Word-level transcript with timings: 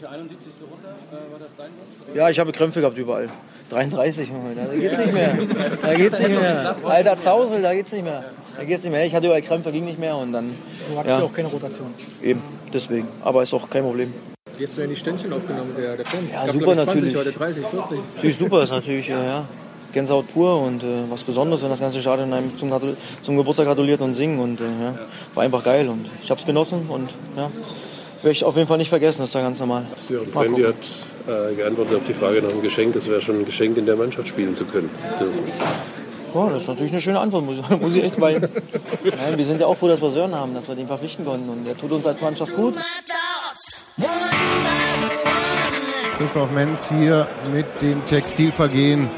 die 0.00 0.06
71. 0.06 0.52
runter. 0.62 0.88
Äh, 0.88 1.32
war 1.32 1.38
das 1.38 1.56
dein 1.56 1.66
Wunsch? 1.66 2.16
Ja, 2.16 2.28
ich 2.28 2.38
habe 2.38 2.52
Krämpfe 2.52 2.80
gehabt 2.80 2.96
überall. 2.96 3.28
33, 3.70 4.30
da 4.56 4.74
geht's 4.74 4.98
nicht 4.98 5.12
mehr. 5.12 5.38
Da 5.82 5.94
geht's 5.94 6.20
nicht 6.20 6.40
mehr. 6.40 6.76
Alter 6.84 7.20
Zausel, 7.20 7.62
da 7.62 7.74
geht's 7.74 7.92
nicht 7.92 8.04
mehr. 8.04 8.24
Da 8.56 8.64
geht's 8.64 8.82
nicht 8.84 8.92
mehr. 8.92 9.04
Ich 9.04 9.14
hatte 9.14 9.26
überall 9.26 9.42
Krämpfe, 9.42 9.70
ging 9.70 9.84
nicht 9.84 9.98
mehr 9.98 10.16
und 10.16 10.32
dann. 10.32 10.54
Du 10.90 10.98
hattest 10.98 11.18
ja 11.18 11.24
auch 11.24 11.32
keine 11.32 11.48
Rotation. 11.48 11.94
Eben, 12.22 12.42
deswegen. 12.72 13.08
Aber 13.20 13.42
ist 13.42 13.54
auch 13.54 13.68
kein 13.68 13.82
Problem. 13.84 14.12
Wie 14.56 14.64
hast 14.64 14.76
du 14.76 14.80
denn 14.82 14.90
die 14.90 14.96
Ständchen 14.96 15.32
aufgenommen 15.32 15.74
der, 15.76 15.96
der 15.96 16.04
Fans? 16.04 16.32
Ja, 16.32 16.52
super 16.52 16.74
glaub 16.74 16.76
ich, 16.76 16.84
20, 16.84 16.94
natürlich. 16.94 17.16
heute 17.16 17.32
30, 17.32 17.66
40. 17.66 17.98
Natürlich 18.16 18.36
super, 18.36 18.62
ist 18.62 18.70
natürlich 18.70 19.08
äh, 19.08 19.12
ja, 19.12 19.44
Gänsehaut 19.92 20.32
pur 20.32 20.60
und 20.60 20.82
äh, 20.82 20.86
was 21.08 21.24
Besonderes, 21.24 21.62
wenn 21.62 21.70
das 21.70 21.80
ganze 21.80 22.00
Stadion 22.00 22.32
einem 22.32 22.56
zum, 22.58 22.70
zum 23.22 23.36
Geburtstag 23.36 23.66
gratuliert 23.66 24.00
und 24.00 24.14
singen 24.14 24.38
und 24.38 24.60
äh, 24.60 24.64
ja, 24.64 24.94
war 25.34 25.44
einfach 25.44 25.64
geil 25.64 25.88
und 25.88 26.10
ich 26.20 26.30
habe 26.30 26.40
es 26.40 26.46
genossen 26.46 26.86
und 26.88 27.08
ja, 27.36 27.50
werde 28.22 28.32
ich 28.32 28.44
auf 28.44 28.56
jeden 28.56 28.68
Fall 28.68 28.78
nicht 28.78 28.88
vergessen, 28.88 29.20
das 29.20 29.30
ist 29.30 29.34
ja 29.34 29.42
ganz 29.42 29.60
normal. 29.60 29.84
Sören 29.96 30.28
Mal 30.32 30.44
Brandy 30.48 30.62
hat 30.62 30.74
äh, 31.26 31.54
geantwortet 31.54 31.96
auf 31.96 32.04
die 32.04 32.14
Frage 32.14 32.42
nach 32.42 32.50
dem 32.50 32.62
Geschenk. 32.62 32.94
Es 32.96 33.06
wäre 33.08 33.20
schon 33.20 33.38
ein 33.40 33.44
Geschenk, 33.44 33.76
in 33.76 33.86
der 33.86 33.96
Mannschaft 33.96 34.28
spielen 34.28 34.54
zu 34.54 34.64
können 34.64 34.90
dürfen. 35.18 35.42
Ja, 36.34 36.48
das 36.48 36.62
ist 36.62 36.68
natürlich 36.68 36.92
eine 36.92 37.00
schöne 37.00 37.18
Antwort, 37.20 37.44
muss, 37.44 37.58
ich- 37.58 37.80
muss 37.80 37.94
ich 37.96 38.04
echt 38.04 38.18
meinen. 38.18 38.42
Ja, 39.04 39.36
wir 39.38 39.46
sind 39.46 39.60
ja 39.60 39.66
auch 39.66 39.76
froh, 39.76 39.88
dass 39.88 40.00
wir 40.00 40.10
Sören 40.10 40.34
haben, 40.34 40.54
dass 40.54 40.68
wir 40.68 40.74
den 40.76 40.86
verpflichten 40.86 41.24
konnten 41.24 41.48
und 41.48 41.64
der 41.64 41.76
tut 41.76 41.90
uns 41.92 42.06
als 42.06 42.20
Mannschaft 42.20 42.54
gut. 42.54 42.74
Christoph 46.18 46.50
Menz 46.52 46.88
hier 46.90 47.26
mit 47.52 47.66
dem 47.82 48.04
Textilvergehen. 48.06 49.08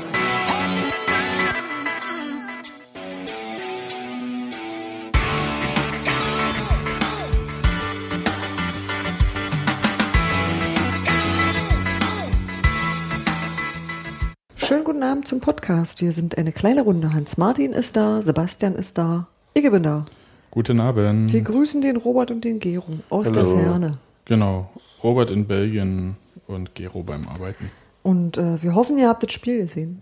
Podcast. 15.43 16.01
Wir 16.01 16.13
sind 16.13 16.39
eine 16.39 16.53
kleine 16.53 16.83
Runde. 16.83 17.13
Hans-Martin 17.13 17.73
ist 17.73 17.97
da, 17.97 18.23
Sebastian 18.23 18.77
ist 18.77 18.97
da, 18.97 19.27
ich 19.55 19.69
bin 19.69 19.83
da. 19.83 20.07
Guten 20.53 20.81
Abend. 20.81 21.33
Wir 21.33 21.43
grüßen 21.43 21.83
den 21.83 21.97
Robert 21.97 22.31
und 22.31 22.45
den 22.45 22.61
Gero 22.61 23.01
aus 23.11 23.31
der 23.31 23.43
Hallo. 23.43 23.57
Ferne. 23.59 23.99
Genau. 24.25 24.71
Robert 25.03 25.31
in 25.31 25.47
Belgien 25.47 26.17
und 26.47 26.75
Gero 26.77 27.03
beim 27.03 27.27
Arbeiten. 27.29 27.71
Und 28.05 28.39
äh, 28.39 28.63
wir 28.63 28.77
hoffen, 28.77 28.97
ihr 28.99 29.09
habt 29.09 29.25
das 29.25 29.33
Spiel 29.33 29.59
gesehen. 29.59 30.01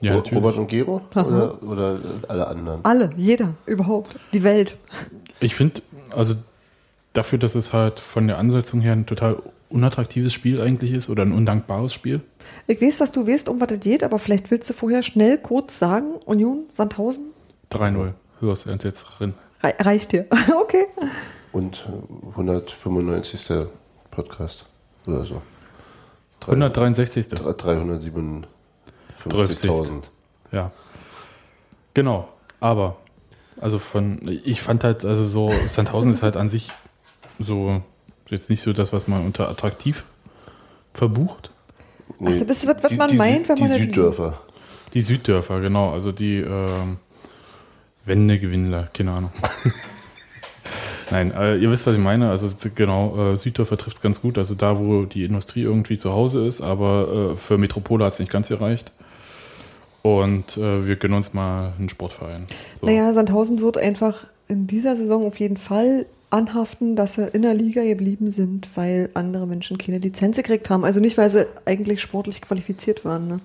Ja, 0.00 0.14
natürlich. 0.14 0.38
Robert 0.38 0.56
und 0.56 0.68
Gero 0.68 1.02
oder, 1.12 1.62
oder 1.62 2.00
alle 2.28 2.46
anderen? 2.46 2.84
Alle, 2.84 3.10
jeder, 3.16 3.54
überhaupt. 3.66 4.16
Die 4.32 4.44
Welt. 4.44 4.76
Ich 5.40 5.56
finde, 5.56 5.82
also 6.10 6.36
dafür, 7.12 7.38
dass 7.38 7.56
es 7.56 7.72
halt 7.72 7.98
von 7.98 8.28
der 8.28 8.38
Ansetzung 8.38 8.80
her 8.80 8.92
ein 8.92 9.06
total 9.06 9.42
unattraktives 9.70 10.32
Spiel 10.32 10.60
eigentlich 10.60 10.92
ist 10.92 11.10
oder 11.10 11.24
ein 11.24 11.32
undankbares 11.32 11.92
Spiel. 11.92 12.20
Ich 12.66 12.80
weiß, 12.80 12.98
dass 12.98 13.12
du 13.12 13.26
weißt, 13.26 13.48
um 13.48 13.60
was 13.60 13.68
das 13.68 13.80
geht, 13.80 14.04
aber 14.04 14.18
vielleicht 14.18 14.50
willst 14.50 14.70
du 14.70 14.74
vorher 14.74 15.02
schnell 15.02 15.38
kurz 15.38 15.78
sagen, 15.78 16.14
Union, 16.24 16.66
Sandhausen, 16.70 17.32
3-0. 17.70 18.12
Hörst 18.40 18.66
du 18.66 18.70
jetzt 18.70 19.04
drin. 19.04 19.34
Rei 19.62 19.74
reicht 19.78 20.12
dir. 20.12 20.26
okay. 20.60 20.86
Und 21.52 21.86
äh, 21.88 21.92
195. 22.30 23.68
Podcast 24.10 24.66
oder 25.06 25.24
so. 25.24 25.40
163. 26.42 27.26
357.000. 27.26 30.02
Ja. 30.50 30.72
Genau. 31.94 32.28
Aber, 32.60 32.96
also 33.60 33.78
von, 33.78 34.20
ich 34.44 34.62
fand 34.62 34.84
halt, 34.84 35.04
also 35.04 35.24
so, 35.24 35.52
Sandhausen 35.68 36.12
ist 36.12 36.22
halt 36.22 36.36
an 36.36 36.48
sich 36.50 36.70
so, 37.38 37.82
jetzt 38.28 38.50
nicht 38.50 38.62
so 38.62 38.72
das, 38.72 38.92
was 38.92 39.08
man 39.08 39.24
unter 39.24 39.48
attraktiv 39.48 40.04
verbucht. 40.92 41.50
Nee, 42.22 42.38
Ach, 42.40 42.46
das 42.46 42.58
ist 42.58 42.66
was, 42.68 42.82
was 42.82 42.90
die- 42.92 42.96
man 42.96 43.10
die, 43.10 43.16
meint, 43.16 43.48
wenn 43.48 43.56
die 43.56 43.62
man 43.62 43.70
das- 43.70 43.78
Süddörfer. 43.80 44.38
Die 44.94 45.00
Süddörfer, 45.00 45.60
genau, 45.60 45.90
also 45.90 46.12
die 46.12 46.36
ähm, 46.38 46.98
Wendegewinnler, 48.04 48.88
keine 48.92 49.12
Ahnung. 49.12 49.32
Nein, 51.10 51.32
äh, 51.32 51.56
ihr 51.56 51.70
wisst, 51.70 51.86
was 51.86 51.94
ich 51.94 52.00
meine. 52.00 52.30
Also 52.30 52.48
genau, 52.74 53.32
äh, 53.32 53.36
Süddörfer 53.36 53.76
trifft 53.76 53.96
es 53.96 54.02
ganz 54.02 54.22
gut. 54.22 54.38
Also 54.38 54.54
da, 54.54 54.78
wo 54.78 55.04
die 55.04 55.24
Industrie 55.24 55.62
irgendwie 55.62 55.98
zu 55.98 56.12
Hause 56.12 56.46
ist, 56.46 56.60
aber 56.60 57.32
äh, 57.32 57.36
für 57.36 57.58
Metropole 57.58 58.04
hat 58.04 58.14
es 58.14 58.18
nicht 58.18 58.30
ganz 58.32 58.48
gereicht. 58.48 58.92
Und 60.02 60.56
äh, 60.56 60.86
wir 60.86 60.96
gönnen 60.96 61.16
uns 61.16 61.32
mal 61.32 61.72
einen 61.78 61.88
Sportverein. 61.88 62.46
So. 62.80 62.86
Naja, 62.86 63.12
Sandhausen 63.12 63.60
wird 63.60 63.78
einfach 63.78 64.26
in 64.48 64.66
dieser 64.66 64.96
Saison 64.96 65.24
auf 65.24 65.38
jeden 65.38 65.56
Fall 65.56 66.06
anhaften, 66.32 66.96
dass 66.96 67.14
sie 67.14 67.28
in 67.28 67.42
der 67.42 67.54
Liga 67.54 67.82
geblieben 67.82 68.30
sind, 68.30 68.68
weil 68.76 69.10
andere 69.14 69.46
Menschen 69.46 69.78
keine 69.78 69.98
Lizenz 69.98 70.36
gekriegt 70.36 70.70
haben. 70.70 70.84
Also 70.84 71.00
nicht, 71.00 71.18
weil 71.18 71.30
sie 71.30 71.46
eigentlich 71.64 72.00
sportlich 72.00 72.40
qualifiziert 72.40 73.04
waren. 73.04 73.28
Ne? 73.28 73.40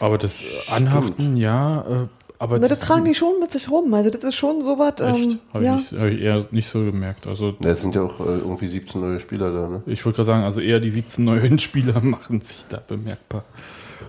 Aber 0.00 0.18
das 0.18 0.40
äh, 0.40 0.70
Anhaften, 0.70 1.36
ja, 1.36 1.80
äh, 1.82 2.06
aber 2.38 2.58
Na, 2.58 2.66
das 2.66 2.80
tragen 2.80 3.04
die 3.04 3.14
schon 3.14 3.38
mit 3.38 3.52
sich 3.52 3.70
rum. 3.70 3.94
Also 3.94 4.10
das 4.10 4.24
ist 4.24 4.34
schon 4.34 4.64
so 4.64 4.76
was. 4.76 5.00
echt, 5.00 5.24
Ähm, 5.24 5.38
habe 5.54 5.64
ja. 5.64 5.78
ich, 5.78 5.92
hab 5.92 6.06
ich 6.08 6.20
eher 6.20 6.46
nicht 6.50 6.68
so 6.68 6.80
gemerkt. 6.80 7.26
Also 7.28 7.54
Ja, 7.62 7.70
es 7.70 7.82
sind 7.82 7.94
ja 7.94 8.02
auch 8.02 8.18
äh, 8.18 8.38
irgendwie 8.38 8.66
17 8.66 9.00
neue 9.00 9.20
Spieler 9.20 9.52
da, 9.52 9.68
ne? 9.68 9.82
Ich 9.86 10.04
wollte 10.04 10.16
gerade 10.16 10.26
sagen, 10.26 10.42
also 10.42 10.60
eher 10.60 10.80
die 10.80 10.90
17 10.90 11.24
neuen 11.24 11.58
Spieler 11.60 12.00
machen 12.00 12.40
sich 12.40 12.64
da 12.68 12.82
bemerkbar. 12.84 13.44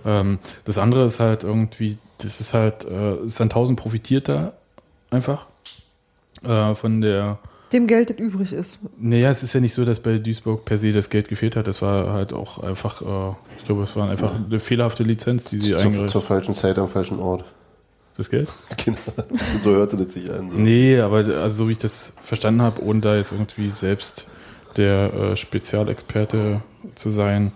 Ähm, 0.04 0.40
das 0.64 0.78
andere 0.78 1.06
ist 1.06 1.20
halt 1.20 1.44
irgendwie, 1.44 1.96
das 2.18 2.40
ist 2.40 2.54
halt, 2.54 2.84
äh, 2.86 3.18
Sandhausen 3.24 3.76
profitiert 3.76 4.28
da 4.28 4.54
einfach 5.10 5.46
äh, 6.42 6.74
von 6.74 7.00
der, 7.02 7.38
Dem 7.74 7.88
Geld, 7.88 8.08
das 8.08 8.18
übrig 8.18 8.52
ist. 8.52 8.78
naja, 8.98 9.30
es 9.30 9.42
ist 9.42 9.52
ja 9.52 9.60
nicht 9.60 9.74
so, 9.74 9.84
dass 9.84 9.98
bei 10.00 10.18
Duisburg 10.18 10.64
per 10.64 10.78
se 10.78 10.92
das 10.92 11.10
Geld 11.10 11.28
gefehlt 11.28 11.56
hat. 11.56 11.66
Es 11.66 11.82
war 11.82 12.12
halt 12.12 12.32
auch 12.32 12.60
einfach, 12.60 13.02
äh, 13.02 13.34
ich 13.58 13.66
glaube, 13.66 13.82
es 13.82 13.96
war 13.96 14.08
einfach 14.08 14.32
eine 14.48 14.60
fehlerhafte 14.60 15.02
Lizenz, 15.02 15.46
die 15.46 15.58
sie 15.58 15.74
eingerichtet 15.74 16.10
zur 16.10 16.22
falschen 16.22 16.54
Zeit 16.54 16.78
am 16.78 16.88
falschen 16.88 17.18
Ort. 17.18 17.44
Das 18.16 18.30
Geld? 18.30 18.48
Genau. 18.84 18.98
so 19.60 19.72
hörte 19.72 19.96
das 19.96 20.14
sich 20.14 20.30
an. 20.30 20.52
So. 20.52 20.56
Nee, 20.56 21.00
aber 21.00 21.16
also 21.16 21.48
so 21.48 21.68
wie 21.68 21.72
ich 21.72 21.78
das 21.78 22.12
verstanden 22.22 22.62
habe, 22.62 22.80
ohne 22.80 23.00
da 23.00 23.16
jetzt 23.16 23.32
irgendwie 23.32 23.70
selbst 23.70 24.26
der 24.76 25.12
äh, 25.12 25.36
Spezialexperte 25.36 26.62
zu 26.94 27.10
sein, 27.10 27.50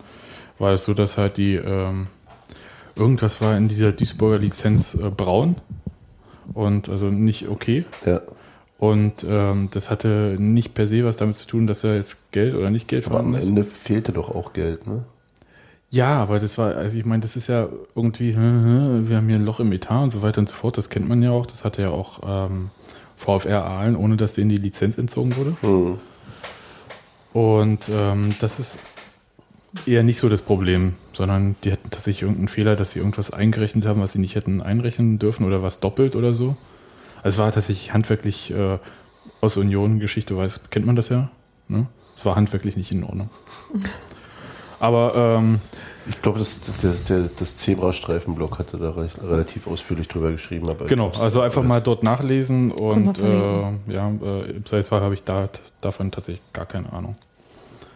war 0.59 0.73
es 0.73 0.85
so, 0.85 0.95
dass 0.95 1.17
halt 1.17 1.37
die 1.37 1.55
ähm, 1.55 2.09
irgendwas 2.97 3.41
war 3.41 3.57
in 3.57 3.69
dieser 3.69 3.93
Duisburger 3.93 4.39
Lizenz 4.39 4.95
äh, 4.95 5.11
braun 5.11 5.57
und 6.55 6.89
also 6.89 7.07
nicht 7.07 7.49
okay. 7.49 7.85
Ja. 8.05 8.23
Und 8.79 9.27
ähm, 9.29 9.69
das 9.73 9.91
hatte 9.91 10.37
nicht 10.39 10.73
per 10.75 10.87
se 10.87 11.05
was 11.05 11.17
damit 11.17 11.37
zu 11.37 11.47
tun, 11.49 11.67
dass 11.67 11.81
da 11.81 11.95
jetzt 11.95 12.31
Geld 12.31 12.55
oder 12.55 12.71
nicht 12.71 12.87
Geld 12.87 13.07
Aber 13.07 13.19
am 13.19 13.35
ist. 13.35 13.49
Ende 13.49 13.65
fehlte 13.65 14.13
doch 14.13 14.33
auch 14.35 14.53
Geld, 14.53 14.87
ne? 14.87 15.05
Ja, 15.91 16.19
aber 16.19 16.39
das 16.39 16.59
war, 16.59 16.77
also 16.77 16.97
ich 16.97 17.07
meine, 17.07 17.23
das 17.23 17.35
ist 17.35 17.49
ja 17.49 17.67
irgendwie, 17.95 18.35
wir 18.35 19.17
haben 19.17 19.27
hier 19.27 19.37
ein 19.37 19.45
Loch 19.45 19.59
im 19.59 19.73
Etat 19.73 20.03
und 20.03 20.11
so 20.11 20.21
weiter 20.21 20.39
und 20.39 20.49
so 20.49 20.55
fort. 20.55 20.77
Das 20.77 20.91
kennt 20.91 21.09
man 21.09 21.23
ja 21.23 21.31
auch. 21.31 21.47
Das 21.47 21.65
hatte 21.65 21.81
ja 21.81 21.91
auch 21.91 22.21
ähm, 22.27 22.71
VfR 23.17 23.65
Aalen, 23.65 23.97
ohne 23.97 24.19
dass 24.19 24.35
denen 24.35 24.51
die 24.51 24.59
Lizenz 24.59 24.99
entzogen 24.99 25.35
wurde. 25.37 25.57
Hm. 25.63 25.99
Und 27.33 27.89
ähm, 27.89 28.35
das 28.39 28.61
ist 28.61 28.79
eher 29.87 30.03
nicht 30.03 30.19
so 30.19 30.29
das 30.29 30.43
Problem, 30.43 30.95
sondern 31.15 31.57
die 31.65 31.73
hatten 31.73 31.91
tatsächlich 31.91 32.23
irgendeinen 32.23 32.49
Fehler, 32.49 32.77
dass 32.77 32.93
sie 32.93 32.99
irgendwas 32.99 33.33
eingerechnet 33.33 33.87
haben, 33.87 34.01
was 34.01 34.13
sie 34.13 34.19
nicht 34.19 34.35
hätten 34.35 34.61
einrechnen 34.61 35.19
dürfen 35.19 35.47
oder 35.47 35.63
was 35.63 35.81
doppelt 35.81 36.17
oder 36.17 36.35
so. 36.35 36.57
Also 37.23 37.37
es 37.37 37.39
war 37.39 37.53
tatsächlich 37.53 37.93
handwerklich 37.93 38.51
äh, 38.51 38.79
aus 39.41 39.57
Union-Geschichte, 39.57 40.37
weiß, 40.37 40.71
kennt 40.71 40.87
man 40.87 40.97
das 40.97 41.09
ja. 41.09 41.31
Ne? 41.69 41.87
Es 42.17 42.25
war 42.25 42.37
handwerklich 42.37 42.77
nicht 42.77 42.91
in 42.93 43.05
Ordnung. 43.05 43.31
Aber 44.81 45.39
ähm, 45.39 45.61
Ich 46.09 46.23
glaube, 46.23 46.39
das, 46.39 46.61
das, 46.81 47.05
der, 47.05 47.29
das 47.39 47.57
Zebrastreifenblock 47.57 48.59
hatte 48.59 48.79
da 48.79 48.91
recht, 48.91 49.21
relativ 49.23 49.67
ausführlich 49.67 50.09
drüber 50.09 50.31
geschrieben. 50.31 50.69
Genau, 50.87 51.11
also 51.21 51.41
einfach 51.41 51.63
mal 51.63 51.81
dort 51.81 52.03
nachlesen 52.03 52.71
und 52.71 53.19
äh, 53.19 53.93
ja, 53.93 54.09
äh, 54.09 54.51
im 54.51 54.65
Zweifelsfall 54.65 55.01
habe 55.01 55.15
ich 55.15 55.25
da, 55.25 55.49
davon 55.81 56.11
tatsächlich 56.11 56.43
gar 56.53 56.67
keine 56.67 56.93
Ahnung. 56.93 57.17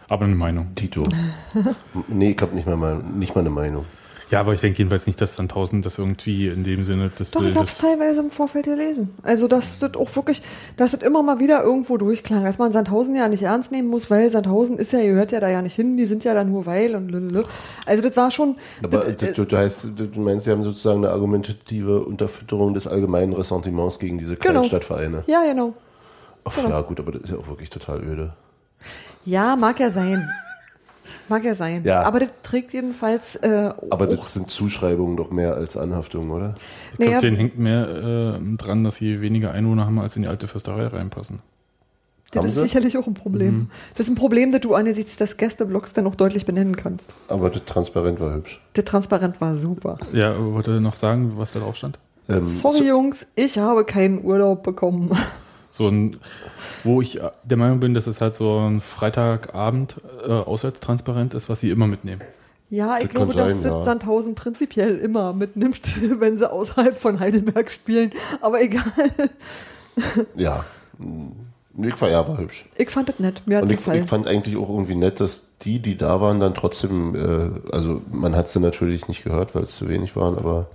Aber 0.09 0.25
eine 0.25 0.35
Meinung. 0.35 0.75
Tito. 0.75 1.03
nee, 2.07 2.31
ich 2.31 2.41
habe 2.41 2.53
nicht 2.55 2.67
mal, 2.67 2.97
nicht 2.97 3.33
mal 3.33 3.41
eine 3.41 3.49
Meinung. 3.49 3.85
Ja, 4.33 4.39
aber 4.39 4.53
ich 4.53 4.61
denke 4.61 4.79
jedenfalls 4.79 5.05
nicht, 5.05 5.21
dass 5.21 5.35
dann 5.35 5.47
tausend 5.47 5.85
das 5.85 5.99
irgendwie 5.99 6.47
in 6.47 6.63
dem 6.63 6.83
Sinne, 6.83 7.11
dass 7.15 7.29
Doch, 7.31 7.41
du 7.41 7.47
ich 7.47 7.55
habe 7.55 7.65
es 7.65 7.77
das, 7.77 7.81
teilweise 7.87 8.19
im 8.21 8.31
Vorfeld 8.31 8.65
gelesen. 8.65 9.13
Also, 9.21 9.47
dass 9.47 9.77
das 9.77 9.93
auch 9.95 10.15
wirklich, 10.15 10.41
dass 10.75 10.91
das 10.91 11.03
immer 11.03 11.21
mal 11.21 11.39
wieder 11.39 11.61
irgendwo 11.63 11.97
durchklang, 11.97 12.43
dass 12.43 12.57
man 12.57 12.71
Sandhausen 12.71 13.15
ja 13.15 13.27
nicht 13.27 13.43
ernst 13.43 13.71
nehmen 13.71 13.89
muss, 13.89 14.09
weil 14.09 14.29
Sandhausen 14.31 14.79
ist 14.79 14.91
ja, 14.91 14.99
ihr 15.01 15.13
hört 15.13 15.31
ja 15.31 15.39
da 15.39 15.49
ja 15.49 15.61
nicht 15.61 15.75
hin, 15.75 15.97
die 15.97 16.05
sind 16.05 16.23
ja 16.23 16.33
da 16.33 16.43
nur 16.43 16.65
weil 16.65 16.95
und 16.95 17.09
lülülü. 17.09 17.43
Also, 17.85 18.01
das 18.01 18.17
war 18.17 18.31
schon. 18.31 18.55
Aber 18.83 18.97
das, 19.01 19.17
das, 19.17 19.33
du, 19.33 19.45
du, 19.45 19.55
heißt, 19.55 19.89
du 19.95 20.19
meinst, 20.19 20.45
sie 20.45 20.51
haben 20.51 20.63
sozusagen 20.63 21.05
eine 21.05 21.13
argumentative 21.13 22.03
Unterfütterung 22.03 22.73
des 22.73 22.87
allgemeinen 22.87 23.33
Ressentiments 23.33 23.99
gegen 23.99 24.17
diese 24.17 24.35
Genau. 24.35 24.61
Kleinstadtvereine. 24.61 25.25
ja, 25.27 25.43
genau. 25.43 25.73
Ach, 26.43 26.55
genau. 26.55 26.69
Ja, 26.69 26.81
gut, 26.81 26.99
aber 26.99 27.11
das 27.11 27.21
ist 27.21 27.29
ja 27.29 27.37
auch 27.37 27.47
wirklich 27.47 27.69
total 27.69 28.03
öde. 28.03 28.33
Ja, 29.25 29.55
mag 29.55 29.79
ja 29.79 29.89
sein. 29.91 30.27
Mag 31.29 31.43
ja 31.43 31.55
sein. 31.55 31.83
Ja. 31.85 32.03
Aber 32.03 32.19
das 32.19 32.29
trägt 32.43 32.73
jedenfalls 32.73 33.35
äh, 33.37 33.71
Aber 33.89 34.05
auch, 34.07 34.09
das 34.09 34.33
sind 34.33 34.51
Zuschreibungen 34.51 35.15
doch 35.17 35.31
mehr 35.31 35.53
als 35.55 35.77
Anhaftungen, 35.77 36.31
oder? 36.31 36.55
ich 36.91 36.97
glaube, 36.97 37.11
naja, 37.11 37.21
denen 37.21 37.37
hängt 37.37 37.57
mehr 37.57 38.37
äh, 38.39 38.57
dran, 38.57 38.83
dass 38.83 38.95
sie 38.95 39.21
weniger 39.21 39.51
Einwohner 39.51 39.85
haben, 39.85 39.99
als 39.99 40.15
in 40.15 40.23
die 40.23 40.27
alte 40.27 40.47
Försterei 40.47 40.87
reinpassen. 40.87 41.41
Das 42.31 42.39
Haben 42.39 42.47
ist 42.47 42.55
sie? 42.55 42.61
sicherlich 42.61 42.97
auch 42.97 43.05
ein 43.05 43.13
Problem. 43.13 43.53
Mhm. 43.53 43.69
Das 43.95 44.07
ist 44.07 44.13
ein 44.13 44.15
Problem, 44.15 44.51
das 44.51 44.61
du 44.61 44.73
angesichts 44.73 45.17
des 45.17 45.37
Gästeblocks 45.37 45.93
dann 45.93 46.07
auch 46.07 46.15
deutlich 46.15 46.45
benennen 46.45 46.75
kannst. 46.75 47.13
Aber 47.27 47.49
das 47.49 47.63
Transparent 47.65 48.19
war 48.19 48.33
hübsch. 48.33 48.59
Der 48.75 48.83
Transparent 48.85 49.39
war 49.39 49.55
super. 49.55 49.99
Ja, 50.13 50.35
wollte 50.37 50.81
noch 50.81 50.95
sagen, 50.95 51.33
was 51.35 51.53
da 51.53 51.59
drauf 51.59 51.75
stand? 51.75 51.99
Ähm, 52.29 52.45
Sorry, 52.45 52.87
Jungs, 52.87 53.27
ich 53.35 53.59
habe 53.59 53.85
keinen 53.85 54.23
Urlaub 54.23 54.63
bekommen. 54.63 55.11
So 55.73 55.87
ein, 55.87 56.17
wo 56.83 57.01
ich 57.01 57.19
äh, 57.19 57.31
der 57.43 57.57
Meinung 57.57 57.79
bin, 57.79 57.95
dass 57.95 58.05
es 58.05 58.21
halt 58.21 58.35
so 58.35 58.59
ein 58.59 58.79
Freitagabend 58.79 59.95
äh, 60.23 60.29
auswärtstransparent 60.31 61.33
ist, 61.33 61.49
was 61.49 61.61
sie 61.61 61.71
immer 61.71 61.87
mitnehmen. 61.87 62.21
Ja, 62.69 62.97
ich 62.99 63.05
Das 63.05 63.11
glaube, 63.13 63.33
dass 63.33 63.53
sein, 63.53 63.63
das 63.63 63.71
ja. 63.71 63.83
Sandhausen 63.83 64.35
prinzipiell 64.35 64.97
immer 64.97 65.33
mitnimmt, 65.33 65.81
wenn 66.19 66.37
sie 66.37 66.51
außerhalb 66.51 66.95
von 66.95 67.19
Heidelberg 67.19 67.71
spielen. 67.71 68.11
Aber 68.39 68.61
egal, 68.61 68.83
Ja. 70.35 70.63
Ich 71.81 72.01
war, 72.01 72.09
ja, 72.11 72.27
war 72.27 72.37
hübsch. 72.37 72.69
ich 72.77 72.91
fand 72.91 73.09
das 73.09 73.17
nett. 73.17 73.41
Mir 73.47 73.57
hat 73.57 73.65
ich, 73.71 73.77
gefallen. 73.77 74.03
ich 74.03 74.09
fand 74.09 74.27
eigentlich 74.27 74.55
auch 74.57 74.69
irgendwie 74.69 74.95
nett, 74.95 75.19
dass 75.19 75.57
die, 75.63 75.79
die 75.79 75.97
da 75.97 76.21
waren, 76.21 76.39
dann 76.39 76.53
trotzdem, 76.53 77.15
äh, 77.15 77.71
also 77.75 77.99
man 78.11 78.35
hat 78.35 78.47
sie 78.47 78.59
natürlich 78.59 79.07
nicht 79.07 79.23
gehört, 79.23 79.55
weil 79.55 79.63
es 79.63 79.75
zu 79.75 79.89
wenig 79.89 80.15
waren, 80.15 80.37
aber 80.37 80.67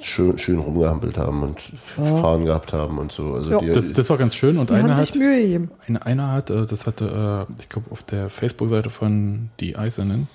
schön, 0.00 0.38
schön 0.38 0.58
rumgehampelt 0.58 1.16
haben 1.18 1.42
und 1.42 1.60
Fahren 1.60 2.44
gehabt 2.44 2.72
haben 2.72 2.98
und 2.98 3.12
so. 3.12 3.32
Also 3.34 3.50
Ja. 3.50 3.58
die, 3.58 3.68
Das, 3.68 3.92
das 3.92 4.10
war 4.10 4.18
ganz 4.18 4.34
schön 4.34 4.58
und 4.58 4.70
Die 4.70 4.74
haben 4.74 4.84
einer 4.84 4.94
sich 4.94 5.10
hat, 5.10 5.16
Mühe 5.16 5.40
gegeben. 5.40 5.70
eine, 5.86 6.04
einer 6.04 6.32
hat, 6.32 6.50
äh, 6.50 6.66
das 6.66 6.86
hatte, 6.86 7.46
äh, 7.48 7.52
ich 7.62 7.68
glaube, 7.68 7.90
auf 7.90 8.02
der 8.02 8.28
Facebook-Seite 8.30 8.90
von 8.90 9.50
Die 9.60 9.76
Eisernen 9.76 10.28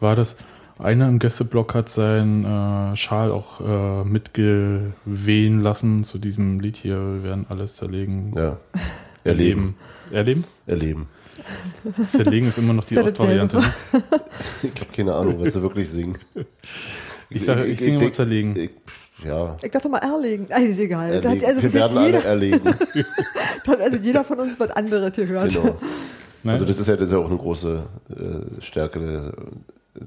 war 0.00 0.16
das, 0.16 0.36
einer 0.78 1.08
im 1.08 1.18
Gästeblock 1.20 1.74
hat 1.74 1.88
seinen 1.88 2.44
äh, 2.44 2.96
Schal 2.96 3.30
auch 3.30 3.60
äh, 3.60 4.04
mitgewehen 4.04 5.60
lassen 5.60 6.02
zu 6.04 6.18
diesem 6.18 6.58
Lied 6.60 6.76
hier, 6.76 6.96
wir 6.96 7.22
werden 7.22 7.46
alles 7.48 7.76
zerlegen. 7.76 8.32
ja, 8.36 8.56
erleben. 9.24 9.76
Erleben? 10.10 10.44
Erleben. 10.66 11.08
Zerlegen 12.04 12.48
ist 12.48 12.58
immer 12.58 12.72
noch 12.74 12.84
die 12.84 12.94
ja 12.94 13.02
Ostvariante. 13.02 13.56
Ne? 13.56 13.64
Ich 14.62 14.80
habe 14.80 14.90
keine 14.94 15.14
Ahnung, 15.14 15.36
was 15.40 15.52
sie 15.52 15.62
wirklich 15.62 15.88
singen. 15.90 16.18
Ich 17.30 17.44
sage, 17.44 17.64
ich 17.66 17.78
singe 17.80 17.98
immer 18.02 18.12
zerlegen. 18.12 18.56
Ich, 18.56 18.70
ja, 19.24 19.56
Ich 19.62 19.70
dachte 19.70 19.88
mal 19.88 19.98
erlegen. 19.98 20.46
Ah, 20.50 20.58
ist 20.58 20.78
egal. 20.78 21.20
Da 21.20 21.30
hat 21.30 21.42
erlegen. 21.42 21.46
also 21.46 21.62
wir 21.62 21.72
werden 21.72 22.26
alle 22.26 22.46
jeder, 22.46 22.64
hat 23.66 23.80
also 23.80 23.96
jeder 23.96 24.24
von 24.24 24.40
uns 24.40 24.58
was 24.60 24.70
anderes 24.70 25.12
gehört. 25.14 25.52
genau. 25.52 25.78
Nein? 26.42 26.54
Also 26.54 26.66
das 26.66 26.78
ist 26.78 26.88
ja, 26.88 26.96
das 26.96 27.06
ist 27.08 27.12
ja 27.12 27.18
auch 27.18 27.28
eine 27.28 27.38
große 27.38 27.82
äh, 28.10 28.60
Stärke 28.60 29.00
der, 29.00 29.32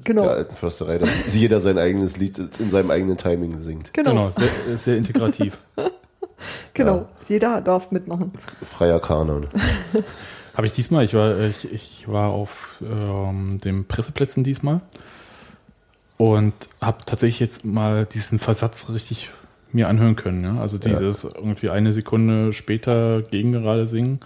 Genau. 0.04 0.24
der 0.24 0.32
alten 0.32 0.56
Försterei, 0.56 0.98
dass 0.98 1.10
jeder 1.34 1.62
sein 1.62 1.78
eigenes 1.78 2.18
Lied 2.18 2.38
in 2.60 2.70
seinem 2.70 2.92
eigenen 2.92 3.18
Timing 3.18 3.62
singt. 3.62 3.94
Genau, 3.94 4.12
Genau, 4.12 4.32
genau. 4.36 4.48
sehr, 4.68 4.78
sehr 4.78 4.98
integrativ. 4.98 5.58
Jeder 7.28 7.62
darf 7.62 7.90
mitmachen. 7.92 8.32
Freier 8.64 9.00
Kanon. 9.00 9.48
Habe 10.56 10.68
ich 10.68 10.74
diesmal, 10.74 11.04
ich 11.06 11.14
war, 11.14 11.40
ich, 11.40 11.72
ich 11.72 12.08
war 12.08 12.30
auf 12.30 12.82
ähm, 12.82 13.58
den 13.64 13.86
Presseplätzen 13.88 14.44
diesmal 14.44 14.82
und 16.18 16.54
habe 16.82 16.98
tatsächlich 17.06 17.40
jetzt 17.40 17.64
mal 17.66 18.06
diesen 18.06 18.40
Versatz 18.40 18.90
richtig 18.90 19.30
mir 19.72 19.88
anhören 19.90 20.16
können. 20.16 20.44
Ja? 20.44 20.62
Also 20.62 20.78
dieses 20.78 21.24
irgendwie 21.26 21.70
eine 21.70 21.92
Sekunde 21.94 22.54
später 22.54 23.22
gegengerade 23.22 23.88
singen 23.88 24.20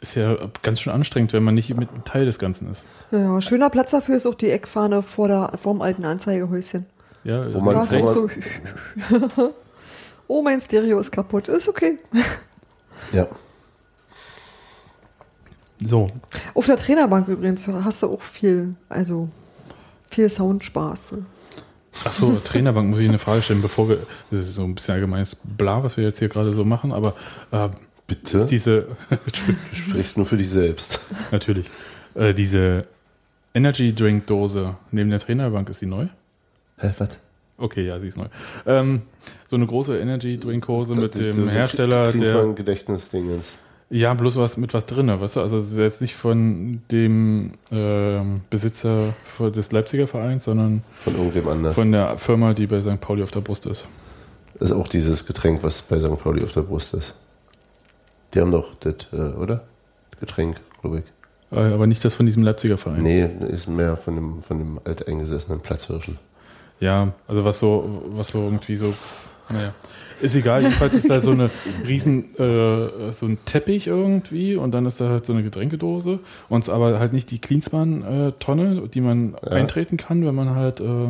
ist 0.00 0.14
ja 0.14 0.36
ganz 0.62 0.80
schön 0.80 0.92
anstrengend, 0.92 1.32
wenn 1.34 1.42
man 1.42 1.54
nicht 1.54 1.68
mit 1.76 1.90
einem 1.90 2.04
Teil 2.04 2.24
des 2.24 2.38
Ganzen 2.38 2.70
ist. 2.72 2.86
Ja, 3.10 3.38
schöner 3.42 3.68
Platz 3.68 3.90
dafür 3.90 4.16
ist 4.16 4.24
auch 4.26 4.34
die 4.34 4.50
Eckfahne 4.50 5.02
vor 5.02 5.28
der, 5.28 5.52
vorm 5.60 5.82
alten 5.82 6.04
Anzeigehäuschen. 6.06 6.86
Ja, 7.22 7.52
Wo 7.52 7.60
man- 7.60 7.74
Da 7.74 7.82
links, 7.82 7.92
ist 7.92 8.02
wo 8.02 8.08
auch 8.08 8.28
rechts. 8.30 9.34
so 9.36 9.54
oh, 10.28 10.42
mein 10.42 10.60
Stereo 10.60 10.98
ist 11.00 11.10
kaputt. 11.10 11.48
Ist 11.48 11.68
okay. 11.68 11.98
Ja. 13.12 13.26
so, 15.84 16.10
Auf 16.54 16.66
der 16.66 16.76
Trainerbank 16.76 17.26
übrigens 17.28 17.66
hast 17.66 18.02
du 18.02 18.08
auch 18.12 18.20
viel, 18.22 18.74
also 18.88 19.28
viel 20.10 20.28
Soundspaß. 20.28 21.14
Ach 22.04 22.12
so, 22.12 22.40
Trainerbank 22.44 22.90
muss 22.90 23.00
ich 23.00 23.08
eine 23.08 23.18
Frage 23.18 23.42
stellen, 23.42 23.62
bevor 23.62 23.88
wir, 23.88 24.06
das 24.30 24.40
ist 24.40 24.54
so 24.54 24.62
ein 24.64 24.74
bisschen 24.74 24.94
allgemeines 24.94 25.36
Bla, 25.42 25.82
was 25.82 25.96
wir 25.96 26.04
jetzt 26.04 26.18
hier 26.18 26.28
gerade 26.28 26.52
so 26.52 26.64
machen, 26.64 26.92
aber 26.92 27.14
äh, 27.50 27.68
Bitte? 28.06 28.38
ist 28.38 28.46
diese, 28.48 28.86
Du 29.10 29.74
sprichst 29.74 30.16
nur 30.16 30.26
für 30.26 30.36
dich 30.36 30.50
selbst. 30.50 31.00
natürlich, 31.30 31.66
äh, 32.14 32.32
diese 32.34 32.86
Energy 33.54 33.94
Drink 33.94 34.26
Dose 34.26 34.76
neben 34.92 35.10
der 35.10 35.18
Trainerbank, 35.18 35.68
ist 35.68 35.80
die 35.80 35.86
neu? 35.86 36.06
Hä, 36.78 36.92
was? 36.98 37.18
Okay, 37.58 37.86
ja, 37.86 37.98
sie 38.00 38.06
ist 38.08 38.16
neu. 38.16 38.26
Ähm, 38.66 39.02
so 39.46 39.56
eine 39.56 39.66
große 39.66 39.98
Energy 39.98 40.38
Drink 40.38 40.66
Hose 40.66 40.94
mit 40.94 41.14
dem 41.14 41.48
Hersteller, 41.48 42.10
der, 42.12 42.40
ein 42.40 42.54
Gedächtnisdingens. 42.54 43.52
Ja, 43.90 44.14
bloß 44.14 44.36
was 44.36 44.56
mit 44.56 44.72
was 44.72 44.86
drin, 44.86 45.08
weißt 45.08 45.36
du, 45.36 45.40
also 45.40 45.58
jetzt 45.80 46.00
nicht 46.00 46.14
von 46.14 46.80
dem 46.90 47.52
ähm, 47.72 48.42
Besitzer 48.48 49.14
des 49.38 49.72
Leipziger 49.72 50.06
Vereins, 50.06 50.44
sondern 50.44 50.82
Von 51.04 51.16
irgendwem 51.16 51.48
anders. 51.48 51.74
von 51.74 51.90
der 51.90 52.16
Firma, 52.16 52.54
die 52.54 52.66
bei 52.68 52.80
St. 52.80 53.00
Pauli 53.00 53.22
auf 53.22 53.32
der 53.32 53.40
Brust 53.40 53.66
ist. 53.66 53.88
Das 54.58 54.70
ist 54.70 54.76
auch 54.76 54.88
dieses 54.88 55.26
Getränk, 55.26 55.62
was 55.62 55.82
bei 55.82 55.98
St. 55.98 56.16
Pauli 56.22 56.44
auf 56.44 56.52
der 56.52 56.62
Brust 56.62 56.94
ist. 56.94 57.14
Die 58.32 58.40
haben 58.40 58.52
doch 58.52 58.74
das, 58.76 58.94
äh, 59.12 59.16
oder? 59.36 59.64
Getränk, 60.20 60.60
glaube 60.80 60.98
ich. 60.98 61.56
Äh, 61.58 61.72
aber 61.72 61.86
nicht 61.88 62.04
das 62.04 62.14
von 62.14 62.26
diesem 62.26 62.42
Leipziger 62.44 62.78
Verein. 62.78 63.02
Nee, 63.02 63.28
ist 63.48 63.66
mehr 63.68 63.96
von 63.96 64.14
dem, 64.14 64.42
von 64.42 64.58
dem 64.58 64.80
alteingesessenen 64.84 65.60
Platzhirschen. 65.60 66.18
Ja, 66.78 67.12
also 67.26 67.44
was 67.44 67.58
so, 67.58 68.02
was 68.14 68.28
so 68.28 68.38
irgendwie 68.44 68.76
so, 68.76 68.94
naja. 69.52 69.72
Ist 70.20 70.34
egal, 70.36 70.60
jedenfalls 70.62 70.92
ist 70.94 71.08
da 71.08 71.20
so 71.22 71.30
eine 71.30 71.50
riesen, 71.86 72.34
äh, 72.38 73.12
so 73.12 73.24
ein 73.26 73.38
Teppich 73.46 73.86
irgendwie 73.86 74.54
und 74.54 74.72
dann 74.72 74.84
ist 74.84 75.00
da 75.00 75.08
halt 75.08 75.24
so 75.24 75.32
eine 75.32 75.42
Getränkedose 75.42 76.18
und 76.50 76.62
es 76.62 76.68
aber 76.68 76.98
halt 76.98 77.14
nicht 77.14 77.30
die 77.30 77.38
Klinsmann-Tonne, 77.38 78.82
die 78.92 79.00
man 79.00 79.34
Ja. 79.42 79.52
eintreten 79.52 79.96
kann, 79.96 80.26
wenn 80.26 80.34
man 80.34 80.54
halt 80.54 80.80
äh, 80.80 81.08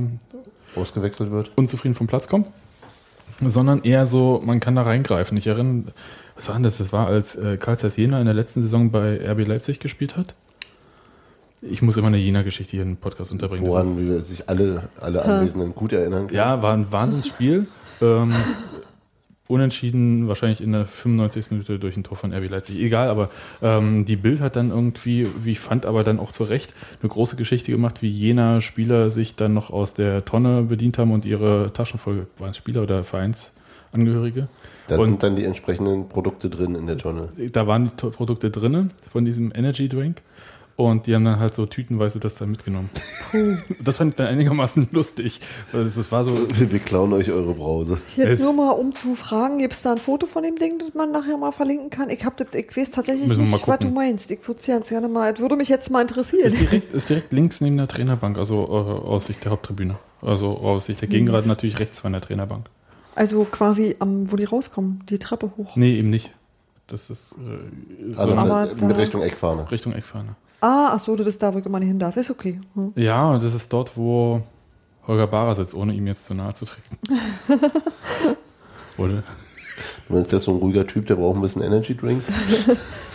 Ausgewechselt 0.76 1.32
wird. 1.32 1.50
unzufrieden 1.56 1.96
vom 1.96 2.06
Platz 2.06 2.28
kommt, 2.28 2.46
sondern 3.44 3.82
eher 3.82 4.06
so, 4.06 4.40
man 4.44 4.60
kann 4.60 4.76
da 4.76 4.82
reingreifen. 4.82 5.36
Ich 5.36 5.48
erinnere, 5.48 5.92
was 6.36 6.46
war 6.48 6.54
denn 6.54 6.62
das? 6.62 6.78
Das 6.78 6.92
war, 6.92 7.08
als 7.08 7.34
äh, 7.34 7.56
Karl 7.56 7.78
Zeiss 7.78 7.96
Jena 7.96 8.20
in 8.20 8.26
der 8.26 8.34
letzten 8.34 8.62
Saison 8.62 8.92
bei 8.92 9.18
RB 9.28 9.44
Leipzig 9.46 9.80
gespielt 9.80 10.16
hat. 10.16 10.34
Ich 11.62 11.82
muss 11.82 11.96
immer 11.96 12.06
eine 12.06 12.16
Jena-Geschichte 12.16 12.70
hier 12.72 12.82
in 12.82 12.90
den 12.92 12.96
Podcast 12.96 13.32
unterbringen. 13.32 13.66
Woran 13.66 13.98
wir 13.98 14.22
sich 14.22 14.48
alle, 14.48 14.88
alle 14.98 15.22
Anwesenden 15.24 15.74
gut 15.74 15.92
erinnern 15.92 16.28
können. 16.28 16.36
Ja, 16.38 16.62
war 16.62 16.72
ein 16.74 16.90
Wahnsinnsspiel. 16.92 17.66
Ähm, 18.02 18.32
unentschieden, 19.48 20.28
wahrscheinlich 20.28 20.60
in 20.60 20.72
der 20.72 20.84
95. 20.84 21.50
Minute 21.50 21.78
durch 21.80 21.96
ein 21.96 22.04
Tor 22.04 22.16
von 22.16 22.32
RB 22.32 22.48
Leipzig. 22.48 22.78
Egal, 22.80 23.08
aber 23.08 23.30
ähm, 23.62 24.04
die 24.04 24.14
Bild 24.16 24.40
hat 24.40 24.54
dann 24.54 24.70
irgendwie, 24.70 25.26
wie 25.42 25.52
ich 25.52 25.58
fand, 25.60 25.86
aber 25.86 26.04
dann 26.04 26.20
auch 26.20 26.30
zu 26.30 26.44
Recht 26.44 26.72
eine 27.02 27.08
große 27.08 27.34
Geschichte 27.36 27.72
gemacht, 27.72 28.00
wie 28.00 28.10
jener 28.10 28.60
Spieler 28.60 29.10
sich 29.10 29.34
dann 29.34 29.52
noch 29.52 29.70
aus 29.70 29.94
der 29.94 30.24
Tonne 30.24 30.62
bedient 30.62 30.98
haben 30.98 31.10
und 31.10 31.24
ihre 31.24 31.72
Taschenfolge, 31.72 32.28
waren 32.38 32.50
es 32.50 32.56
Spieler 32.58 32.82
oder 32.84 33.02
Vereinsangehörige? 33.02 34.48
Da 34.86 34.96
Und- 34.98 35.04
sind 35.06 35.22
dann 35.24 35.34
die 35.36 35.44
entsprechenden 35.44 36.08
Produkte 36.08 36.48
drin 36.48 36.76
in 36.76 36.86
der 36.86 36.96
Tonne. 36.98 37.28
Da 37.52 37.66
waren 37.66 37.88
die 37.88 38.10
Produkte 38.10 38.50
drin 38.50 38.90
von 39.10 39.24
diesem 39.24 39.52
Energy 39.54 39.88
Drink. 39.88 40.22
Und 40.80 41.06
die 41.06 41.14
haben 41.14 41.26
dann 41.26 41.38
halt 41.38 41.52
so 41.54 41.66
tütenweise 41.66 42.20
das 42.20 42.36
dann 42.36 42.50
mitgenommen. 42.50 42.88
Das 43.84 43.98
fand 43.98 44.12
ich 44.12 44.16
dann 44.16 44.28
einigermaßen 44.28 44.88
lustig. 44.92 45.40
weil 45.72 45.82
es- 45.82 45.96
Das 45.96 46.10
war 46.10 46.24
so, 46.24 46.34
Wir 46.58 46.78
klauen 46.78 47.12
euch 47.12 47.30
eure 47.30 47.52
Brause. 47.52 47.98
Jetzt 48.16 48.28
Es- 48.28 48.40
nur 48.40 48.54
mal, 48.54 48.70
um 48.70 48.94
zu 48.94 49.14
fragen, 49.14 49.58
gibt 49.58 49.74
es 49.74 49.82
da 49.82 49.92
ein 49.92 49.98
Foto 49.98 50.26
von 50.26 50.42
dem 50.42 50.56
Ding, 50.56 50.78
das 50.78 50.94
man 50.94 51.12
nachher 51.12 51.36
mal 51.36 51.52
verlinken 51.52 51.90
kann? 51.90 52.08
Ich, 52.08 52.24
hab 52.24 52.36
das, 52.38 52.46
ich 52.54 52.74
weiß 52.74 52.92
tatsächlich 52.92 53.28
nicht, 53.36 53.52
was 53.66 53.78
du 53.78 53.88
meinst. 53.88 54.30
Ich 54.30 54.46
würde 54.48 54.60
ganz 54.66 54.88
gerne 54.88 55.08
mal, 55.08 55.32
das 55.32 55.40
würde 55.42 55.56
mich 55.56 55.68
jetzt 55.68 55.90
mal 55.90 56.00
interessieren. 56.00 56.46
Ist 56.46 56.60
direkt, 56.60 56.92
ist 56.94 57.08
direkt 57.10 57.32
links 57.34 57.60
neben 57.60 57.76
der 57.76 57.88
Trainerbank, 57.88 58.38
also 58.38 58.64
äh, 58.64 59.06
aus 59.06 59.26
Sicht 59.26 59.44
der 59.44 59.52
Haupttribüne. 59.52 59.96
Also 60.22 60.56
aus 60.56 60.86
Sicht 60.86 61.02
der 61.02 61.08
Gegengrad 61.08 61.44
natürlich 61.46 61.78
rechts 61.78 62.00
von 62.00 62.12
der 62.12 62.22
Trainerbank. 62.22 62.66
Also 63.14 63.44
quasi, 63.44 63.96
am, 63.98 64.32
wo 64.32 64.36
die 64.36 64.44
rauskommen, 64.44 65.02
die 65.10 65.18
Treppe 65.18 65.50
hoch. 65.58 65.76
Nee, 65.76 65.98
eben 65.98 66.08
nicht. 66.08 66.30
Das 66.86 67.10
ist 67.10 67.32
äh, 67.32 68.14
so 68.14 68.20
Also 68.20 68.34
Aber 68.34 68.74
mit 68.74 68.96
Richtung 68.96 69.22
Eckfahne. 69.22 69.70
Richtung 69.70 69.92
Eckfahne. 69.92 70.36
Ah, 70.60 70.90
ach 70.92 71.00
so, 71.00 71.16
das 71.16 71.26
ist 71.26 71.42
da, 71.42 71.52
wo 71.54 71.58
ich 71.58 71.66
immer 71.66 71.80
nicht 71.80 71.88
hin 71.88 71.98
darf. 71.98 72.16
Ist 72.16 72.30
okay. 72.30 72.60
Hm. 72.74 72.92
Ja, 72.96 73.30
und 73.30 73.42
das 73.42 73.54
ist 73.54 73.72
dort, 73.72 73.96
wo 73.96 74.42
Holger 75.06 75.26
Bahrer 75.26 75.54
sitzt, 75.54 75.74
ohne 75.74 75.94
ihm 75.94 76.06
jetzt 76.06 76.26
zu 76.26 76.34
nahe 76.34 76.54
zu 76.54 76.66
treten. 76.66 76.98
Oder? 78.98 79.22
Wenn 80.08 80.18
es 80.18 80.28
der 80.28 80.36
ist 80.38 80.44
so 80.44 80.52
ein 80.52 80.58
ruhiger 80.58 80.86
Typ, 80.86 81.06
der 81.06 81.16
braucht 81.16 81.36
ein 81.36 81.42
bisschen 81.42 81.62
Energy 81.62 81.96
Drinks. 81.96 82.28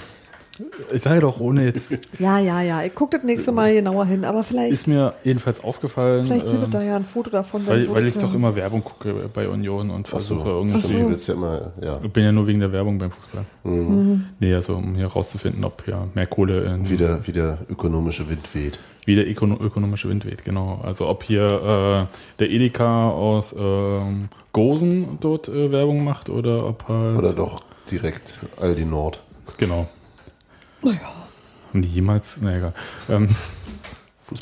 Ich 0.96 1.02
sage 1.04 1.20
doch, 1.22 1.40
ohne 1.40 1.66
jetzt. 1.66 1.92
Ja, 2.20 2.40
ja, 2.40 2.62
ja. 2.62 2.84
Ich 2.84 2.96
gucke 2.96 3.18
das 3.18 3.26
nächste 3.26 3.52
Mal 3.52 3.74
genauer 3.74 4.06
hin. 4.06 4.24
Aber 4.24 4.44
vielleicht, 4.44 4.72
Ist 4.72 4.88
mir 4.88 5.14
jedenfalls 5.24 5.64
aufgefallen. 5.64 6.26
vielleicht 6.26 6.46
ähm, 6.48 6.52
findet 6.54 6.74
da 6.74 6.82
ja 6.82 6.96
ein 6.96 7.04
Foto 7.04 7.30
davon. 7.30 7.68
weil, 7.68 7.90
weil 7.94 8.08
ich 8.08 8.16
ja- 8.16 8.22
doch 8.22 8.34
immer 8.34 8.56
Werbung 8.56 8.84
gucke 8.84 9.30
bei 9.34 9.48
Union 9.50 9.90
und 9.90 10.08
Ach 10.08 10.20
so. 10.20 10.36
versuche 10.40 10.50
Ach 10.52 10.60
irgendwie. 10.60 11.18
so. 11.18 11.32
Ja 11.32 11.38
immer, 11.38 11.72
ja. 11.84 12.00
Ich 12.04 12.12
bin 12.12 12.24
ja 12.24 12.32
nur 12.32 12.48
wegen 12.48 12.60
der 12.62 12.72
Werbung 12.72 12.98
beim 12.98 13.12
Fußball. 13.12 13.44
Mhm. 13.64 14.26
Nee, 14.40 14.54
also 14.54 14.76
um 14.76 14.96
hier 14.96 15.08
rauszufinden, 15.08 15.64
ob 15.66 15.84
hier 15.86 16.08
mehr 16.14 16.28
Kohle 16.28 16.64
in 16.74 16.90
Wie, 16.90 16.98
der, 16.98 17.26
wie 17.28 17.32
der 17.34 17.58
ökonomische 17.70 18.30
Wind 18.30 18.54
weht. 18.56 18.80
wie 19.06 19.16
der 19.16 19.30
ökono 19.30 19.58
ökonomische 19.60 20.08
Wind 20.10 20.26
weht, 20.26 20.46
genau. 20.46 20.80
Also 20.84 21.08
ob 21.08 21.24
hier 21.24 22.08
äh, 22.10 22.16
der 22.40 22.50
Edeka 22.50 23.10
aus 23.10 23.54
ähm, 23.58 24.30
Gosen 24.54 25.18
dort 25.20 25.50
äh, 25.50 25.72
Werbung 25.72 26.04
macht 26.06 26.30
oder 26.30 26.66
ob 26.68 26.88
halt. 26.88 27.18
Oder 27.18 27.34
doch 27.34 27.60
direkt 27.92 28.40
Aldi 28.62 28.86
Nord. 28.86 29.20
Genau. 29.58 29.88
Haben 30.84 31.82
die 31.82 31.90
jemals? 31.90 32.38
Na 32.42 32.58
egal. 32.58 32.74
Ähm, 33.10 33.30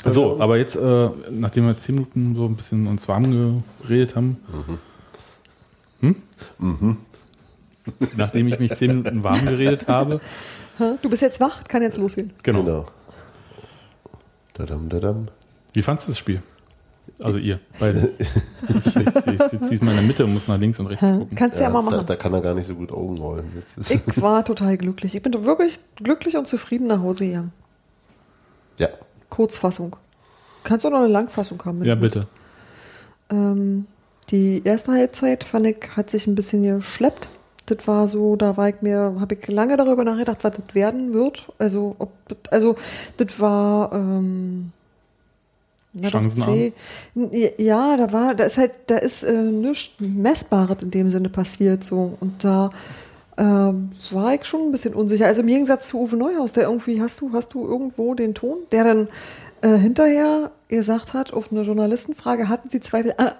so, 0.04 0.40
aber 0.40 0.56
jetzt, 0.56 0.76
äh, 0.76 1.08
nachdem 1.30 1.66
wir 1.66 1.78
zehn 1.78 1.96
Minuten 1.96 2.34
so 2.36 2.46
ein 2.46 2.56
bisschen 2.56 2.86
uns 2.86 3.06
warm 3.08 3.62
geredet 3.82 4.16
haben. 4.16 4.38
Hm? 6.00 6.16
Nachdem 8.16 8.48
ich 8.48 8.58
mich 8.58 8.74
zehn 8.74 8.98
Minuten 8.98 9.22
warm 9.22 9.44
geredet 9.44 9.88
habe. 9.88 10.20
Du 11.02 11.08
bist 11.08 11.22
jetzt 11.22 11.40
wach, 11.40 11.64
kann 11.64 11.82
jetzt 11.82 11.98
losgehen. 11.98 12.32
Genau. 12.42 12.62
Genau. 12.62 12.86
Dadam, 14.54 14.88
dadam. 14.88 15.28
Wie 15.72 15.82
fandest 15.82 16.08
du 16.08 16.12
das 16.12 16.18
Spiel? 16.18 16.42
Also 17.22 17.38
ihr, 17.38 17.60
beide. 17.78 18.12
ich 18.68 18.92
sitze 19.50 19.68
diesmal 19.70 19.90
in 19.90 20.00
der 20.00 20.02
Mitte 20.02 20.24
und 20.24 20.34
muss 20.34 20.48
nach 20.48 20.58
links 20.58 20.80
und 20.80 20.86
rechts 20.86 21.08
gucken. 21.08 21.36
Kannst 21.36 21.58
du 21.58 21.62
ja, 21.62 21.70
mal 21.70 21.84
da, 21.84 21.90
machen. 21.90 22.06
da 22.06 22.16
kann 22.16 22.34
er 22.34 22.40
gar 22.40 22.54
nicht 22.54 22.66
so 22.66 22.74
gut 22.74 22.90
Augen 22.90 23.18
rollen. 23.18 23.52
Ich 23.88 24.20
war 24.20 24.44
total 24.44 24.76
glücklich. 24.76 25.14
Ich 25.14 25.22
bin 25.22 25.32
wirklich 25.44 25.78
glücklich 25.96 26.36
und 26.36 26.48
zufrieden 26.48 26.88
nach 26.88 27.00
Hause 27.00 27.26
gegangen. 27.26 27.52
ja. 28.78 28.88
Kurzfassung. 29.30 29.96
Kannst 30.64 30.84
du 30.84 30.90
noch 30.90 30.98
eine 30.98 31.08
Langfassung 31.08 31.62
haben? 31.64 31.78
mit 31.78 31.88
Ja, 31.88 31.94
bitte. 31.94 32.26
Ähm, 33.30 33.86
die 34.30 34.62
erste 34.64 34.92
Halbzeit 34.92 35.44
fand 35.44 35.66
ich, 35.66 35.76
hat 35.96 36.10
sich 36.10 36.26
ein 36.26 36.34
bisschen 36.34 36.62
geschleppt. 36.62 37.28
Das 37.66 37.86
war 37.86 38.08
so, 38.08 38.36
da 38.36 38.56
war 38.56 38.68
ich 38.68 38.82
mir, 38.82 39.16
habe 39.20 39.34
ich 39.34 39.46
lange 39.48 39.76
darüber 39.76 40.04
nachgedacht, 40.04 40.38
was 40.42 40.52
das 40.52 40.74
werden 40.74 41.14
wird. 41.14 41.46
Also, 41.58 41.96
ob 41.98 42.12
das, 42.28 42.52
also, 42.52 42.76
das 43.16 43.40
war, 43.40 43.92
ähm, 43.92 44.72
na 45.94 46.10
Chancenarm? 46.10 46.72
Ja, 47.58 47.96
da 47.96 48.12
war, 48.12 48.34
da 48.34 48.44
ist 48.44 48.58
halt, 48.58 48.72
da 48.86 48.98
ist 48.98 49.22
äh, 49.22 49.42
nichts 49.42 49.94
Messbares 50.00 50.82
in 50.82 50.90
dem 50.90 51.10
Sinne 51.10 51.28
passiert, 51.28 51.84
so. 51.84 52.16
Und 52.20 52.44
da, 52.44 52.70
ähm, 53.36 53.90
war 54.10 54.34
ich 54.34 54.44
schon 54.44 54.62
ein 54.62 54.72
bisschen 54.72 54.94
unsicher. 54.94 55.26
Also 55.26 55.40
im 55.40 55.46
Gegensatz 55.46 55.88
zu 55.88 56.00
Uwe 56.00 56.16
Neuhaus, 56.16 56.52
der 56.52 56.64
irgendwie, 56.64 57.00
hast 57.00 57.20
du, 57.20 57.32
hast 57.32 57.54
du 57.54 57.66
irgendwo 57.66 58.14
den 58.14 58.34
Ton, 58.34 58.58
der 58.70 58.84
dann 58.84 59.08
äh, 59.62 59.76
hinterher 59.76 60.50
gesagt 60.68 61.14
hat, 61.14 61.32
auf 61.32 61.50
eine 61.50 61.62
Journalistenfrage, 61.62 62.48
hatten 62.48 62.68
Sie 62.68 62.80
Zweifel? 62.80 63.14
Ah, 63.16 63.32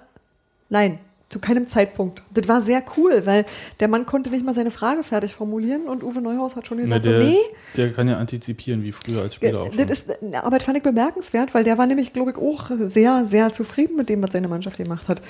nein, 0.69 0.99
zu 1.29 1.39
keinem 1.39 1.65
Zeitpunkt. 1.67 2.21
Das 2.33 2.47
war 2.47 2.61
sehr 2.61 2.83
cool, 2.97 3.23
weil 3.25 3.45
der 3.79 3.87
Mann 3.87 4.05
konnte 4.05 4.29
nicht 4.29 4.45
mal 4.45 4.53
seine 4.53 4.69
Frage 4.71 5.01
fertig 5.03 5.33
formulieren 5.33 5.83
und 5.87 6.03
Uwe 6.03 6.21
Neuhaus 6.21 6.55
hat 6.55 6.67
schon 6.67 6.77
Na, 6.77 6.83
gesagt, 6.83 7.05
so, 7.05 7.11
der, 7.11 7.19
nee, 7.19 7.37
der 7.75 7.93
kann 7.93 8.07
ja 8.07 8.17
antizipieren, 8.17 8.83
wie 8.83 8.91
früher 8.91 9.23
als 9.23 9.35
Spieler 9.35 9.61
auch 9.61 9.69
das 9.69 9.75
schon. 9.75 9.89
ist, 9.89 10.35
aber 10.43 10.57
das 10.57 10.63
fand 10.65 10.77
ich 10.77 10.83
bemerkenswert, 10.83 11.53
weil 11.55 11.63
der 11.63 11.77
war 11.79 11.87
nämlich, 11.87 12.13
glaube 12.13 12.31
ich, 12.31 12.37
auch 12.37 12.69
sehr, 12.79 13.25
sehr 13.25 13.51
zufrieden 13.51 13.95
mit 13.97 14.09
dem, 14.09 14.21
was 14.21 14.31
seine 14.33 14.47
Mannschaft 14.47 14.77
gemacht 14.77 15.07
hat. 15.07 15.21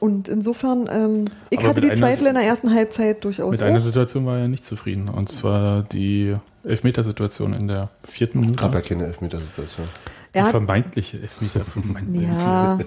Und 0.00 0.28
insofern, 0.28 0.88
ähm, 0.92 1.24
ich 1.50 1.60
Aber 1.60 1.68
hatte 1.68 1.80
die 1.80 1.86
einer- 1.90 1.96
Zweifel 1.96 2.26
in 2.26 2.34
der 2.34 2.42
ersten 2.42 2.74
Halbzeit 2.74 3.24
durchaus 3.24 3.52
Mit 3.52 3.62
einer 3.62 3.78
auch. 3.78 3.82
Situation 3.82 4.26
war 4.26 4.38
er 4.38 4.48
nicht 4.48 4.66
zufrieden. 4.66 5.08
Und 5.08 5.30
zwar 5.30 5.84
die 5.84 6.34
Elfmetersituation 6.64 7.54
in 7.54 7.68
der 7.68 7.88
vierten 8.06 8.40
Minute. 8.40 8.58
Gab 8.58 8.74
ja 8.74 8.80
keine 8.82 9.06
Elfmetersituation. 9.06 9.86
Er 10.36 10.44
hat, 10.44 10.50
vermeintliche 10.50 11.20
Elfmeter. 11.20 11.60
Vermeintliche. 11.72 12.26
ja, 12.26 12.78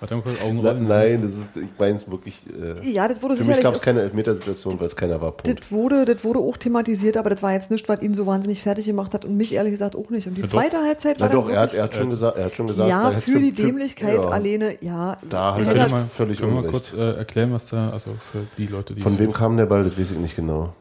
Warte 0.00 0.14
mal 0.16 0.22
kurz, 0.22 0.36
Na, 0.40 0.46
Augenrollen. 0.46 0.86
nein, 0.88 1.22
das 1.22 1.34
ist, 1.34 1.56
ich 1.56 1.68
meine 1.78 1.96
es 1.96 2.10
wirklich. 2.10 2.36
Äh, 2.48 2.90
ja, 2.90 3.06
das 3.08 3.22
wurde 3.22 3.36
für 3.36 3.44
mich 3.44 3.60
gab 3.60 3.74
es 3.74 3.80
keine 3.80 4.00
Elfmetersituation, 4.02 4.78
weil 4.78 4.86
es 4.86 4.96
keiner 4.96 5.20
war. 5.20 5.32
Punkt. 5.32 5.46
Das 5.60 5.70
wurde, 5.72 6.04
das 6.04 6.24
wurde 6.24 6.38
auch 6.38 6.56
thematisiert, 6.56 7.16
aber 7.16 7.30
das 7.30 7.42
war 7.42 7.52
jetzt 7.52 7.70
nicht, 7.70 7.88
was 7.88 8.00
ihn 8.02 8.14
so 8.14 8.26
wahnsinnig 8.26 8.62
fertig 8.62 8.86
gemacht 8.86 9.14
hat 9.14 9.24
und 9.24 9.36
mich 9.36 9.54
ehrlich 9.54 9.72
gesagt 9.72 9.96
auch 9.96 10.10
nicht. 10.10 10.26
Und 10.26 10.34
die 10.36 10.40
Ja, 10.42 10.46
doch. 10.46 10.52
zweite 10.52 10.76
Halbzeit 10.78 11.16
Na 11.18 11.26
war 11.26 11.32
doch, 11.32 11.46
dann 11.46 11.54
er 11.56 11.60
hat, 11.62 11.74
er 11.74 11.84
hat 11.84 11.94
schon 11.94 12.10
gesagt, 12.10 12.36
er 12.38 12.44
hat 12.46 12.54
schon 12.54 12.66
gesagt, 12.66 12.88
ja, 12.88 13.10
für 13.12 13.38
die 13.40 13.52
Dämlichkeit 13.52 14.14
ja, 14.22 14.28
alleine, 14.28 14.76
ja. 14.82 15.18
Da 15.28 15.54
hat 15.56 15.66
Er 15.66 15.88
mal, 15.88 16.04
völlig 16.04 16.38
können 16.38 16.52
wir 16.52 16.62
mal 16.62 16.68
unrecht. 16.68 16.90
kurz 16.92 17.00
äh, 17.00 17.16
erklären, 17.18 17.52
was 17.52 17.66
da, 17.66 17.90
also 17.90 18.10
für 18.32 18.44
die 18.56 18.66
Leute, 18.66 18.94
die 18.94 19.00
Von 19.00 19.18
wem 19.18 19.32
kam 19.32 19.56
der 19.56 19.66
Ball, 19.66 19.84
das 19.84 19.98
weiß 19.98 20.12
ich 20.12 20.18
nicht 20.18 20.36
genau. 20.36 20.72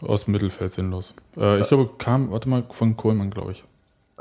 aus 0.00 0.24
dem 0.24 0.32
Mittelfeld 0.32 0.72
sinnlos. 0.72 1.14
Äh, 1.36 1.58
ich 1.58 1.68
glaube, 1.68 1.90
kam, 1.98 2.30
warte 2.30 2.48
mal, 2.48 2.64
von 2.70 2.96
Kohlmann, 2.96 3.30
glaube 3.30 3.52
ich. 3.52 3.64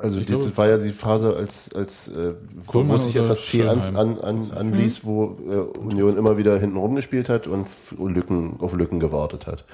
Also 0.02 0.18
Ich 0.18 0.26
die, 0.26 0.32
glaube- 0.34 0.48
das 0.50 0.58
war 0.58 0.68
ja 0.70 0.78
die 0.78 0.92
Phase, 0.92 1.36
als, 1.36 1.74
als 1.76 2.08
äh, 2.10 2.34
wo 2.66 2.72
Kohlmann 2.72 2.98
sich 2.98 3.16
etwas 3.16 3.46
zäh 3.46 3.68
an, 3.68 3.82
an, 3.96 4.20
an, 4.20 4.52
anließ, 4.52 5.06
wo 5.06 5.38
äh, 5.50 5.78
Union 5.80 6.18
immer 6.18 6.38
wieder 6.38 6.58
hinten 6.60 6.78
rumgespielt 6.78 7.30
hat 7.30 7.48
und 7.48 7.68
Lücken, 7.98 8.56
auf 8.60 8.74
Lücken 8.74 9.00
gewartet 9.00 9.48
hat. 9.48 9.66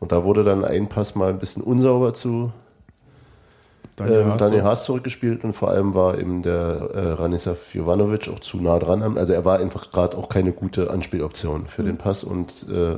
Und 0.00 0.12
da 0.12 0.24
wurde 0.24 0.44
dann 0.44 0.64
ein 0.64 0.88
Pass 0.88 1.14
mal 1.14 1.30
ein 1.30 1.38
bisschen 1.38 1.62
unsauber 1.62 2.14
zu 2.14 2.52
Daniel 3.96 4.20
äh, 4.20 4.24
Haas, 4.24 4.38
Daniel. 4.38 4.62
Haas 4.64 4.84
zurückgespielt 4.84 5.44
und 5.44 5.52
vor 5.52 5.68
allem 5.70 5.94
war 5.94 6.18
eben 6.18 6.42
der 6.42 6.90
äh, 6.94 7.12
Ranislav 7.12 7.74
Jovanovic 7.74 8.28
auch 8.28 8.40
zu 8.40 8.58
nah 8.58 8.78
dran. 8.78 9.18
Also 9.18 9.32
er 9.32 9.44
war 9.44 9.58
einfach 9.58 9.90
gerade 9.90 10.16
auch 10.16 10.28
keine 10.28 10.52
gute 10.52 10.90
Anspieloption 10.90 11.66
für 11.66 11.82
Mhm. 11.82 11.86
den 11.86 11.96
Pass 11.98 12.24
und 12.24 12.66
äh, 12.70 12.96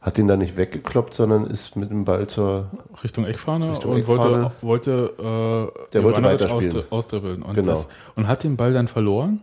hat 0.00 0.16
den 0.18 0.28
da 0.28 0.36
nicht 0.36 0.56
weggekloppt, 0.56 1.14
sondern 1.14 1.46
ist 1.46 1.76
mit 1.76 1.90
dem 1.90 2.04
Ball 2.04 2.26
zur 2.26 2.66
Richtung 3.02 3.24
Eckfahne 3.26 3.70
Richtung 3.72 3.92
und 3.92 3.98
Eckfahne. 4.00 4.52
wollte, 4.60 5.12
wollte 5.18 5.72
äh, 5.78 5.90
Der 5.92 6.04
wollte 6.04 6.22
weiterspielen. 6.22 6.72
ausdri- 6.72 6.84
ausdribbeln. 6.90 7.42
Und, 7.42 7.54
Genau. 7.54 7.72
das, 7.72 7.88
und 8.16 8.28
hat 8.28 8.42
den 8.44 8.56
Ball 8.56 8.72
dann 8.72 8.88
verloren 8.88 9.40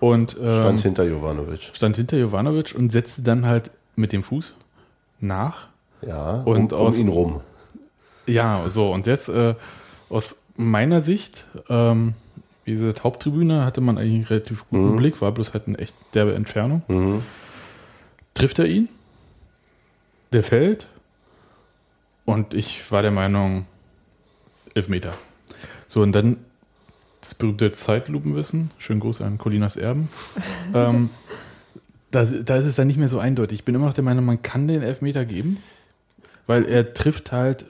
und 0.00 0.36
ähm, 0.40 0.48
Stand 0.50 0.80
hinter 0.80 1.04
Jovanovic. 1.04 1.62
stand 1.74 1.96
hinter 1.96 2.16
Jovanovic 2.16 2.74
und 2.76 2.90
setzte 2.92 3.22
dann 3.22 3.46
halt 3.46 3.70
mit 3.96 4.12
dem 4.12 4.22
Fuß 4.22 4.52
nach. 5.20 5.68
Ja, 6.00 6.42
Und 6.42 6.72
um, 6.72 6.80
um 6.80 6.86
aus- 6.86 6.98
ihn 6.98 7.08
rum. 7.08 7.40
Ja, 8.26 8.62
so, 8.68 8.90
und 8.92 9.06
jetzt 9.06 9.28
äh, 9.28 9.54
aus 10.08 10.36
meiner 10.56 11.00
Sicht, 11.00 11.44
ähm, 11.68 12.14
wie 12.64 12.74
gesagt, 12.76 13.04
Haupttribüne 13.04 13.64
hatte 13.64 13.80
man 13.80 13.98
eigentlich 13.98 14.14
einen 14.14 14.24
relativ 14.24 14.64
guten 14.70 14.92
Mhm. 14.92 14.96
Blick, 14.96 15.20
war 15.20 15.32
bloß 15.32 15.52
halt 15.54 15.66
eine 15.68 15.78
echt 15.78 15.94
derbe 16.14 16.34
Entfernung. 16.34 16.82
Mhm. 16.88 17.22
Trifft 18.34 18.58
er 18.60 18.66
ihn? 18.66 18.88
Der 20.32 20.42
fällt. 20.42 20.86
Und 22.24 22.54
ich 22.54 22.90
war 22.92 23.02
der 23.02 23.10
Meinung, 23.10 23.66
Elfmeter. 24.74 25.12
So, 25.88 26.02
und 26.02 26.12
dann 26.12 26.38
das 27.20 27.34
berühmte 27.34 27.72
Zeitlupenwissen. 27.72 28.70
Schönen 28.78 29.00
Gruß 29.00 29.20
an 29.22 29.38
Colinas 29.38 29.76
Erben. 29.76 30.08
ähm, 30.74 31.10
da, 32.10 32.24
da 32.24 32.56
ist 32.56 32.66
es 32.66 32.76
dann 32.76 32.86
nicht 32.86 32.98
mehr 32.98 33.08
so 33.08 33.18
eindeutig. 33.18 33.60
Ich 33.60 33.64
bin 33.64 33.74
immer 33.74 33.86
noch 33.86 33.94
der 33.94 34.04
Meinung, 34.04 34.24
man 34.24 34.42
kann 34.42 34.68
den 34.68 34.82
Elfmeter 34.82 35.24
geben, 35.24 35.58
weil 36.46 36.64
er 36.64 36.92
trifft 36.92 37.32
halt 37.32 37.66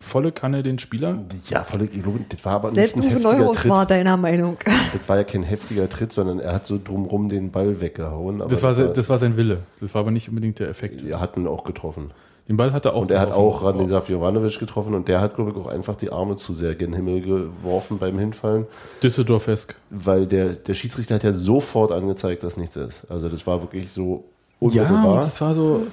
volle 0.00 0.30
Kanne 0.30 0.62
den 0.62 0.78
Spieler. 0.78 1.24
Ja, 1.48 1.64
voll, 1.64 1.82
ich 1.82 2.02
glaube, 2.02 2.20
das 2.28 2.44
war 2.44 2.52
aber 2.52 2.72
Selbst 2.74 2.96
nicht 2.96 3.06
ein 3.06 3.10
heftiger 3.12 3.38
Neuhaus 3.38 3.56
Tritt. 3.58 3.70
war 3.70 3.86
deiner 3.86 4.16
Meinung. 4.16 4.56
Das 4.92 5.08
war 5.08 5.16
ja 5.16 5.24
kein 5.24 5.42
heftiger 5.42 5.88
Tritt, 5.88 6.12
sondern 6.12 6.38
er 6.38 6.52
hat 6.52 6.66
so 6.66 6.78
drumrum 6.82 7.28
den 7.28 7.50
Ball 7.50 7.80
weggehauen. 7.80 8.40
Aber 8.40 8.50
Das 8.50 8.62
war, 8.62 8.74
sein, 8.74 8.92
das 8.94 9.08
war 9.08 9.18
sein 9.18 9.36
Wille. 9.36 9.62
Das 9.80 9.94
war 9.94 10.02
aber 10.02 10.12
nicht 10.12 10.28
unbedingt 10.28 10.60
der 10.60 10.68
Effekt. 10.68 11.02
er 11.02 11.20
hat 11.20 11.36
ihn 11.36 11.46
auch 11.46 11.64
getroffen. 11.64 12.12
Den 12.48 12.56
Ball 12.56 12.72
hat 12.72 12.84
er 12.84 12.94
auch 12.94 13.02
Und 13.02 13.10
er 13.10 13.18
hat 13.20 13.28
getroffen. 13.30 13.48
auch 13.56 13.64
Ranislav 13.64 14.08
Jovanovic 14.08 14.58
getroffen 14.60 14.94
und 14.94 15.08
der 15.08 15.20
hat, 15.20 15.34
glaube 15.34 15.50
ich, 15.50 15.56
auch 15.56 15.66
einfach 15.66 15.96
die 15.96 16.10
Arme 16.12 16.36
zu 16.36 16.54
sehr 16.54 16.74
gen 16.76 16.92
Himmel 16.92 17.20
geworfen 17.22 17.98
beim 17.98 18.18
Hinfallen, 18.18 18.66
Düsseldorf-esk. 19.02 19.74
weil 19.90 20.26
der, 20.26 20.50
der 20.54 20.74
Schiedsrichter 20.74 21.16
hat 21.16 21.24
ja 21.24 21.32
sofort 21.32 21.90
angezeigt, 21.90 22.44
dass 22.44 22.56
nichts 22.56 22.76
ist. 22.76 23.10
Also 23.10 23.28
das 23.28 23.46
war 23.48 23.62
wirklich 23.62 23.90
so 23.90 24.24
Ja, 24.60 24.82
unmittelbar. 24.84 25.06
und 25.14 25.16
das 25.24 25.40
war 25.40 25.54
so, 25.54 25.88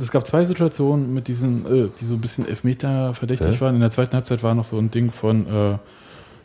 es 0.00 0.10
gab 0.10 0.26
zwei 0.26 0.46
Situationen 0.46 1.12
mit 1.12 1.28
diesen, 1.28 1.66
äh, 1.66 1.88
die 2.00 2.04
so 2.06 2.14
ein 2.14 2.20
bisschen 2.22 2.48
Elfmeter 2.48 3.12
verdächtig 3.14 3.56
Ja. 3.56 3.60
waren. 3.60 3.74
In 3.74 3.80
der 3.82 3.90
zweiten 3.90 4.14
Halbzeit 4.14 4.42
war 4.42 4.54
noch 4.54 4.64
so 4.64 4.78
ein 4.78 4.90
Ding 4.90 5.10
von 5.10 5.46
äh, 5.46 5.78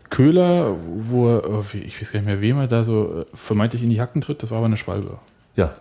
Köhler, 0.10 0.76
wo 1.10 1.30
er, 1.30 1.44
wie- 1.74 1.80
ich 1.80 2.00
weiß 2.00 2.12
gar 2.12 2.20
nicht 2.20 2.28
mehr, 2.28 2.42
wem 2.42 2.58
er 2.60 2.68
da 2.68 2.84
so 2.84 3.22
äh, 3.22 3.26
vermeintlich 3.34 3.82
in 3.84 3.90
die 3.90 4.00
Hacken 4.00 4.22
tritt. 4.22 4.44
Das 4.44 4.52
war 4.52 4.58
aber 4.60 4.68
eine 4.68 4.78
Schwalbe. 4.78 5.18
ja, 5.56 5.74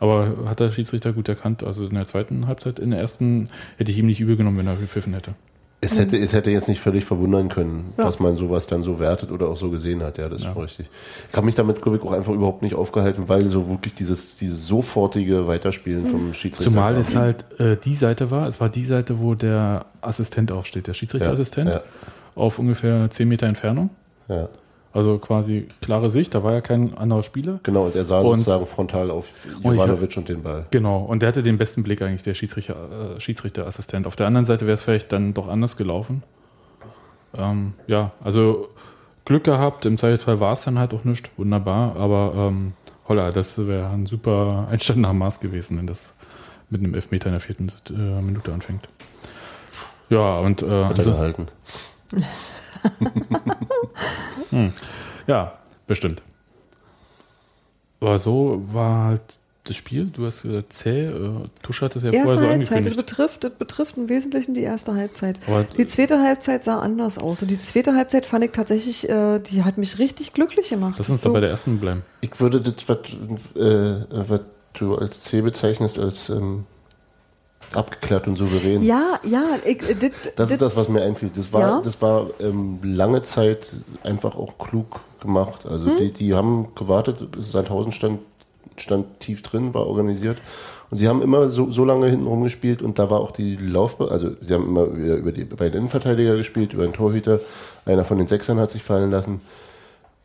Aber 0.00 0.34
hat 0.46 0.58
der 0.60 0.70
Schiedsrichter 0.72 1.12
gut 1.12 1.28
erkannt. 1.28 1.62
Also 1.62 1.84
in 1.86 1.94
der 1.94 2.06
zweiten 2.06 2.46
Halbzeit, 2.48 2.78
in 2.80 2.90
der 2.90 3.00
ersten 3.00 3.48
hätte 3.76 3.92
ich 3.92 3.98
ihm 3.98 4.06
nicht 4.06 4.18
übel 4.20 4.36
genommen, 4.36 4.58
wenn 4.58 4.66
er 4.66 4.74
gepfiffen 4.76 5.12
hätte. 5.14 5.34
es 5.82 5.98
hätte, 5.98 6.18
es 6.18 6.34
hätte 6.34 6.50
jetzt 6.50 6.68
nicht 6.68 6.80
völlig 6.80 7.04
verwundern 7.06 7.48
können, 7.48 7.94
Ja. 7.96 8.04
dass 8.04 8.18
man 8.20 8.36
sowas 8.36 8.66
dann 8.66 8.82
so 8.82 8.98
wertet 8.98 9.30
oder 9.30 9.48
auch 9.48 9.56
so 9.56 9.70
gesehen 9.70 10.02
hat. 10.02 10.18
Ja, 10.18 10.28
das 10.28 10.40
ist 10.40 10.46
Ja. 10.46 10.52
schon 10.52 10.62
richtig. 10.62 10.90
Ich 11.30 11.34
habe 11.36 11.46
mich 11.46 11.54
damit, 11.54 11.80
glaube 11.80 11.96
ich, 11.96 12.02
auch 12.02 12.12
einfach 12.12 12.32
überhaupt 12.34 12.60
nicht 12.60 12.74
aufgehalten, 12.74 13.28
weil 13.30 13.42
so 13.46 13.66
wirklich 13.68 13.94
dieses, 13.94 14.36
dieses 14.36 14.66
sofortige 14.66 15.46
Weiterspielen 15.46 16.06
vom 16.08 16.34
Schiedsrichter. 16.34 16.70
Zumal 16.70 16.94
war. 16.94 17.00
es 17.00 17.14
halt 17.16 17.60
äh, 17.60 17.76
die 17.78 17.94
Seite 17.94 18.30
war, 18.30 18.46
es 18.46 18.60
war 18.60 18.68
die 18.68 18.84
Seite, 18.84 19.20
wo 19.20 19.34
der 19.34 19.86
Assistent 20.02 20.52
auch 20.52 20.66
steht, 20.66 20.86
der 20.86 20.92
Schiedsrichterassistent, 20.94 21.70
Ja, 21.70 21.82
auf 22.34 22.58
ungefähr 22.58 23.08
10 23.10 23.26
Meter 23.28 23.46
Entfernung. 23.46 23.88
ja. 24.28 24.48
Also 24.92 25.18
quasi 25.18 25.68
klare 25.80 26.10
Sicht, 26.10 26.34
da 26.34 26.42
war 26.42 26.52
ja 26.52 26.60
kein 26.60 26.98
anderer 26.98 27.22
Spieler. 27.22 27.60
Genau, 27.62 27.84
und 27.86 27.94
er 27.94 28.04
sah 28.04 28.18
Und- 28.20 28.38
sozusagen 28.38 28.66
frontal 28.66 29.10
auf 29.12 29.28
Und 29.62 29.78
hab- 29.78 29.86
Jovanovic 29.86 30.16
und 30.16 30.28
den 30.28 30.42
Ball. 30.42 30.66
Genau, 30.72 30.98
und 31.04 31.22
der 31.22 31.28
hatte 31.28 31.44
den 31.44 31.58
besten 31.58 31.84
Blick 31.84 32.02
eigentlich, 32.02 32.24
der 32.24 32.34
Schiedsrichter, 32.34 33.16
äh, 33.16 33.20
Schiedsrichterassistent. 33.20 34.06
Auf 34.08 34.16
der 34.16 34.26
anderen 34.26 34.46
Seite 34.46 34.66
wäre 34.66 34.74
es 34.74 34.80
vielleicht 34.82 35.12
dann 35.12 35.32
doch 35.32 35.46
anders 35.48 35.76
gelaufen. 35.76 36.24
Ähm, 37.34 37.74
ja, 37.86 38.10
also 38.24 38.68
Glück 39.24 39.44
gehabt, 39.44 39.86
im 39.86 39.96
Zweifelsfall 39.96 40.40
war 40.40 40.54
es 40.54 40.62
dann 40.62 40.76
halt 40.78 40.92
auch 40.92 41.04
nicht, 41.04 41.38
wunderbar, 41.38 41.94
aber 41.94 42.32
ähm, 42.48 42.72
holla, 43.08 43.30
das 43.30 43.64
wäre 43.68 43.88
ein 43.90 44.06
super 44.06 44.66
Einstand 44.68 44.98
nach 45.00 45.12
Maß 45.12 45.38
gewesen, 45.38 45.78
wenn 45.78 45.86
das 45.86 46.14
mit 46.68 46.80
einem 46.82 46.94
Elfmeter 46.94 47.26
in 47.26 47.32
der 47.34 47.40
vierten 47.40 47.68
äh, 47.90 48.22
Minute 48.22 48.52
anfängt. 48.52 48.88
Ja, 50.08 50.40
und 50.40 50.62
äh, 50.62 50.66
Hat 50.66 50.72
er 50.72 50.98
also, 50.98 51.12
gehalten. 51.12 51.46
ja, 55.26 55.58
bestimmt. 55.86 56.22
Aber 58.00 58.18
so 58.18 58.62
war 58.72 59.04
halt 59.08 59.22
das 59.64 59.76
Spiel? 59.76 60.06
Du 60.06 60.24
hast 60.26 60.42
gesagt, 60.42 60.72
zäh. 60.72 61.06
Äh, 61.06 61.30
Tusch 61.62 61.82
hat 61.82 61.94
das 61.94 62.02
ja 62.02 62.10
Erste 62.10 62.22
vorher 62.26 62.38
so 62.38 62.46
Halbzeit, 62.48 62.60
das 62.60 62.70
angekündigt. 62.78 62.96
betrifft, 63.06 63.44
das 63.44 63.52
betrifft 63.52 63.96
im 63.98 64.08
Wesentlichen 64.08 64.54
die 64.54 64.62
erste 64.62 64.94
Halbzeit. 64.94 65.38
Aber- 65.46 65.64
die 65.64 65.86
zweite 65.86 66.18
Halbzeit 66.22 66.64
sah 66.64 66.80
anders 66.80 67.18
aus. 67.18 67.42
Und 67.42 67.48
die 67.50 67.60
zweite 67.60 67.94
Halbzeit 67.94 68.24
fand 68.24 68.44
ich 68.44 68.52
tatsächlich, 68.52 69.08
äh, 69.08 69.38
die 69.38 69.62
hat 69.62 69.76
mich 69.76 69.98
richtig 69.98 70.32
glücklich 70.32 70.70
gemacht. 70.70 70.94
Lass 70.98 71.10
uns 71.10 71.20
so, 71.20 71.28
doch 71.28 71.34
bei 71.34 71.40
der 71.40 71.50
ersten 71.50 71.78
bleiben. 71.78 72.02
Ich 72.22 72.40
würde 72.40 72.60
das, 72.62 72.74
was, 72.88 72.98
äh, 73.56 74.04
was 74.10 74.40
du 74.72 74.94
als 74.96 75.20
C 75.20 75.42
bezeichnest, 75.42 75.98
als 75.98 76.30
ähm, 76.30 76.64
abgeklärt 77.74 78.26
und 78.26 78.36
souverän. 78.36 78.82
Ja, 78.82 79.18
ja, 79.24 79.44
ich, 79.64 79.82
äh, 79.88 79.94
dit, 79.94 80.12
Das 80.36 80.48
dit- 80.48 80.54
ist 80.54 80.62
das, 80.62 80.76
was 80.76 80.88
mir 80.88 81.02
einfiel. 81.02 81.30
Das 81.34 81.52
war, 81.52 81.60
Ja? 81.60 81.80
das 81.84 82.00
war 82.02 82.26
ähm, 82.40 82.78
lange 82.82 83.22
Zeit 83.22 83.72
einfach 84.02 84.36
auch 84.36 84.58
klug 84.58 85.00
gemacht. 85.20 85.66
Also 85.66 85.86
Hm? 85.88 85.96
die, 85.98 86.12
die 86.12 86.34
haben 86.34 86.68
gewartet, 86.74 87.30
bis 87.30 87.52
Sandhausen 87.52 87.92
stand, 87.92 88.20
stand 88.76 89.20
tief 89.20 89.42
drin, 89.42 89.72
war 89.74 89.86
organisiert. 89.86 90.38
Und 90.90 90.96
sie 90.96 91.06
haben 91.08 91.22
immer 91.22 91.50
so, 91.50 91.70
so 91.70 91.84
lange 91.84 92.08
hinten 92.08 92.26
rumgespielt 92.26 92.82
und 92.82 92.98
da 92.98 93.10
war 93.10 93.20
auch 93.20 93.30
die 93.30 93.54
Laufbahn, 93.54 94.08
also 94.08 94.30
sie 94.40 94.52
haben 94.54 94.66
immer 94.66 94.96
wieder 94.96 95.14
über 95.16 95.30
die 95.30 95.44
beiden 95.44 95.78
Innenverteidiger 95.78 96.36
gespielt, 96.36 96.72
über 96.72 96.82
den 96.82 96.92
Torhüter. 96.92 97.38
Einer 97.86 98.04
von 98.04 98.18
den 98.18 98.26
Sechsern 98.26 98.58
hat 98.58 98.70
sich 98.70 98.82
fallen 98.82 99.12
lassen. 99.12 99.40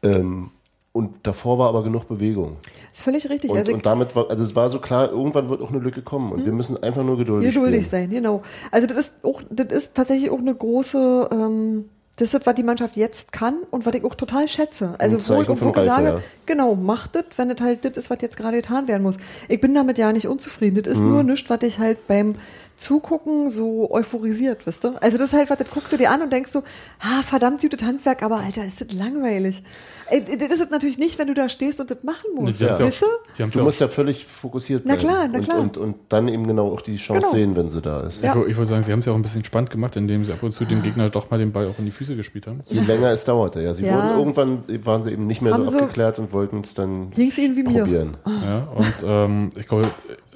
Ähm, 0.02 0.50
und 0.96 1.16
davor 1.24 1.58
war 1.60 1.68
aber 1.68 1.84
genug 1.84 2.08
Bewegung. 2.08 2.56
ist 2.94 3.02
völlig 3.02 3.30
richtig. 3.30 3.52
Und, 3.52 3.58
also 3.58 3.70
ich, 3.70 3.76
und 3.76 3.86
damit 3.86 4.16
war, 4.16 4.30
also 4.30 4.42
es 4.42 4.56
war 4.56 4.70
so 4.70 4.80
klar, 4.80 5.12
irgendwann 5.12 5.50
wird 5.50 5.62
auch 5.62 5.70
eine 5.70 5.80
Lücke 5.80 6.02
kommen 6.02 6.32
und 6.32 6.46
wir 6.46 6.54
müssen 6.54 6.82
einfach 6.82 7.04
nur 7.04 7.18
geduldig, 7.18 7.54
geduldig 7.54 7.86
spielen. 7.86 8.04
sein, 8.04 8.10
genau. 8.10 8.44
Also 8.72 8.88
das 8.88 8.98
ist 8.98 9.14
auch, 9.24 9.42
das 9.50 9.68
ist 9.76 9.94
tatsächlich 9.94 10.30
auch 10.30 10.40
eine 10.40 10.56
große, 10.56 11.30
ähm, 11.34 11.90
das 12.16 12.34
ist, 12.34 12.46
was 12.46 12.56
die 12.56 12.64
Mannschaft 12.64 12.96
jetzt 12.96 13.34
kann 13.34 13.56
und 13.72 13.86
was 13.86 13.94
ich 13.94 14.06
auch 14.06 14.16
total 14.16 14.48
schätze. 14.48 14.96
Also 14.98 15.18
wo 15.18 15.42
ich 15.42 15.50
auch 15.50 15.58
sage, 15.84 16.08
ja. 16.08 16.22
genau, 16.46 16.74
macht 16.76 17.14
das, 17.16 17.26
wenn 17.36 17.50
das 17.50 17.60
halt 17.60 17.84
das 17.84 17.98
ist, 17.98 18.10
was 18.10 18.20
jetzt 18.22 18.38
gerade 18.38 18.56
getan 18.56 18.88
werden 18.88 19.04
muss. 19.04 19.18
Ich 19.50 19.60
bin 19.60 19.76
damit 19.76 19.98
ja 19.98 20.14
nicht 20.14 20.30
unzufrieden. 20.30 20.82
Das 20.82 20.94
ist 20.94 21.02
Mhm. 21.02 21.10
nur 21.10 21.24
nichts, 21.24 21.50
was 21.50 21.60
dich 21.60 21.78
halt 21.78 22.08
beim 22.08 22.36
Zugucken 22.78 23.50
so 23.50 23.90
euphorisiert, 23.92 24.66
wisst 24.68 24.84
ihr? 24.86 24.96
Also 25.02 25.18
das 25.18 25.28
ist 25.28 25.34
halt, 25.34 25.50
was 25.50 25.58
das 25.58 25.70
guckst 25.72 25.94
du 25.94 25.98
dir 25.98 26.12
an 26.12 26.22
und 26.22 26.32
denkst 26.34 26.52
so, 26.52 26.62
ah, 27.00 27.22
verdammt 27.24 27.62
gutes 27.62 27.82
Handwerk, 27.84 28.22
aber 28.22 28.38
Alter, 28.38 28.66
ist 28.66 28.82
das 28.82 28.92
langweilig. 28.92 29.64
Ey, 30.08 30.24
das 30.38 30.52
ist 30.52 30.62
es 30.62 30.70
natürlich 30.70 31.00
nicht, 31.00 31.18
wenn 31.18 31.26
du 31.28 31.34
da 31.34 31.50
stehst 31.50 31.80
und 31.80 31.90
das 31.90 32.04
machen 32.04 32.26
musst. 32.36 32.62
Ja 32.62 32.78
Weißt 32.80 33.02
du? 33.02 33.06
auch- 33.06 33.10
die 33.38 33.42
haben's 33.42 33.56
Du 33.56 33.64
musst 33.64 33.80
ja 33.80 33.88
völlig 33.88 34.26
fokussiert 34.26 34.84
Na 34.86 34.96
bleiben. 34.96 35.08
klar, 35.10 35.28
na 35.32 35.38
und, 35.40 35.44
klar. 35.46 35.60
Und, 35.60 35.78
und 35.78 35.96
dann 36.10 36.28
eben 36.28 36.46
genau 36.46 36.72
auch 36.72 36.82
die 36.82 36.98
Chance 36.98 37.22
Genau. 37.22 37.32
sehen, 37.34 37.56
wenn 37.56 37.70
sie 37.70 37.82
da 37.82 38.02
ist. 38.02 38.22
Ja. 38.22 38.32
Ich, 38.32 38.38
wür- 38.38 38.48
ich 38.48 38.56
würde 38.56 38.68
sagen, 38.68 38.84
sie 38.84 38.92
haben 38.92 39.00
es 39.00 39.06
ja 39.08 39.14
auch 39.14 39.18
ein 39.18 39.24
bisschen 39.24 39.44
spannend 39.46 39.72
gemacht, 39.72 39.96
indem 39.96 40.24
sie 40.26 40.32
ab 40.32 40.44
und 40.44 40.52
zu 40.52 40.66
dem 40.66 40.84
Gegner 40.84 41.10
doch 41.10 41.32
mal 41.32 41.40
den 41.40 41.52
Ball 41.52 41.66
auch 41.68 41.80
in 41.80 41.86
die 41.86 41.92
Füße 41.92 42.16
gespielt 42.16 42.46
haben. 42.46 42.60
Je 42.70 42.82
länger 42.82 43.10
es 43.10 43.24
dauerte, 43.24 43.62
ja. 43.62 43.74
Sie 43.74 43.86
Ja. 43.86 43.96
wurden 43.96 44.20
irgendwann 44.20 44.64
waren 44.86 45.04
sie 45.04 45.12
eben 45.12 45.26
nicht 45.26 45.42
mehr 45.42 45.54
Haben 45.54 45.66
so 45.70 45.78
abgeklärt 45.78 46.20
und 46.20 46.32
wollten 46.34 46.60
es 46.60 46.76
dann 46.76 47.10
Ging's 47.12 47.38
ihnen 47.40 47.56
wie 47.56 47.64
mir. 47.64 47.80
probieren. 47.80 48.18
Ja, 48.28 48.68
und 48.76 48.94
ähm, 49.08 49.52
ich 49.56 49.68
glaube, 49.68 49.90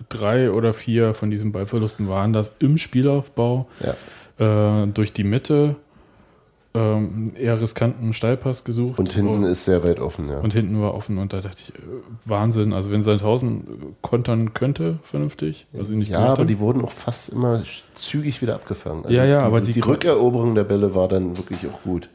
drei 0.09 0.51
oder 0.51 0.73
vier 0.73 1.13
von 1.13 1.29
diesen 1.31 1.51
Ballverlusten 1.51 2.07
waren 2.09 2.33
das 2.33 2.55
im 2.59 2.77
Spielaufbau 2.77 3.67
Ja. 3.79 4.83
äh, 4.83 4.87
durch 4.87 5.13
die 5.13 5.23
Mitte, 5.23 5.75
ähm, 6.75 7.31
eher 7.35 7.59
riskanten 7.59 8.13
Steilpass 8.13 8.63
gesucht. 8.63 8.99
Und 8.99 9.11
hinten 9.11 9.43
und, 9.43 9.43
ist 9.43 9.65
sehr 9.65 9.83
weit 9.83 9.99
offen, 9.99 10.29
ja. 10.29 10.37
und 10.39 10.53
hinten 10.53 10.79
war 10.79 10.93
offen 10.93 11.17
und 11.17 11.33
da 11.33 11.41
dachte 11.41 11.57
ich, 11.67 11.73
äh, 11.73 11.81
Wahnsinn. 12.25 12.73
Also 12.73 12.91
wenn 12.91 13.01
Sandhausen 13.01 13.95
kontern 14.01 14.53
könnte, 14.53 14.99
vernünftig, 15.03 15.65
sie 15.81 15.95
nicht 15.95 16.11
ja, 16.11 16.19
aber 16.19 16.45
die 16.45 16.59
wurden 16.59 16.83
auch 16.85 16.91
fast 16.91 17.29
immer 17.29 17.63
zügig 17.95 18.41
wieder 18.43 18.53
abgefangen. 18.55 19.03
Also 19.05 19.15
Ja, 19.15 19.25
ja, 19.25 19.39
die, 19.39 19.45
aber 19.45 19.61
die, 19.61 19.71
die- 19.71 19.79
Rückeroberung 19.79 20.53
der 20.53 20.63
Bälle 20.63 20.93
war 20.93 21.07
dann 21.07 21.37
wirklich 21.37 21.65
auch 21.67 21.81
gut. 21.81 22.07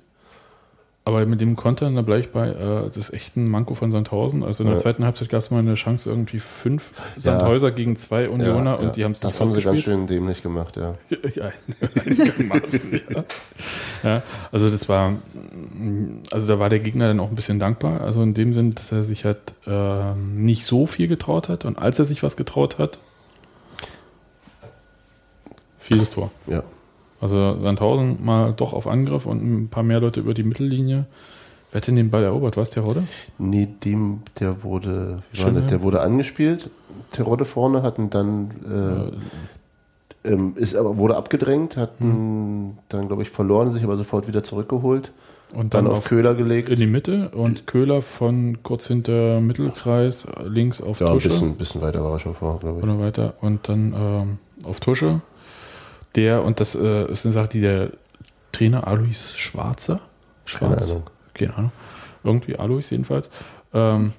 Aber 1.06 1.26
mit 1.26 1.38
dem 1.42 1.54
Kontern, 1.54 1.96
da 1.96 2.02
bleibe 2.02 2.22
ich 2.22 2.30
bei, 2.30 2.48
äh, 2.48 2.90
das 2.94 3.12
echten 3.12 3.46
Manko 3.46 3.74
von 3.74 3.92
Sandhausen. 3.92 4.42
Also 4.42 4.62
in 4.62 4.68
der 4.68 4.78
Ja. 4.78 4.82
zweiten 4.82 5.04
Halbzeit 5.04 5.28
gab 5.28 5.40
es 5.40 5.50
mal 5.50 5.58
eine 5.58 5.74
Chance, 5.74 6.08
irgendwie 6.08 6.38
fünf 6.38 6.92
Sandhäuser 7.18 7.72
gegen 7.72 7.98
zwei 7.98 8.26
Unioner 8.30 8.70
ja, 8.70 8.76
und 8.76 8.96
die 8.96 9.04
haben 9.04 9.12
es 9.12 9.20
Das 9.20 9.38
haben 9.38 9.52
sie 9.52 9.60
ganz 9.60 9.80
schön 9.80 10.06
dämlich 10.06 10.42
gemacht, 10.42 10.78
ja. 10.78 10.94
Ja, 11.34 11.52
ja. 13.10 13.24
ja. 14.02 14.22
Also 14.50 14.70
das 14.70 14.88
war, 14.88 15.12
also 16.30 16.48
da 16.48 16.58
war 16.58 16.70
der 16.70 16.80
Gegner 16.80 17.08
dann 17.08 17.20
auch 17.20 17.28
ein 17.28 17.34
bisschen 17.34 17.58
dankbar. 17.58 18.00
Also 18.00 18.22
in 18.22 18.32
dem 18.32 18.54
Sinn, 18.54 18.74
dass 18.74 18.90
er 18.90 19.04
sich 19.04 19.26
halt 19.26 19.38
ähm, 19.66 20.42
nicht 20.44 20.64
so 20.64 20.86
viel 20.86 21.08
getraut 21.08 21.50
hat 21.50 21.66
und 21.66 21.78
als 21.78 21.98
er 21.98 22.06
sich 22.06 22.22
was 22.22 22.36
getraut 22.38 22.78
hat, 22.78 22.98
vieles 25.78 26.12
Tor. 26.12 26.30
ja. 26.46 26.62
Also 27.20 27.58
Sandhausen 27.60 28.24
mal 28.24 28.52
doch 28.56 28.72
auf 28.72 28.86
Angriff 28.86 29.24
und 29.26 29.42
ein 29.42 29.68
paar 29.68 29.82
mehr 29.82 30.00
Leute 30.00 30.20
über 30.20 30.34
die 30.34 30.42
Mittellinie. 30.44 31.06
Wer 31.70 31.80
hat 31.80 31.86
denn 31.88 31.96
den 31.96 32.10
Ball 32.10 32.22
erobert? 32.22 32.56
War 32.56 32.62
es 32.62 32.70
der 32.70 32.82
Rodde? 32.82 33.02
Nee, 33.38 33.66
dem, 33.84 34.20
der 34.38 34.62
wurde, 34.62 35.22
das? 35.32 35.66
der 35.66 35.82
wurde 35.82 36.00
angespielt. 36.02 36.70
Terodde 37.10 37.44
vorne 37.44 37.82
hatten 37.82 38.10
dann, 38.10 38.50
äh, 40.24 40.30
ähm, 40.32 40.52
ist 40.56 40.76
aber, 40.76 40.96
wurde 40.98 41.16
abgedrängt, 41.16 41.76
hatten 41.76 42.04
Hm. 42.04 42.78
dann, 42.88 43.08
glaube 43.08 43.22
ich, 43.22 43.30
verloren, 43.30 43.72
sich 43.72 43.82
aber 43.84 43.96
sofort 43.96 44.28
wieder 44.28 44.42
zurückgeholt. 44.42 45.12
Und 45.52 45.72
Dann, 45.74 45.84
dann, 45.84 45.92
auf, 45.92 45.98
auf, 45.98 46.04
Köhler 46.06 46.34
gelegt. 46.34 46.68
in 46.68 46.80
die 46.80 46.86
Mitte 46.86 47.28
und 47.30 47.66
Köhler 47.68 48.02
von 48.02 48.58
kurz 48.64 48.88
hinter 48.88 49.40
Mittelkreis 49.40 50.26
links 50.44 50.80
auf 50.80 50.98
ja, 51.00 51.06
ein 51.06 51.12
Tusche. 51.14 51.28
bisschen, 51.28 51.54
bisschen 51.56 51.80
weiter 51.80 52.02
war 52.02 52.12
er 52.12 52.18
schon 52.18 52.34
vor, 52.34 52.58
glaube 52.58 52.78
ich. 52.78 52.84
oder 52.84 52.98
weiter 52.98 53.34
und 53.40 53.68
dann 53.68 53.94
ähm, 53.96 54.38
auf 54.64 54.80
Tusche. 54.80 55.20
Der, 56.16 56.44
und 56.44 56.60
das 56.60 56.74
äh, 56.74 57.10
ist 57.10 57.24
eine 57.24 57.32
Sache, 57.34 57.48
die 57.48 57.60
der 57.60 57.90
Trainer 58.52 58.86
Alois 58.86 59.34
Schwarzer, 59.34 59.96
Keine 59.96 60.76
Schwarz, 60.76 60.90
Ahnung. 60.90 61.10
keine 61.34 61.54
Ahnung, 61.56 61.72
irgendwie 62.22 62.56
Alois 62.56 62.90
jedenfalls, 62.90 63.30
ähm, 63.72 64.12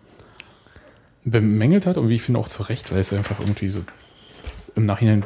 bemängelt 1.23 1.86
hat 1.86 1.97
und 1.97 2.10
wie 2.10 2.15
ich 2.15 2.21
finde 2.21 2.39
auch 2.39 2.47
zu 2.49 2.63
Recht, 2.63 2.91
weil 2.91 2.99
es 2.99 3.12
einfach 3.13 3.39
irgendwie 3.39 3.69
so 3.69 3.81
im 4.75 4.86
Nachhinein 4.86 5.23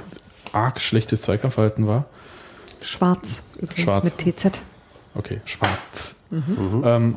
arg 0.54 0.80
schlechtes 0.80 1.24
Zweikampfverhalten 1.24 1.88
war. 1.88 2.06
Schwarz, 2.82 3.44
übrigens 3.58 3.82
Schwarz. 3.84 4.04
mit 4.04 4.18
TZ. 4.18 4.60
Okay, 5.16 5.42
schwarz. 5.46 6.16
Ähm, 6.32 7.16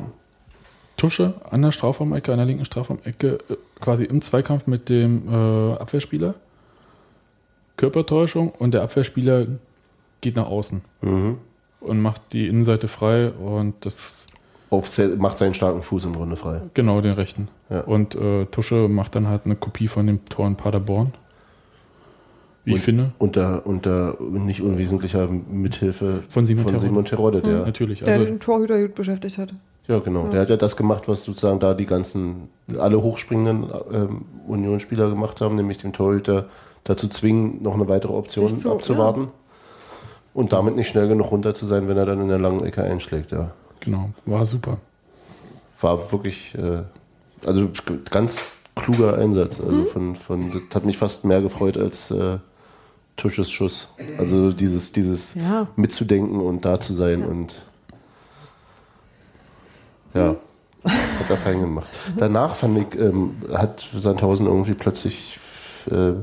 Tusche 0.97 1.35
an 1.49 1.61
der 1.61 1.71
Strafraumecke, 1.71 2.31
an 2.31 2.37
der 2.37 2.45
linken 2.47 2.65
Strafraumecke, 2.65 3.39
äh, 3.49 3.55
quasi 3.79 4.03
im 4.05 4.21
Zweikampf 4.21 4.67
mit 4.67 4.89
dem 4.89 5.27
äh, 5.29 5.73
Abwehrspieler. 5.75 6.35
Körpertäuschung 7.77 8.49
und 8.57 8.73
der 8.73 8.83
Abwehrspieler 8.83 9.47
geht 10.21 10.35
nach 10.35 10.47
außen 10.47 10.81
Mhm. 11.01 11.37
und 11.81 12.01
macht 12.01 12.21
die 12.33 12.47
Innenseite 12.47 12.87
frei 12.87 13.31
und 13.31 13.73
das 13.85 14.27
Auf, 14.69 14.87
macht 15.17 15.37
seinen 15.37 15.53
starken 15.53 15.81
Fuß 15.83 16.05
im 16.05 16.13
Grunde 16.13 16.35
frei. 16.35 16.61
genau 16.73 17.01
den 17.01 17.13
rechten. 17.13 17.47
Ja. 17.69 17.81
Und 17.81 18.15
äh, 18.15 18.45
Tusche 18.45 18.87
macht 18.87 19.15
dann 19.15 19.27
halt 19.27 19.41
eine 19.45 19.55
Kopie 19.55 19.87
von 19.87 20.07
dem 20.07 20.23
Tor 20.25 20.47
in 20.47 20.55
Paderborn. 20.55 21.13
Wie 22.65 22.71
ich 22.71 22.75
Und- 22.77 22.81
finde. 22.83 23.11
Unter, 23.19 23.65
unter 23.65 24.15
nicht 24.21 24.61
unwesentlicher 24.61 25.27
Mithilfe 25.27 26.23
Von 26.29 26.45
Simon 26.45 26.63
von 26.63 26.71
Terodde. 26.73 26.87
Simon 26.87 27.05
Terodde, 27.05 27.41
der, 27.41 27.65
Natürlich. 27.65 27.99
Der 27.99 28.07
Also 28.13 28.23
den 28.25 28.39
Torhüter 28.39 28.81
gut 28.81 28.95
beschäftigt 28.95 29.37
hat. 29.37 29.53
ja 29.87 29.99
genau, 29.99 30.27
der 30.29 30.41
hat 30.41 30.49
ja 30.49 30.55
das 30.55 30.77
gemacht, 30.77 31.07
was 31.09 31.23
sozusagen 31.23 31.59
da 31.59 31.73
die 31.73 31.85
ganzen, 31.85 32.47
alle 32.79 33.01
hochspringenden 33.03 33.65
ähm, 33.91 34.21
Unionsspieler 34.47 35.09
gemacht 35.09 35.41
haben, 35.41 35.57
nämlich 35.57 35.79
den 35.79 35.91
Torhüter 35.91 36.45
dazu 36.83 37.07
zwingen, 37.07 37.61
noch 37.63 37.73
eine 37.75 37.87
weitere 37.87 38.13
Option 38.13 38.57
zu- 38.57 38.71
abzuwarten 38.71 39.29
und 40.33 40.51
damit 40.53 40.75
nicht 40.75 40.87
schnell 40.89 41.07
genug 41.07 41.31
runter 41.31 41.53
zu 41.53 41.65
sein, 41.65 41.87
wenn 41.87 41.97
er 41.97 42.05
dann 42.05 42.21
in 42.21 42.27
der 42.29 42.39
langen 42.39 42.63
Ecke 42.65 42.83
einschlägt, 42.83 43.31
ja. 43.31 43.51
genau, 43.79 44.09
war 44.25 44.45
super. 44.45 44.77
War 45.81 46.11
wirklich, 46.11 46.55
äh, 46.57 46.83
also 47.45 47.69
ganz 48.09 48.45
kluger 48.75 49.17
Einsatz, 49.17 49.59
also 49.61 49.85
von, 49.85 50.15
von, 50.15 50.51
das 50.51 50.75
hat 50.75 50.85
mich 50.85 50.97
fast 50.97 51.25
mehr 51.25 51.41
gefreut 51.41 51.77
als 51.77 52.09
äh, 52.11 52.37
Tusches 53.15 53.51
Schuss. 53.51 53.89
Also 54.17 54.51
dieses, 54.51 54.91
dieses 54.91 55.35
Ja. 55.35 55.67
mitzudenken 55.75 56.39
und 56.39 56.65
da 56.65 56.79
zu 56.79 56.93
sein 56.95 57.23
und 57.23 57.53
ja, 60.15 60.35
hat 60.83 61.29
er 61.29 61.37
fein 61.37 61.59
gemacht. 61.59 61.87
Danach 62.17 62.55
fand 62.55 62.77
ich, 62.79 62.99
ähm, 62.99 63.35
hat 63.53 63.85
Sandhausen 63.95 64.45
irgendwie 64.47 64.73
plötzlich 64.73 65.39
äh, 65.91 66.13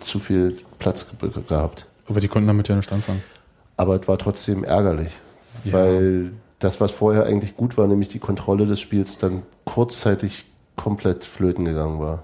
zu 0.00 0.18
viel 0.18 0.56
Platz 0.78 1.06
ge 1.20 1.30
gehabt. 1.48 1.86
Aber 2.08 2.20
die 2.20 2.28
konnten 2.28 2.46
damit 2.48 2.68
ja 2.68 2.76
nicht 2.76 2.90
anfangen. 2.92 3.22
Aber 3.76 4.00
es 4.00 4.08
war 4.08 4.18
trotzdem 4.18 4.64
ärgerlich, 4.64 5.12
Ja. 5.64 5.72
weil 5.74 6.32
das, 6.58 6.80
was 6.80 6.90
vorher 6.92 7.24
eigentlich 7.24 7.56
gut 7.56 7.78
war, 7.78 7.86
nämlich 7.86 8.08
die 8.08 8.18
Kontrolle 8.18 8.66
des 8.66 8.80
Spiels, 8.80 9.16
dann 9.18 9.42
kurzzeitig 9.64 10.44
komplett 10.76 11.24
flöten 11.24 11.64
gegangen 11.64 12.00
war. 12.00 12.22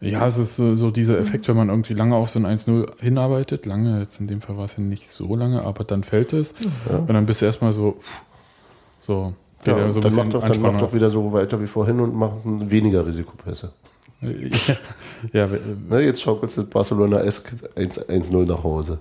Ja, 0.00 0.26
es 0.26 0.36
ist 0.36 0.56
so, 0.56 0.74
so 0.76 0.90
dieser 0.90 1.18
Effekt, 1.18 1.48
wenn 1.48 1.56
man 1.56 1.68
irgendwie 1.70 1.94
lange 1.94 2.16
auf 2.16 2.28
so 2.30 2.38
ein 2.38 2.46
1-0 2.46 3.00
hinarbeitet. 3.00 3.64
Lange, 3.66 4.00
jetzt 4.00 4.20
in 4.20 4.26
dem 4.26 4.40
Fall 4.40 4.56
war 4.56 4.66
es 4.66 4.76
ja 4.76 4.82
nicht 4.82 5.08
so 5.10 5.34
lange, 5.34 5.62
aber 5.62 5.84
dann 5.84 6.04
fällt 6.04 6.32
es. 6.32 6.54
Und 6.90 7.08
dann 7.08 7.24
bist 7.26 7.40
du 7.40 7.46
erstmal 7.46 7.72
so, 7.72 7.92
pff, 7.98 8.20
so, 9.06 9.32
geht 9.64 9.74
Ja, 9.74 9.86
ja, 9.86 9.92
so 9.92 10.00
ein 10.00 10.02
dann, 10.02 10.02
bisschen 10.02 10.16
mach 10.26 10.32
doch, 10.32 10.40
dann 10.40 10.48
mach 10.48 10.54
Anspannung. 10.56 10.80
doch 10.80 10.92
wieder 10.94 11.10
so 11.10 11.32
weiter 11.32 11.60
wie 11.60 11.66
vorhin 11.66 12.00
und 12.00 12.14
mach 12.14 12.32
weniger 12.44 13.06
Risikopässe. 13.06 13.72
ja, 14.20 14.28
äh, 15.32 15.46
Ne, 15.88 16.00
jetzt 16.00 16.22
schaukelt 16.22 16.56
es 16.56 16.64
Barcelona 16.68 17.20
esk 17.20 17.52
1-0 17.76 18.46
nach 18.46 18.62
Hause. 18.62 18.98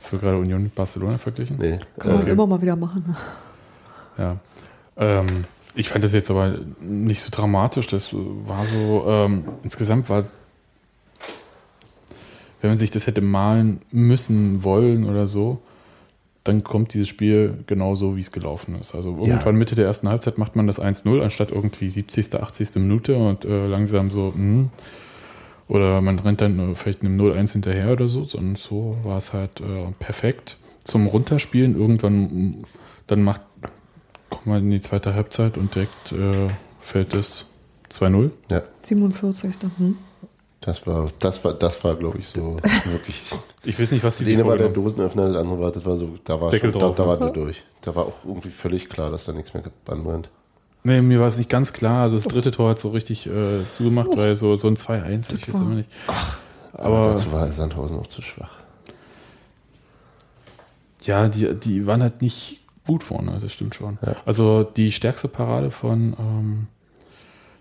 hast 0.00 0.12
du 0.12 0.18
gerade 0.18 0.38
Union 0.38 0.62
mit 0.62 0.74
Barcelona 0.74 1.18
verglichen? 1.18 1.56
Nee. 1.58 1.78
Kann 1.98 2.14
man 2.14 2.26
äh, 2.26 2.30
immer 2.30 2.46
mal 2.46 2.60
wieder 2.60 2.76
machen. 2.76 3.16
Ja. 4.16 4.36
Ähm, 4.96 5.44
ich 5.74 5.88
fand 5.88 6.02
das 6.04 6.12
jetzt 6.12 6.30
aber 6.30 6.56
nicht 6.80 7.22
so 7.22 7.30
dramatisch. 7.30 7.86
Das 7.86 8.10
war 8.12 8.64
so, 8.64 9.04
ähm, 9.06 9.44
insgesamt 9.62 10.08
war 10.08 10.24
wenn 12.60 12.70
man 12.70 12.78
sich 12.78 12.90
das 12.90 13.06
hätte 13.06 13.20
malen 13.20 13.82
müssen, 13.90 14.64
wollen 14.64 15.08
oder 15.08 15.28
so, 15.28 15.60
dann 16.44 16.64
kommt 16.64 16.94
dieses 16.94 17.08
Spiel 17.08 17.62
genau 17.66 17.94
so, 17.94 18.16
wie 18.16 18.20
es 18.20 18.32
gelaufen 18.32 18.76
ist. 18.80 18.94
Also 18.94 19.16
irgendwann 19.20 19.56
Mitte 19.56 19.74
der 19.74 19.86
ersten 19.86 20.08
Halbzeit 20.08 20.38
macht 20.38 20.56
man 20.56 20.66
das 20.66 20.80
1-0, 20.80 21.20
anstatt 21.20 21.50
irgendwie 21.50 21.88
70., 21.88 22.34
80. 22.34 22.76
Minute 22.76 23.16
und 23.16 23.44
äh, 23.44 23.66
langsam 23.66 24.10
so, 24.10 24.32
mh. 24.34 24.68
Oder 25.68 26.00
man 26.00 26.18
rennt 26.18 26.40
dann 26.40 26.74
vielleicht 26.74 27.02
einem 27.02 27.20
0-1 27.20 27.52
hinterher 27.52 27.92
oder 27.92 28.08
so, 28.08 28.24
sondern 28.24 28.56
so 28.56 28.96
war 29.02 29.18
es 29.18 29.32
halt 29.32 29.60
äh, 29.60 29.92
perfekt 29.98 30.56
zum 30.84 31.06
Runterspielen. 31.06 31.78
Irgendwann, 31.78 32.64
dann 33.06 33.22
macht, 33.22 33.42
kommt 34.30 34.46
man 34.46 34.62
in 34.62 34.70
die 34.70 34.80
zweite 34.80 35.14
Halbzeit 35.14 35.58
und 35.58 35.74
direkt 35.74 36.12
äh, 36.12 36.48
fällt 36.80 37.14
es 37.14 37.46
2-0. 37.92 38.30
Ja, 38.50 38.62
47. 38.82 39.54
Hm? 39.76 39.96
das 40.60 40.86
war, 40.86 41.08
das 41.18 41.44
war, 41.44 41.54
das 41.54 41.82
war, 41.84 41.96
glaube 41.96 42.18
ich, 42.18 42.28
so 42.28 42.56
wirklich. 42.84 43.32
Ich 43.64 43.78
weiß 43.78 43.90
nicht, 43.92 44.04
was 44.04 44.18
die 44.18 44.24
sich 44.24 44.34
eine 44.34 44.46
war 44.46 44.56
der 44.56 44.68
Dosenöffner, 44.68 45.28
das 45.28 45.36
andere 45.36 45.60
war, 45.60 45.70
das 45.72 45.84
war 45.84 45.96
so, 45.96 46.14
da 46.24 46.40
war 46.40 46.52
schon, 46.52 46.72
da, 46.72 46.78
drauf, 46.78 46.96
da 46.96 47.02
ne? 47.04 47.08
war 47.08 47.18
nur 47.18 47.30
durch. 47.30 47.64
Da 47.80 47.94
war 47.94 48.06
auch 48.06 48.24
irgendwie 48.24 48.50
völlig 48.50 48.88
klar, 48.88 49.10
dass 49.10 49.24
da 49.26 49.32
nichts 49.32 49.54
mehr 49.54 49.62
anbrennt. 49.86 50.30
Nee, 50.88 51.02
mir 51.02 51.20
war 51.20 51.28
es 51.28 51.36
nicht 51.38 51.50
ganz 51.50 51.72
klar. 51.72 52.02
Also 52.02 52.16
das 52.16 52.24
dritte 52.26 52.50
Tor 52.50 52.70
hat 52.70 52.78
so 52.80 52.88
richtig 52.88 53.26
äh, 53.26 53.68
zugemacht, 53.70 54.08
weil 54.16 54.34
so, 54.36 54.56
so 54.56 54.68
ein 54.68 54.76
2-1, 54.76 55.34
ich 55.34 55.46
weiß 55.48 55.54
war- 55.54 55.60
immer 55.62 55.74
nicht. 55.76 55.88
Aber, 56.72 56.96
Aber- 56.98 57.08
dazu 57.10 57.30
war 57.32 57.46
Sandhausen 57.48 57.98
auch 57.98 58.06
zu 58.06 58.22
schwach. 58.22 58.50
Ja, 61.04 61.28
die, 61.28 61.54
die 61.54 61.86
waren 61.86 62.02
halt 62.02 62.22
nicht 62.22 62.60
gut 62.86 63.04
vorne, 63.04 63.38
das 63.40 63.52
stimmt 63.52 63.74
schon. 63.74 63.98
Ja. 64.04 64.16
Also 64.26 64.64
die 64.64 64.92
stärkste 64.92 65.28
Parade 65.28 65.70
von 65.70 66.14
ähm, 66.18 66.66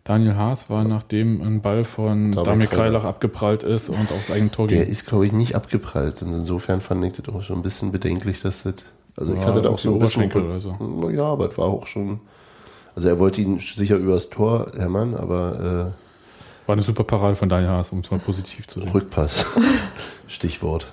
Daniel 0.03 0.35
Haas 0.35 0.69
war, 0.69 0.83
nachdem 0.85 1.41
ein 1.41 1.61
Ball 1.61 1.83
von 1.83 2.31
Damir 2.31 2.43
Damir 2.45 2.67
Kreilach. 2.67 3.03
Abgeprallt 3.03 3.63
ist 3.63 3.89
und 3.89 4.11
aufs 4.11 4.31
eigene 4.31 4.51
Tor 4.51 4.67
Der 4.67 4.83
ging. 4.83 4.91
ist, 4.91 5.05
glaube 5.05 5.25
ich, 5.25 5.33
nicht 5.33 5.55
abgeprallt. 5.55 6.21
Und 6.21 6.33
insofern 6.33 6.81
fand 6.81 7.03
ich 7.05 7.13
das 7.13 7.33
auch 7.33 7.43
schon 7.43 7.57
ein 7.59 7.63
bisschen 7.63 7.91
bedenklich, 7.91 8.41
dass 8.41 8.63
das. 8.63 8.75
Also 9.17 9.33
ich 9.33 9.39
Ja, 9.41 9.47
hatte 9.47 9.61
da 9.61 9.69
auch 9.69 9.79
so 9.79 9.93
ein 9.93 9.99
bisschen. 9.99 10.23
Oberschenkel 10.23 10.43
oder 10.43 10.59
so. 10.59 11.09
Ja, 11.11 11.25
aber 11.25 11.49
es 11.49 11.57
war 11.57 11.65
auch 11.65 11.87
schon. 11.87 12.21
Also 12.97 13.09
er 13.09 13.19
wollte 13.19 13.41
ihn 13.41 13.59
sicher 13.59 13.95
übers 13.97 14.31
Tor 14.31 14.71
hämmern, 14.75 15.13
aber 15.13 15.93
War 16.65 16.73
eine 16.73 16.81
super 16.81 17.03
Parade 17.03 17.35
von 17.35 17.47
Daniel 17.47 17.69
Haas, 17.69 17.91
um 17.91 17.99
es 17.99 18.09
mal 18.09 18.19
positiv 18.19 18.65
zu 18.67 18.79
äh, 18.79 18.83
sehen. 18.83 18.91
Rückpass. 18.91 19.45
Stichwort. 20.27 20.91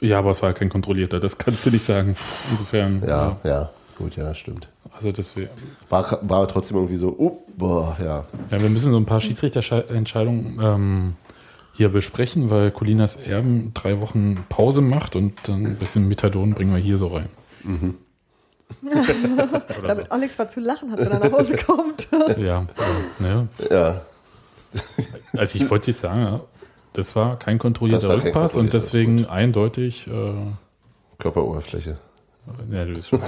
Ja, 0.00 0.20
aber 0.20 0.30
es 0.30 0.42
war 0.42 0.52
kein 0.52 0.68
kontrollierter, 0.68 1.18
das 1.18 1.38
kannst 1.38 1.66
du 1.66 1.70
nicht 1.70 1.84
sagen. 1.84 2.14
Insofern, 2.52 3.02
Ja, 3.04 3.36
ja. 3.42 3.70
Gut, 3.98 4.16
ja, 4.16 4.32
stimmt. 4.32 4.68
also 4.92 5.10
das 5.10 5.36
wär, 5.36 5.48
War, 5.88 6.20
war 6.22 6.46
trotzdem 6.46 6.76
irgendwie 6.76 6.96
so, 6.96 7.16
oh, 7.18 7.42
boah, 7.56 7.96
ja. 7.98 8.24
Ja, 8.52 8.62
wir 8.62 8.70
müssen 8.70 8.92
so 8.92 8.96
ein 8.96 9.04
paar 9.04 9.20
Schiedsrichterentscheidungen 9.20 10.60
ähm, 10.62 11.14
hier 11.72 11.88
besprechen, 11.88 12.48
weil 12.48 12.70
Colinas 12.70 13.16
Erben 13.16 13.72
drei 13.74 14.00
Wochen 14.00 14.44
Pause 14.48 14.82
macht 14.82 15.16
und 15.16 15.32
dann 15.48 15.66
ein 15.66 15.76
bisschen 15.76 16.06
Methadon 16.06 16.54
bringen 16.54 16.72
wir 16.72 16.80
hier 16.80 16.96
so 16.96 17.08
rein. 17.08 17.28
Oder 18.82 19.04
so. 19.80 19.86
Damit 19.86 20.12
Alex 20.12 20.38
was 20.38 20.52
zu 20.54 20.60
lachen 20.60 20.90
hat, 20.92 20.98
wenn 20.98 21.10
er 21.10 21.18
nach 21.18 21.32
Hause 21.32 21.56
kommt. 21.56 22.08
Ja, 22.36 22.36
ja, 22.38 22.66
ne? 23.18 23.48
Ja, 23.70 24.00
also 25.36 25.58
ich 25.58 25.68
wollte 25.70 25.90
jetzt 25.90 26.00
sagen, 26.00 26.40
das 26.92 27.14
war 27.16 27.38
kein 27.38 27.58
kontrollierter 27.58 28.08
war 28.08 28.16
kein 28.16 28.26
Rückpass 28.26 28.54
und 28.54 28.70
kontrollierter, 28.70 28.78
deswegen 28.78 29.26
eindeutig. 29.26 30.06
Äh, 30.06 30.32
Körperoberfläche. 31.18 31.98
ja, 32.70 32.84
du 32.84 32.94
bist 32.94 33.08
schon, 33.08 33.20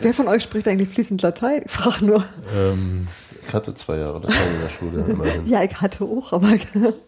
Wer 0.00 0.14
von 0.14 0.28
euch 0.28 0.42
spricht 0.42 0.68
eigentlich 0.68 0.88
fließend 0.90 1.22
Latein? 1.22 1.62
Ich 1.64 1.70
frage 1.72 2.04
nur. 2.04 2.24
ähm, 2.56 3.08
Ich 3.46 3.52
hatte 3.54 3.74
zwei 3.74 3.96
Jahre 3.98 4.20
Latein 4.20 4.54
in 4.54 4.60
der 4.60 4.68
Schule 4.68 5.04
immerhin. 5.10 5.46
Ja, 5.46 5.62
ich 5.62 5.80
hatte 5.80 6.04
auch, 6.04 6.32
aber. 6.32 6.52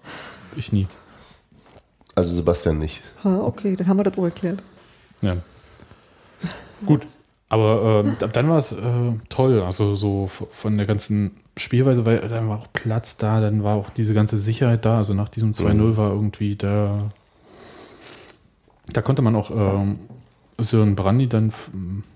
ich 0.57 0.73
nie. 0.73 0.87
Also 2.15 2.35
Sebastian 2.35 2.79
nicht. 2.79 3.03
Ha, 3.25 3.39
okay, 3.41 3.77
dann 3.77 3.87
haben 3.89 3.97
wir 3.99 4.05
das 4.05 4.19
auch 4.19 4.25
erklärt. 4.25 4.61
Ja. 5.23 5.37
Gut. 6.85 7.07
Aber 7.53 8.07
ab 8.23 8.33
dann 8.33 8.49
war 8.49 8.57
es 8.57 8.73
äh, 8.73 9.13
toll, 9.29 9.61
also 9.61 9.95
so 9.95 10.27
von 10.27 10.79
der 10.79 10.87
ganzen 10.87 11.33
Spielweise, 11.59 12.07
weil 12.07 12.27
dann 12.27 12.49
war 12.49 12.59
auch 12.59 12.73
Platz 12.73 13.19
da, 13.19 13.43
dann 13.43 13.63
war 13.63 13.75
auch 13.77 13.91
diese 13.91 14.15
ganze 14.15 14.39
Sicherheit 14.39 14.87
da. 14.87 14.97
Also 14.97 15.13
nach 15.13 15.29
diesem 15.29 15.53
2-0 15.53 15.99
war 15.99 16.13
irgendwie 16.13 16.57
da. 16.57 17.11
Da 18.95 19.03
konnte 19.03 19.21
man 19.21 19.37
auch 19.37 19.51
ähm, 19.51 19.99
Sören 20.57 20.97
Brandy 20.97 21.29
dann 21.29 21.53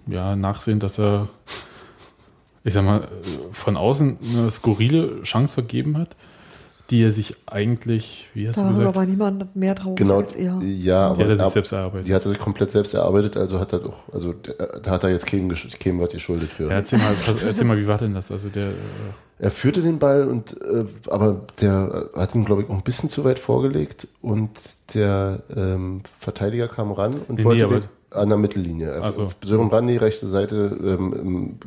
ja, 0.06 0.36
nachsehen, 0.36 0.80
dass 0.80 0.98
er, 0.98 1.28
ich 2.64 2.72
sag 2.72 2.86
mal, 2.86 3.02
äh, 3.02 3.06
von 3.52 3.76
außen 3.76 4.16
eine 4.38 4.50
skurrile 4.50 5.22
Chance 5.24 5.52
vergeben 5.52 5.98
hat, 5.98 6.16
die 6.90 7.02
er 7.02 7.10
sich 7.10 7.34
eigentlich, 7.46 8.28
wie 8.34 8.48
hast 8.48 8.56
du 8.58 8.62
Da 8.62 8.68
gesagt, 8.68 8.94
war 8.96 9.06
niemand 9.06 9.56
mehr 9.56 9.74
traurig 9.74 9.96
Genau, 9.96 10.18
als 10.20 10.34
er. 10.36 10.54
ja, 10.54 10.60
die 10.60 10.90
hat 10.92 11.10
aber 11.10 11.28
er 11.28 11.36
sich 11.36 11.44
ab- 11.46 11.52
selbst 11.52 11.72
erarbeitet. 11.72 12.06
die 12.08 12.14
hat 12.14 12.24
er 12.24 12.30
sich 12.30 12.38
komplett 12.38 12.70
selbst 12.70 12.94
erarbeitet, 12.94 13.36
also 13.36 13.58
hat 13.58 13.72
er 13.72 13.80
doch, 13.80 14.12
also 14.12 14.30
äh, 14.30 14.80
da 14.82 14.90
hat 14.92 15.02
er 15.04 15.10
jetzt 15.10 15.26
keinem, 15.26 15.50
gesch- 15.50 15.78
keinem 15.78 16.00
was 16.00 16.10
geschuldet 16.10 16.50
für. 16.50 16.64
Ja, 16.64 16.70
erzähl, 16.76 16.98
mal, 16.98 17.14
erzähl 17.46 17.64
mal, 17.64 17.78
wie 17.78 17.86
war 17.86 17.98
denn 17.98 18.14
das? 18.14 18.30
Also 18.30 18.48
der. 18.48 18.68
Äh, 18.68 18.72
Er 19.38 19.50
führte 19.50 19.82
den 19.82 19.98
Ball 19.98 20.28
und 20.28 20.56
äh, 20.62 20.84
aber 21.10 21.42
der 21.60 22.08
hat 22.16 22.34
ihn, 22.34 22.44
glaube 22.46 22.62
ich, 22.62 22.70
auch 22.70 22.74
ein 22.74 22.82
bisschen 22.82 23.10
zu 23.10 23.22
weit 23.24 23.38
vorgelegt 23.38 24.08
und 24.22 24.50
der 24.94 25.42
ähm, 25.54 26.00
Verteidiger 26.20 26.68
kam 26.68 26.90
ran 26.92 27.16
und 27.28 27.38
Nee, 27.38 27.44
wollte 27.44 27.58
nee, 27.58 27.64
aber- 27.64 27.80
den, 27.80 27.88
an 28.10 28.28
der 28.28 28.38
Mittellinie. 28.38 28.88
Er- 28.90 29.02
Ach 29.04 29.12
so. 29.12 29.28
Sören 29.44 29.68
Brandy, 29.68 29.96
rechte 29.96 30.26
Seite, 30.26 30.76
ähm, 30.82 31.12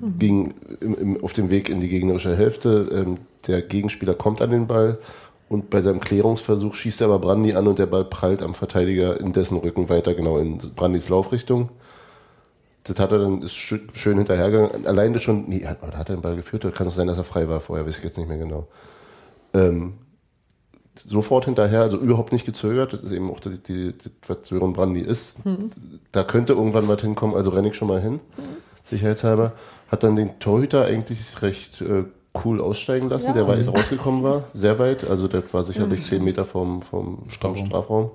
im, 0.02 0.17
ging 0.19 0.54
im, 0.80 0.95
im, 0.95 1.23
auf 1.23 1.34
dem 1.34 1.49
Weg 1.49 1.69
in 1.69 1.80
die 1.80 1.89
gegnerische 1.89 2.36
Hälfte. 2.36 2.89
Ähm, 2.93 3.17
der 3.47 3.62
Gegenspieler 3.62 4.13
kommt 4.15 4.41
an 4.41 4.49
den 4.49 4.67
Ball 4.67 4.97
und 5.49 5.69
bei 5.69 5.82
seinem 5.82 5.99
Klärungsversuch 5.99 6.75
schießt 6.75 7.02
er 7.02 7.08
aber 7.08 7.19
Brandy 7.19 7.54
an 7.54 7.67
und 7.67 7.80
der 7.80 7.86
Ball 7.88 8.06
prallt 8.06 8.41
am 8.41 8.54
Verteidiger 8.56 9.19
in 9.19 9.34
dessen 9.34 9.58
Rücken 9.58 9.89
weiter, 9.89 10.13
genau 10.13 10.38
in 10.38 10.58
Brandys 10.75 11.10
Laufrichtung. 11.10 11.69
Das 12.84 12.97
hat 12.99 13.12
er 13.12 13.19
dann 13.19 13.41
ist 13.41 13.54
schön, 13.56 14.17
hinterhergegangen. 14.17 14.86
Alleine 14.88 15.19
schon, 15.19 15.47
nee, 15.49 15.65
hat, 15.65 15.82
hat 15.82 16.10
er 16.10 16.15
den 16.15 16.21
Ball 16.21 16.36
geführt? 16.36 16.65
Oder 16.65 16.73
kann 16.73 16.88
es 16.88 16.95
sein, 16.95 17.08
dass 17.08 17.17
er 17.17 17.23
frei 17.23 17.47
war 17.49 17.60
vorher? 17.60 17.86
Weiß 17.86 17.97
ich 17.97 18.04
jetzt 18.04 18.17
nicht 18.17 18.30
mehr 18.30 18.38
genau. 18.38 18.67
Ähm, 19.54 19.93
sofort 21.06 21.46
hinterher, 21.46 21.82
also 21.82 21.98
überhaupt 21.98 22.32
nicht 22.32 22.46
gezögert. 22.46 22.94
Das 22.94 23.02
ist 23.04 23.12
eben 23.12 23.30
auch 23.32 23.40
die, 23.40 23.58
die, 23.58 23.94
die, 23.94 24.10
was 24.28 24.38
Sören 24.44 24.74
Brandy 24.74 25.02
ist. 25.02 25.38
Da 26.12 26.24
könnte 26.24 26.54
irgendwann 26.54 26.88
was 26.88 27.02
hinkommen, 27.02 27.36
also 27.36 27.50
renne 27.52 27.70
ich 27.70 27.76
schon 27.76 27.88
mal 27.88 28.02
hin, 28.02 28.20
sicherheitshalber. 28.84 29.54
Hat 29.90 30.04
dann 30.04 30.16
den 30.16 30.40
Torhüter 30.40 30.86
eigentlich 30.86 31.42
recht 31.42 31.82
äh, 31.82 32.04
cool 32.46 32.62
aussteigen 32.62 33.10
lassen, 33.10 33.28
Ja. 33.28 33.34
der 33.34 33.48
weit 33.48 33.68
rausgekommen 33.68 34.24
war, 34.24 34.44
sehr 34.54 34.78
weit. 34.80 35.10
Also 35.10 35.28
das 35.28 35.52
war 35.54 35.64
sicherlich 35.64 36.06
zehn 36.06 36.24
Meter 36.24 36.46
vom, 36.46 36.82
vom 36.82 37.24
Strafraum. 37.28 37.66
Strafraum. 37.68 38.12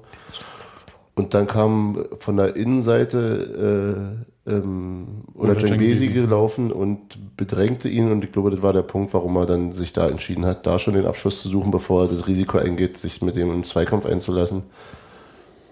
Und 1.17 1.33
dann 1.35 1.47
kam 1.47 2.05
von 2.19 2.37
der 2.37 2.57
Innenseite 2.57 4.25
äh, 4.47 4.51
ähm, 4.51 5.07
oder 5.35 5.57
Cengizi. 5.57 6.09
gelaufen 6.09 6.73
und 6.73 7.37
bedrängte 7.37 7.89
ihn. 7.89 8.11
Und 8.11 8.25
ich 8.25 8.33
glaube, 8.33 8.51
das 8.51 8.63
war 8.63 8.73
der 8.73 8.83
Punkt, 8.83 9.15
warum 9.15 9.37
er 9.37 9.47
dann 9.47 9.73
sich 9.73 9.93
da 9.93 10.09
entschieden 10.09 10.45
hat, 10.45 10.67
da 10.67 10.79
schon 10.79 10.95
den 10.95 11.07
Abschluss 11.07 11.41
zu 11.43 11.49
suchen, 11.49 11.71
bevor 11.71 12.03
er 12.03 12.09
das 12.09 12.27
Risiko 12.27 12.59
eingeht, 12.59 12.99
sich 12.99 13.23
mit 13.23 13.37
dem 13.37 13.51
im 13.53 13.63
Zweikampf 13.65 14.07
einzulassen. 14.07 14.63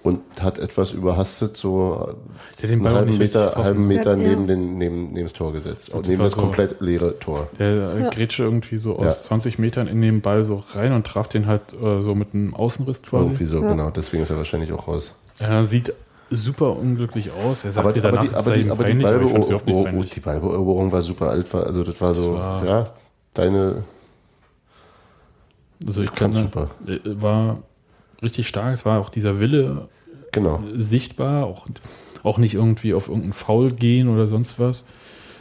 Und 0.04 0.18
hat 0.40 0.58
etwas 0.58 0.90
überhastet, 0.90 1.56
so 1.56 1.96
hat 1.96 2.16
den 2.68 2.84
einen 2.84 2.94
halben 2.96 3.18
Meter, 3.18 3.52
halben 3.54 3.86
Meter 3.86 4.16
Ja, 4.16 4.22
ja. 4.22 4.28
neben, 4.30 4.48
den, 4.48 4.76
neben, 4.76 5.12
neben 5.12 5.26
das 5.26 5.32
Tor 5.32 5.52
gesetzt. 5.52 5.92
das 5.94 6.08
neben 6.08 6.20
das 6.22 6.32
so- 6.32 6.40
komplett 6.40 6.80
leere 6.80 7.20
Tor. 7.20 7.48
Der 7.60 7.94
äh, 7.96 8.10
grätschte 8.12 8.42
irgendwie 8.42 8.78
so 8.78 8.96
aus 8.96 9.04
Ja. 9.04 9.12
20 9.12 9.60
Metern 9.60 9.86
in 9.86 10.02
den 10.02 10.20
Ball 10.20 10.44
so 10.44 10.60
rein 10.74 10.92
und 10.92 11.06
traf 11.06 11.28
den 11.28 11.46
halt 11.46 11.72
äh, 11.80 12.00
so 12.02 12.16
mit 12.16 12.34
einem 12.34 12.52
Außenriss 12.52 13.02
quasi. 13.02 13.26
Irgendwie 13.26 13.44
so, 13.44 13.60
genau. 13.60 13.90
Deswegen 13.90 14.24
ist 14.24 14.30
er 14.30 14.38
wahrscheinlich 14.38 14.72
auch 14.72 14.88
raus. 14.88 15.14
Er 15.38 15.64
sieht 15.64 15.92
super 16.30 16.76
unglücklich 16.76 17.30
aus. 17.30 17.64
Er 17.64 17.72
sagt 17.72 17.84
Aber, 17.86 17.92
dir 17.92 18.00
aber, 18.04 18.16
danach, 18.18 18.28
die, 18.30 18.34
aber, 18.34 18.56
die, 18.56 18.70
aber 18.70 18.84
die, 18.84 19.04
aber 19.04 19.22
oh, 19.26 19.60
oh, 19.66 19.84
peinlich. 19.84 20.10
die 20.10 20.20
Ballbeoberung 20.20 20.90
war 20.92 21.02
super 21.02 21.30
alt. 21.30 21.52
war- 21.52 21.64
Also 21.66 21.82
das 21.84 22.00
war 22.00 22.14
so, 22.14 22.34
war- 22.34 22.64
ja, 22.64 22.90
deine 23.34 23.84
Also 25.86 26.02
ich 26.02 26.12
kann, 26.12 26.34
super. 26.34 26.70
äh, 26.86 26.98
war 27.04 27.58
richtig 28.22 28.46
stark. 28.48 28.74
Es 28.74 28.84
war 28.86 29.00
auch 29.00 29.10
dieser 29.10 29.40
Wille 29.40 29.88
Genau. 30.32 30.60
sichtbar, 30.78 31.44
auch, 31.46 31.66
auch 32.22 32.38
nicht 32.38 32.54
irgendwie 32.54 32.94
auf 32.94 33.08
irgendeinen 33.08 33.32
Foul 33.34 33.72
gehen 33.72 34.08
oder 34.08 34.28
sonst 34.28 34.58
was, 34.58 34.86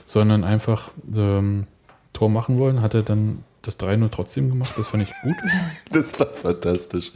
sondern 0.06 0.44
einfach 0.44 0.92
ähm, 1.16 1.68
Tor 2.12 2.30
machen 2.30 2.58
wollen. 2.58 2.82
Hat 2.82 2.94
er 2.96 3.04
dann 3.04 3.44
das 3.62 3.80
3-0 3.80 4.10
trotzdem 4.10 4.50
gemacht, 4.50 4.74
das 4.78 4.88
fand 4.88 5.04
ich 5.04 5.14
gut. 5.22 5.36
Das 5.92 6.20
war 6.20 6.28
fantastisch. 6.28 7.12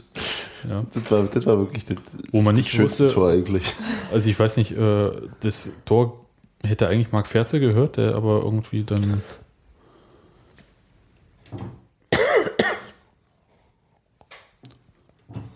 Ja. 0.68 0.84
Das 0.92 1.10
war, 1.10 1.24
das 1.24 1.46
war 1.46 1.58
wirklich 1.58 1.84
das 1.84 1.96
Wo 2.30 2.42
man 2.42 2.54
nicht 2.54 2.70
schönste 2.70 3.04
wusste, 3.04 3.14
Tor 3.14 3.30
eigentlich. 3.30 3.74
Also 4.12 4.28
ich 4.28 4.38
weiß 4.38 4.56
nicht, 4.58 4.72
äh, 4.72 5.10
das 5.40 5.72
Tor 5.84 6.24
hätte 6.62 6.88
eigentlich 6.88 7.12
Marc 7.12 7.26
Ferze 7.26 7.58
gehört, 7.60 7.96
der 7.96 8.14
aber 8.14 8.42
irgendwie 8.42 8.84
dann. 8.84 9.22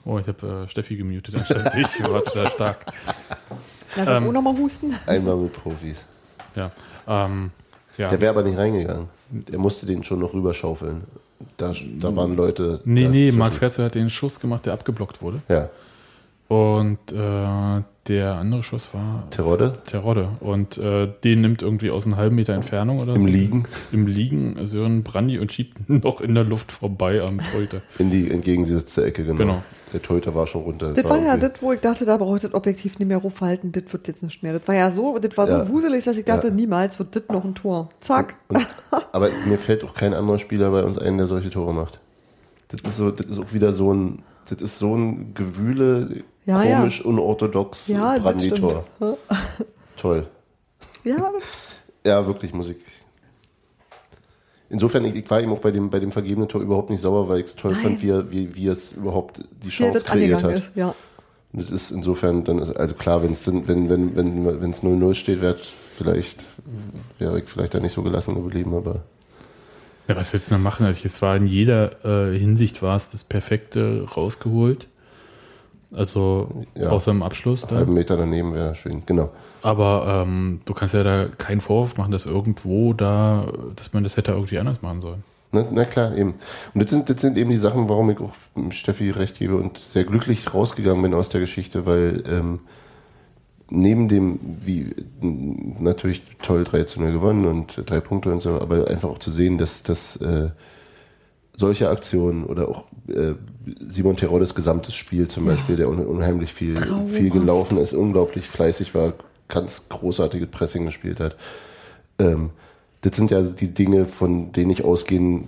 Oh, 0.05 0.19
ich 0.19 0.27
habe 0.27 0.65
äh, 0.65 0.69
Steffi 0.69 0.97
gemutet 0.97 1.37
anstatt 1.39 1.75
dich. 1.75 1.87
War 2.03 2.25
total 2.25 2.51
stark. 2.53 2.87
Lass 3.97 4.09
ähm, 4.09 4.17
Ähm, 4.17 4.29
auch 4.29 4.33
nochmal 4.33 4.57
husten. 4.57 4.95
Einmal 5.07 5.37
mit 5.37 5.53
Profis. 5.53 6.05
Ja. 6.57 6.73
Ähm, 7.07 7.51
ja. 8.01 8.09
Der 8.09 8.21
wäre 8.21 8.31
aber 8.31 8.43
nicht 8.43 8.59
reingegangen. 8.59 9.09
Der 9.31 9.59
musste 9.59 9.87
den 9.87 10.03
schon 10.05 10.21
noch 10.21 10.33
rüberschaufeln. 10.33 11.03
Da, 11.57 11.75
da 12.01 12.17
waren 12.17 12.35
Leute. 12.37 12.81
nee, 12.85 13.09
nee. 13.09 13.33
Marc 13.33 13.55
Ferze 13.55 13.85
hat 13.85 13.95
den 13.95 14.11
Schuss 14.11 14.41
gemacht, 14.41 14.67
der 14.67 14.73
abgeblockt 14.73 15.23
wurde. 15.23 15.41
Ja. 15.49 15.69
Und 16.49 16.99
äh, 17.13 17.83
der 18.09 18.35
andere 18.35 18.63
Schuss 18.63 18.89
war 18.93 19.31
Terodde? 19.31 19.79
Terodde. 19.87 20.31
Und 20.41 20.79
äh, 20.79 21.09
den 21.23 21.43
nimmt 21.43 21.63
irgendwie 21.63 21.91
aus 21.91 22.07
einem 22.07 22.17
halben 22.17 22.35
Meter 22.35 22.55
Entfernung 22.55 22.99
oder 22.99 23.15
Im 23.15 23.23
so. 23.23 23.29
Liegen? 23.29 23.67
Im 23.93 24.07
Liegen 24.07 24.67
Sören 24.67 25.05
Brandy 25.05 25.39
und 25.39 25.53
schiebt 25.53 25.89
noch 25.89 26.21
in 26.21 26.35
der 26.35 26.45
Luft 26.45 26.73
vorbei 26.73 27.23
am 27.23 27.39
Torhüter. 27.39 27.83
In 27.99 28.11
die 28.11 28.31
entgegengesetzte 28.31 29.05
Ecke, 29.05 29.25
genau. 29.25 29.39
Genau. 29.39 29.63
Der 29.93 30.01
Torhüter 30.01 30.35
war 30.35 30.47
schon 30.47 30.63
runter. 30.63 30.93
Das 30.93 31.05
war 31.05 31.19
ja 31.19 31.37
das, 31.37 31.53
wo 31.61 31.73
ich 31.73 31.81
dachte, 31.81 32.05
da 32.05 32.17
brauche 32.17 32.37
ich 32.37 32.43
das 32.43 32.55
Objektiv 32.55 32.99
nicht 32.99 33.09
mehr 33.09 33.19
raufhalten, 33.19 33.73
das 33.73 33.85
wird 33.91 34.07
jetzt 34.09 34.23
nicht 34.23 34.43
mehr. 34.43 34.53
Das 34.53 34.67
war 34.69 34.75
ja 34.75 34.91
so, 34.91 35.19
das 35.19 35.37
war 35.37 35.47
so 35.47 35.53
Ja. 35.55 35.69
wuselig, 35.69 36.05
dass 36.05 36.17
ich 36.17 36.25
dachte, 36.25 36.49
Ja. 36.49 36.53
niemals 36.55 36.99
wird 36.99 37.17
das 37.17 37.25
noch 37.29 37.45
ein 37.45 37.55
Tor. 37.55 37.89
Zack. 38.01 38.37
Und, 38.49 38.67
aber 39.13 39.31
mir 39.47 39.59
fällt 39.59 39.83
auch 39.85 39.95
kein 39.95 40.15
anderer 40.15 40.39
Spieler 40.39 40.71
bei 40.71 40.85
uns 40.85 40.97
ein, 40.99 41.19
der 41.19 41.27
solche 41.27 41.51
Tore 41.51 41.75
macht. 41.75 41.99
Das 42.69 42.81
ist, 42.83 42.97
so, 42.99 43.11
das 43.11 43.27
ist 43.27 43.39
auch 43.41 43.53
wieder 43.53 43.73
so 43.73 43.93
ein, 43.93 44.23
das 44.49 44.61
ist 44.63 44.79
so 44.79 44.95
ein 44.95 45.35
Gewühle, 45.35 46.23
Ja, 46.47 46.63
komisch, 46.63 47.05
unorthodox 47.05 47.89
Ja, 47.89 48.17
Brandy-Tor. 48.19 48.85
Toll. 49.97 50.27
Ja, 51.05 51.31
Ja, 52.07 52.27
wirklich 52.27 52.55
Musik. 52.55 52.79
Insofern, 54.71 55.05
ich, 55.05 55.17
ich 55.17 55.29
war 55.31 55.41
ihm 55.41 55.51
auch 55.53 55.59
bei 55.59 55.73
dem, 55.73 55.91
bei 55.91 55.99
dem 55.99 56.13
vergebenen 56.13 56.49
Tor 56.49 56.61
überhaupt 56.63 56.91
nicht 56.91 57.01
sauer, 57.01 57.29
weil 57.29 57.41
ich 57.41 57.47
es 57.47 57.57
toll 57.57 57.73
Nein. 57.73 57.83
fand, 57.83 58.03
wie 58.03 58.11
er, 58.11 58.31
wie, 58.31 58.55
wie 58.55 58.69
es 58.69 58.93
überhaupt 58.93 59.41
die 59.65 59.69
Chance 59.69 59.95
das 59.95 60.05
kreiert 60.05 60.43
hat. 60.45 60.55
ist. 60.55 60.71
Ja. 60.77 60.95
Und 61.53 61.63
das 61.63 61.71
ist 61.71 61.91
insofern 61.91 62.45
dann, 62.45 62.59
ist- 62.61 62.77
also 62.77 62.95
klar, 62.95 63.23
wenn's 63.25 63.47
wenn 63.49 63.67
wenn 63.89 64.15
wenn 64.17 64.61
wenn 64.63 64.71
es 64.71 64.83
0-0 64.85 65.15
steht, 65.15 65.41
wäre 65.41 65.57
vielleicht 65.97 66.45
wäre 67.19 67.41
ich 67.41 67.47
vielleicht 67.49 67.75
da 67.75 67.81
nicht 67.81 67.93
so 67.93 68.03
gelassen 68.05 68.37
geblieben, 68.37 68.73
aber 68.75 69.03
Ja, 70.09 70.15
was 70.15 70.33
willst 70.33 70.51
du 70.51 70.55
noch 70.55 70.61
machen? 70.61 70.87
Also 70.87 71.01
jetzt 71.03 71.21
war 71.23 71.35
in 71.37 71.47
jeder 71.47 72.05
äh, 72.05 72.39
Hinsicht 72.39 72.83
war 72.83 72.97
es 72.97 73.09
das 73.11 73.25
Perfekte 73.25 74.07
rausgeholt. 74.17 74.87
Also 75.93 76.65
Ja. 76.75 76.91
außer 76.91 77.11
im 77.11 77.23
Abschluss 77.23 77.63
da. 77.63 77.77
halben 77.77 77.95
Meter 77.95 78.17
daneben 78.17 78.55
wäre 78.55 78.75
schön. 78.75 79.03
Genau. 79.07 79.31
Aber 79.63 80.25
ähm, 80.27 80.61
du 80.65 80.73
kannst 80.75 80.95
ja 80.95 81.03
da 81.03 81.27
keinen 81.39 81.61
Vorwurf 81.61 81.97
machen, 81.97 82.13
dass 82.13 82.27
irgendwo 82.27 82.93
da, 82.93 83.47
dass 83.77 83.93
man 83.93 84.05
das 84.05 84.17
hätte 84.17 84.33
irgendwie 84.33 84.59
anders 84.59 84.83
machen 84.83 85.01
sollen. 85.01 85.25
Na, 85.53 85.65
na 85.73 85.85
klar, 85.85 86.17
eben. 86.17 86.35
Und 86.75 86.83
das 86.85 86.91
sind, 86.91 87.11
das 87.11 87.21
sind 87.21 87.37
eben 87.37 87.51
die 87.51 87.57
Sachen, 87.57 87.89
warum 87.89 88.09
ich 88.11 88.19
auch 88.21 88.33
Steffi 88.71 89.11
recht 89.11 89.39
gebe 89.39 89.57
und 89.57 89.79
sehr 89.79 90.05
glücklich 90.05 90.55
rausgegangen 90.55 91.03
bin 91.03 91.13
aus 91.13 91.29
der 91.29 91.41
Geschichte, 91.41 91.87
weil 91.87 92.23
ähm, 92.31 92.61
neben 93.69 94.07
dem, 94.07 94.39
wie 94.65 94.95
natürlich 95.21 96.23
toll 96.43 96.63
3 96.65 96.85
zu 96.85 97.01
0 97.01 97.13
gewonnen 97.13 97.47
und 97.47 97.83
drei 97.91 98.01
Punkte 98.01 98.31
und 98.33 98.41
so, 98.41 98.61
aber 98.61 98.89
einfach 98.89 99.09
auch 99.09 99.19
zu 99.19 99.33
sehen, 99.33 99.59
dass, 99.59 99.83
dass 99.83 100.17
äh, 100.17 100.51
solche 101.61 101.91
Aktionen 101.91 102.45
oder 102.45 102.69
auch 102.69 102.85
äh, 103.09 103.35
Simon 103.89 104.17
Teroddes 104.17 104.55
gesamtes 104.55 104.95
Spiel 104.95 105.29
zum 105.29 105.45
Beispiel, 105.45 105.77
der 105.77 105.89
un 105.89 105.99
unheimlich 106.05 106.53
viel, 106.55 106.75
viel 107.07 107.31
gelaufen 107.31 107.77
ist, 107.79 107.93
unglaublich 107.93 108.49
fleißig 108.49 108.95
war, 108.95 109.13
ganz 109.49 109.89
großartiges 109.91 110.49
Pressing 110.51 110.87
gespielt 110.87 111.21
hat. 111.21 111.37
Ähm, 112.19 112.51
das 113.03 113.15
sind 113.17 113.31
ja 113.31 113.43
die 113.43 113.73
Dinge, 113.75 114.07
von 114.07 114.53
denen 114.53 114.71
ich 114.71 114.85
ausgehen, 114.85 115.45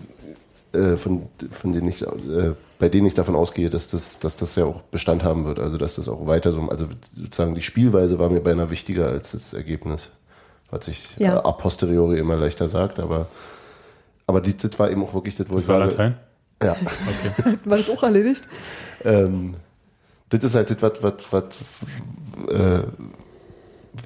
äh, 0.72 0.96
von, 0.96 1.22
von 1.50 1.72
denen 1.72 1.88
ich, 1.88 2.02
äh, 2.02 2.52
bei 2.78 2.88
denen 2.90 3.06
ich 3.06 3.14
davon 3.14 3.34
ausgehe, 3.34 3.70
dass 3.70 3.86
das, 3.88 4.18
dass 4.18 4.36
das 4.36 4.54
ja 4.56 4.64
auch 4.66 4.82
Bestand 4.82 5.24
haben 5.24 5.44
wird. 5.46 5.58
Also 5.58 5.78
dass 5.78 5.96
das 5.96 6.08
auch 6.08 6.26
weiter 6.26 6.52
so, 6.52 6.60
also 6.68 6.86
sozusagen 7.16 7.54
die 7.54 7.62
Spielweise 7.62 8.18
war 8.18 8.28
mir 8.28 8.40
beinahe 8.40 8.68
wichtiger 8.70 9.06
als 9.08 9.32
das 9.32 9.54
Ergebnis. 9.54 10.10
Was 10.70 10.86
sich 10.86 11.16
Ja. 11.18 11.36
äh, 11.36 11.42
a 11.44 11.52
posteriori 11.52 12.18
immer 12.18 12.36
leichter 12.36 12.68
sagt, 12.68 13.00
aber 13.00 13.26
aber 14.32 14.40
die, 14.40 14.56
das 14.56 14.78
war 14.78 14.90
eben 14.90 15.02
auch 15.04 15.14
wirklich 15.14 15.36
das, 15.36 15.48
wo 15.48 15.58
ich 15.58 15.66
Das 15.66 15.68
war 15.68 15.78
sage, 15.80 15.90
Latein? 15.92 16.14
ja, 16.62 16.76
War 17.64 17.76
das 17.78 17.90
auch 17.90 18.02
erledigt? 18.02 18.42
ähm, 19.04 19.54
das 20.30 20.44
ist 20.44 20.54
halt 20.54 20.70
das, 20.70 20.82
was, 20.82 20.92
was, 21.02 21.14
was, 21.30 22.54
äh, 22.54 22.82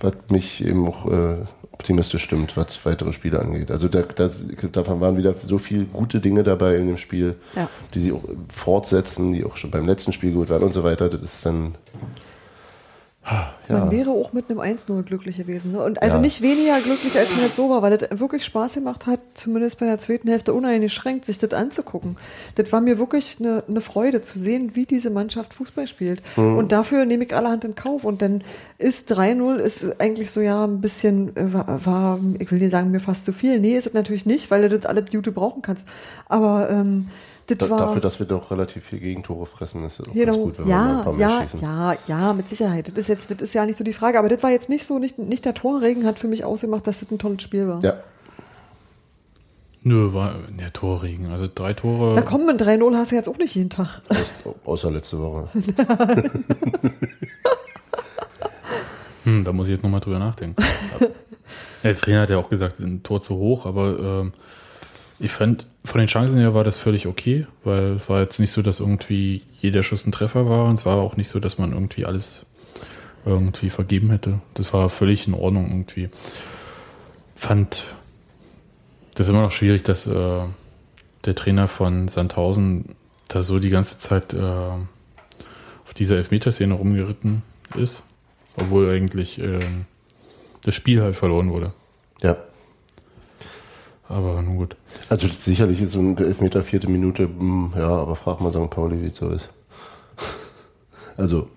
was 0.00 0.14
mich 0.30 0.64
eben 0.64 0.86
auch 0.88 1.06
äh, 1.06 1.36
optimistisch 1.72 2.24
stimmt, 2.24 2.56
was 2.56 2.84
weitere 2.86 3.12
Spiele 3.12 3.38
angeht. 3.38 3.70
Also 3.70 3.88
da, 3.88 4.02
das, 4.02 4.46
davon 4.72 5.00
waren 5.00 5.16
wieder 5.18 5.34
so 5.46 5.58
viele 5.58 5.84
gute 5.84 6.20
Dinge 6.20 6.42
dabei 6.42 6.76
in 6.76 6.86
dem 6.88 6.96
Spiel, 6.96 7.36
Ja. 7.54 7.68
die 7.94 8.00
sie 8.00 8.12
auch 8.12 8.22
fortsetzen, 8.52 9.32
die 9.34 9.44
auch 9.44 9.56
schon 9.56 9.70
beim 9.70 9.86
letzten 9.86 10.12
Spiel 10.12 10.32
gut 10.32 10.48
waren 10.48 10.62
und 10.62 10.72
so 10.72 10.82
weiter. 10.82 11.08
Das 11.08 11.20
ist 11.20 11.44
dann 11.46 11.74
Man 13.68 13.86
ja, 13.86 13.90
wäre 13.90 14.10
auch 14.10 14.32
mit 14.32 14.48
einem 14.48 14.60
1-0 14.60 15.02
glücklich 15.02 15.36
gewesen. 15.38 15.72
Ne? 15.72 15.82
Und 15.82 16.00
also 16.00 16.16
Ja. 16.16 16.22
nicht 16.22 16.42
weniger 16.42 16.80
glücklich, 16.80 17.18
als 17.18 17.30
man 17.32 17.40
jetzt 17.42 17.56
so 17.56 17.68
war, 17.68 17.82
weil 17.82 17.98
das 17.98 18.20
wirklich 18.20 18.44
Spaß 18.44 18.74
gemacht 18.74 19.06
hat, 19.06 19.18
zumindest 19.34 19.80
bei 19.80 19.86
der 19.86 19.98
zweiten 19.98 20.28
Hälfte 20.28 20.54
uneingeschränkt, 20.54 21.24
sich 21.24 21.38
das 21.38 21.52
anzugucken. 21.52 22.16
Das 22.54 22.72
war 22.72 22.80
mir 22.80 22.98
wirklich 22.98 23.38
eine, 23.40 23.64
eine 23.68 23.80
Freude 23.80 24.22
zu 24.22 24.38
sehen, 24.38 24.70
wie 24.74 24.86
diese 24.86 25.10
Mannschaft 25.10 25.54
Fußball 25.54 25.88
spielt. 25.88 26.22
Mhm. 26.36 26.56
Und 26.56 26.70
dafür 26.70 27.04
nehme 27.04 27.24
ich 27.24 27.34
allerhand 27.34 27.64
in 27.64 27.74
Kauf. 27.74 28.04
Und 28.04 28.22
dann 28.22 28.44
ist 28.78 29.10
3-0 29.12 29.56
ist 29.56 30.00
eigentlich 30.00 30.30
so 30.30 30.40
ja 30.40 30.64
ein 30.64 30.80
bisschen, 30.80 31.36
äh, 31.36 31.52
war, 31.52 31.84
war, 31.84 32.20
ich 32.38 32.50
will 32.52 32.60
nicht 32.60 32.70
sagen, 32.70 32.92
mir 32.92 33.00
fast 33.00 33.24
zu 33.24 33.32
viel. 33.32 33.58
Nee, 33.58 33.76
ist 33.76 33.88
es 33.88 33.92
natürlich 33.94 34.26
nicht, 34.26 34.50
weil 34.52 34.68
du 34.68 34.78
das 34.78 34.86
alles 34.86 35.06
Jute 35.10 35.32
brauchen 35.32 35.62
kannst. 35.62 35.84
Aber 36.28 36.70
ähm, 36.70 37.08
das 37.46 37.58
da, 37.58 37.70
war... 37.70 37.78
dafür, 37.78 38.00
dass 38.00 38.18
wir 38.18 38.26
doch 38.26 38.50
relativ 38.50 38.84
viel 38.84 38.98
Gegentore 39.00 39.46
fressen, 39.46 39.84
ist 39.84 40.00
es 40.00 40.08
auch 40.08 40.12
Genau. 40.12 40.32
ganz 40.32 40.36
gut, 40.44 40.58
wenn 40.58 40.66
wir 40.68 40.74
mal 40.76 40.82
ein 40.90 40.96
Ja, 40.98 41.02
paar 41.02 41.12
mehr 41.14 41.28
ja, 41.28 41.42
schießen. 41.42 41.60
ja, 41.60 41.94
ja, 42.08 42.32
mit 42.32 42.48
Sicherheit. 42.48 42.88
Das 42.88 42.98
ist 42.98 43.08
jetzt, 43.08 43.30
das 43.30 43.40
ist 43.40 43.54
ja 43.54 43.64
nicht 43.66 43.76
so 43.76 43.84
die 43.84 43.92
Frage, 43.92 44.18
aber 44.18 44.28
das 44.28 44.42
war 44.42 44.50
jetzt 44.50 44.68
nicht 44.68 44.84
so, 44.84 44.98
nicht, 44.98 45.18
nicht 45.18 45.44
der 45.44 45.54
Torregen 45.54 46.04
hat 46.06 46.18
für 46.18 46.28
mich 46.28 46.44
ausgemacht, 46.44 46.86
dass 46.86 47.00
das 47.00 47.10
ein 47.10 47.18
tolles 47.18 47.42
Spiel 47.42 47.68
war. 47.68 47.82
Ja, 47.82 47.94
Nö, 49.88 50.12
war 50.12 50.34
der 50.58 50.72
Torregen. 50.72 51.30
Also 51.30 51.48
drei 51.54 51.72
Tore. 51.72 52.14
Na 52.16 52.22
komm, 52.22 52.44
mit 52.46 52.60
3-0 52.60 52.96
hast 52.96 53.12
du 53.12 53.14
jetzt 53.14 53.28
auch 53.28 53.38
nicht 53.38 53.54
jeden 53.54 53.70
Tag. 53.70 54.02
au- 54.44 54.56
außer 54.72 54.90
letzte 54.90 55.20
Woche. 55.20 55.48
Hm, 59.24 59.42
da 59.44 59.52
muss 59.52 59.66
ich 59.66 59.72
jetzt 59.72 59.82
nochmal 59.82 60.00
drüber 60.00 60.18
nachdenken. 60.18 60.62
der 61.82 61.96
Trainer 61.96 62.20
hat 62.22 62.30
ja 62.30 62.38
auch 62.38 62.48
gesagt, 62.48 62.78
ein 62.80 63.02
Tor 63.02 63.20
zu 63.20 63.34
hoch, 63.36 63.66
aber 63.66 63.98
ähm, 63.98 64.32
ich 65.18 65.32
fand, 65.32 65.66
von 65.84 66.00
den 66.00 66.08
Chancen 66.08 66.38
her 66.38 66.54
war 66.54 66.64
das 66.64 66.76
völlig 66.76 67.06
okay, 67.06 67.46
weil 67.64 67.92
es 67.92 68.08
war 68.08 68.20
jetzt 68.20 68.38
nicht 68.38 68.52
so, 68.52 68.62
dass 68.62 68.80
irgendwie 68.80 69.42
jeder 69.60 69.82
Schuss 69.82 70.06
ein 70.06 70.12
Treffer 70.12 70.48
war 70.48 70.66
und 70.66 70.74
es 70.74 70.86
war 70.86 70.96
auch 70.96 71.16
nicht 71.16 71.28
so, 71.28 71.40
dass 71.40 71.58
man 71.58 71.72
irgendwie 71.72 72.04
alles 72.04 72.46
irgendwie 73.24 73.70
vergeben 73.70 74.10
hätte. 74.10 74.40
Das 74.54 74.72
war 74.72 74.88
völlig 74.88 75.26
in 75.26 75.34
Ordnung 75.34 75.68
irgendwie. 75.68 76.08
Fand 77.34 77.86
das 79.14 79.28
immer 79.28 79.42
noch 79.42 79.52
schwierig, 79.52 79.82
dass 79.82 80.06
äh, 80.06 80.40
der 81.24 81.34
Trainer 81.34 81.68
von 81.68 82.08
Sandhausen 82.08 82.96
da 83.28 83.42
so 83.42 83.58
die 83.58 83.70
ganze 83.70 83.98
Zeit 83.98 84.32
äh, 84.32 84.38
auf 84.40 85.94
dieser 85.96 86.16
Elfmeterszene 86.16 86.74
rumgeritten 86.74 87.42
ist, 87.74 88.02
obwohl 88.56 88.90
eigentlich 88.90 89.38
ähm, 89.38 89.86
das 90.62 90.74
Spiel 90.74 91.02
halt 91.02 91.16
verloren 91.16 91.50
wurde. 91.50 91.72
Ja. 92.22 92.36
Aber 94.08 94.40
nun 94.42 94.56
gut. 94.56 94.76
Also 95.08 95.26
sicherlich 95.28 95.82
ist 95.82 95.92
so 95.92 95.98
ein 96.00 96.16
Elfmeter 96.16 96.62
vierte 96.62 96.88
Minute, 96.88 97.24
hm, 97.24 97.72
ja, 97.76 97.88
aber 97.88 98.14
frag 98.16 98.40
mal 98.40 98.52
St. 98.52 98.70
Pauli, 98.70 99.02
wie 99.02 99.08
es 99.08 99.16
so 99.16 99.28
ist. 99.30 99.48
Also 101.16 101.48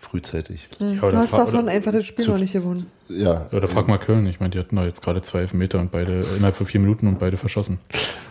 frühzeitig. 0.00 0.68
Ja, 0.78 1.10
Du 1.10 1.16
hast 1.16 1.32
davon 1.32 1.60
oder- 1.64 1.72
einfach 1.72 1.92
das 1.92 2.06
Spiel 2.06 2.24
zu- 2.24 2.30
noch 2.32 2.38
nicht 2.38 2.52
gewonnen. 2.52 2.86
Ja, 3.08 3.48
Oder 3.52 3.68
frag 3.68 3.88
mal 3.88 3.98
Köln. 3.98 4.26
Ich 4.26 4.38
meine, 4.40 4.50
die 4.50 4.58
hatten 4.58 4.76
doch 4.76 4.84
jetzt 4.84 5.02
gerade 5.02 5.22
zwei 5.22 5.40
Elfmeter 5.40 5.78
und 5.80 5.90
beide 5.90 6.20
innerhalb 6.36 6.56
von 6.56 6.66
vier 6.66 6.80
Minuten 6.80 7.06
und 7.06 7.18
beide 7.18 7.36
verschossen. 7.36 7.78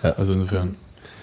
Ja. 0.03 0.11
Also 0.11 0.33
insofern, 0.33 0.75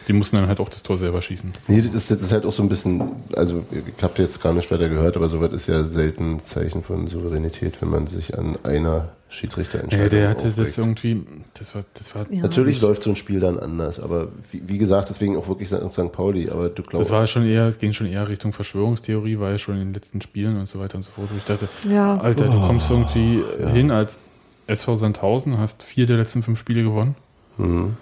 die 0.08 0.12
mussten 0.12 0.36
dann 0.36 0.48
halt 0.48 0.60
auch 0.60 0.68
das 0.68 0.82
Tor 0.82 0.98
selber 0.98 1.22
schießen. 1.22 1.52
Nee, 1.68 1.80
das 1.82 1.94
ist, 1.94 2.10
das 2.10 2.22
ist 2.22 2.32
halt 2.32 2.44
auch 2.44 2.52
so 2.52 2.62
ein 2.62 2.68
bisschen, 2.68 3.02
also 3.34 3.64
ich 3.96 4.02
habe 4.02 4.20
jetzt 4.22 4.42
gar 4.42 4.52
nicht 4.52 4.70
weiter 4.70 4.88
gehört, 4.88 5.16
aber 5.16 5.28
sowas 5.28 5.52
ist 5.52 5.66
ja 5.68 5.84
selten 5.84 6.34
ein 6.34 6.40
Zeichen 6.40 6.82
von 6.82 7.08
Souveränität, 7.08 7.80
wenn 7.80 7.90
man 7.90 8.06
sich 8.06 8.36
an 8.38 8.56
einer 8.62 9.10
Schiedsrichterentscheidung 9.30 10.04
Ja, 10.04 10.08
der 10.10 10.28
hatte 10.28 10.48
aufregt. 10.48 10.58
das 10.58 10.78
irgendwie, 10.78 11.22
das 11.54 11.74
war, 11.74 11.82
das 11.94 12.14
war, 12.14 12.26
Ja. 12.30 12.42
Natürlich 12.42 12.80
läuft 12.80 13.02
so 13.02 13.10
ein 13.10 13.16
Spiel 13.16 13.40
dann 13.40 13.58
anders, 13.58 13.98
aber 13.98 14.28
wie, 14.52 14.62
wie 14.66 14.78
gesagt, 14.78 15.08
deswegen 15.10 15.36
auch 15.36 15.48
wirklich 15.48 15.68
St. 15.68 16.12
Pauli, 16.12 16.50
aber 16.50 16.68
du 16.68 16.82
das 16.82 16.90
glaubst, 16.90 17.10
war 17.10 17.26
schon 17.26 17.44
eher, 17.46 17.66
es 17.66 17.78
ging 17.78 17.92
schon 17.92 18.06
eher 18.06 18.28
Richtung 18.28 18.52
Verschwörungstheorie, 18.52 19.38
war 19.38 19.50
ja 19.50 19.58
schon 19.58 19.74
in 19.76 19.86
den 19.88 19.94
letzten 19.94 20.20
Spielen 20.20 20.58
und 20.58 20.68
so 20.68 20.78
weiter 20.78 20.96
und 20.96 21.02
so 21.02 21.10
fort. 21.12 21.28
Wo 21.32 21.36
ich 21.36 21.44
dachte, 21.44 21.68
Ja. 21.88 22.16
Alter, 22.18 22.44
du 22.46 22.60
kommst 22.66 22.90
irgendwie 22.90 23.42
ja. 23.60 23.68
hin 23.70 23.90
als 23.90 24.18
SV 24.66 24.96
Sandhausen, 24.96 25.58
hast 25.58 25.82
vier 25.82 26.06
der 26.06 26.16
letzten 26.16 26.42
fünf 26.42 26.58
Spiele 26.60 26.82
gewonnen 26.82 27.16
Mhm. 27.56 27.96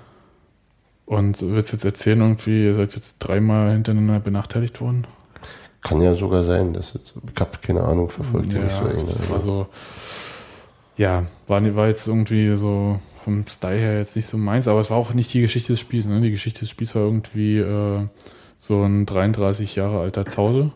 Und 1.07 1.41
willst 1.43 1.73
jetzt 1.73 1.85
erzählen, 1.85 2.21
irgendwie, 2.21 2.65
ihr 2.65 2.75
seid 2.75 2.95
jetzt 2.95 3.17
dreimal 3.19 3.73
hintereinander 3.73 4.21
benachteiligt 4.21 4.81
worden. 4.81 5.07
kann 5.83 6.01
ja 6.01 6.15
sogar 6.15 6.45
sein, 6.45 6.73
dass 6.73 6.95
jetzt, 6.95 7.15
ich 7.17 7.41
habe 7.41 7.59
keine 7.61 7.83
Ahnung, 7.83 8.11
verfolgt 8.11 8.53
Ja, 8.53 8.63
nicht 8.65 8.77
so 8.77 8.87
eng. 8.87 9.05
das 9.07 9.29
war 9.31 9.41
so, 9.41 9.67
ja, 10.97 11.25
war, 11.49 11.75
war 11.75 11.89
jetzt 11.89 12.07
irgendwie 12.07 12.55
so 12.55 13.01
vom 13.25 13.45
Style 13.47 13.79
her 13.79 13.99
jetzt 13.99 14.17
nicht 14.17 14.27
so 14.27 14.37
meins, 14.37 14.69
aber 14.69 14.81
es 14.81 14.91
war 14.91 14.97
auch 14.97 15.15
nicht 15.15 15.33
die 15.33 15.41
Geschichte 15.41 15.73
des 15.73 15.81
Spiels. 15.81 16.07
Ne? 16.07 16.21
Die 16.21 16.31
Geschichte 16.31 16.61
des 16.61 16.71
Spiels 16.71 16.95
war 16.95 17.03
irgendwie 17.03 17.59
äh, 17.59 18.07
so 18.59 18.83
ein 18.83 19.07
33 19.07 19.77
Jahre 19.77 20.01
alter 20.01 20.25
Zause. 20.25 20.73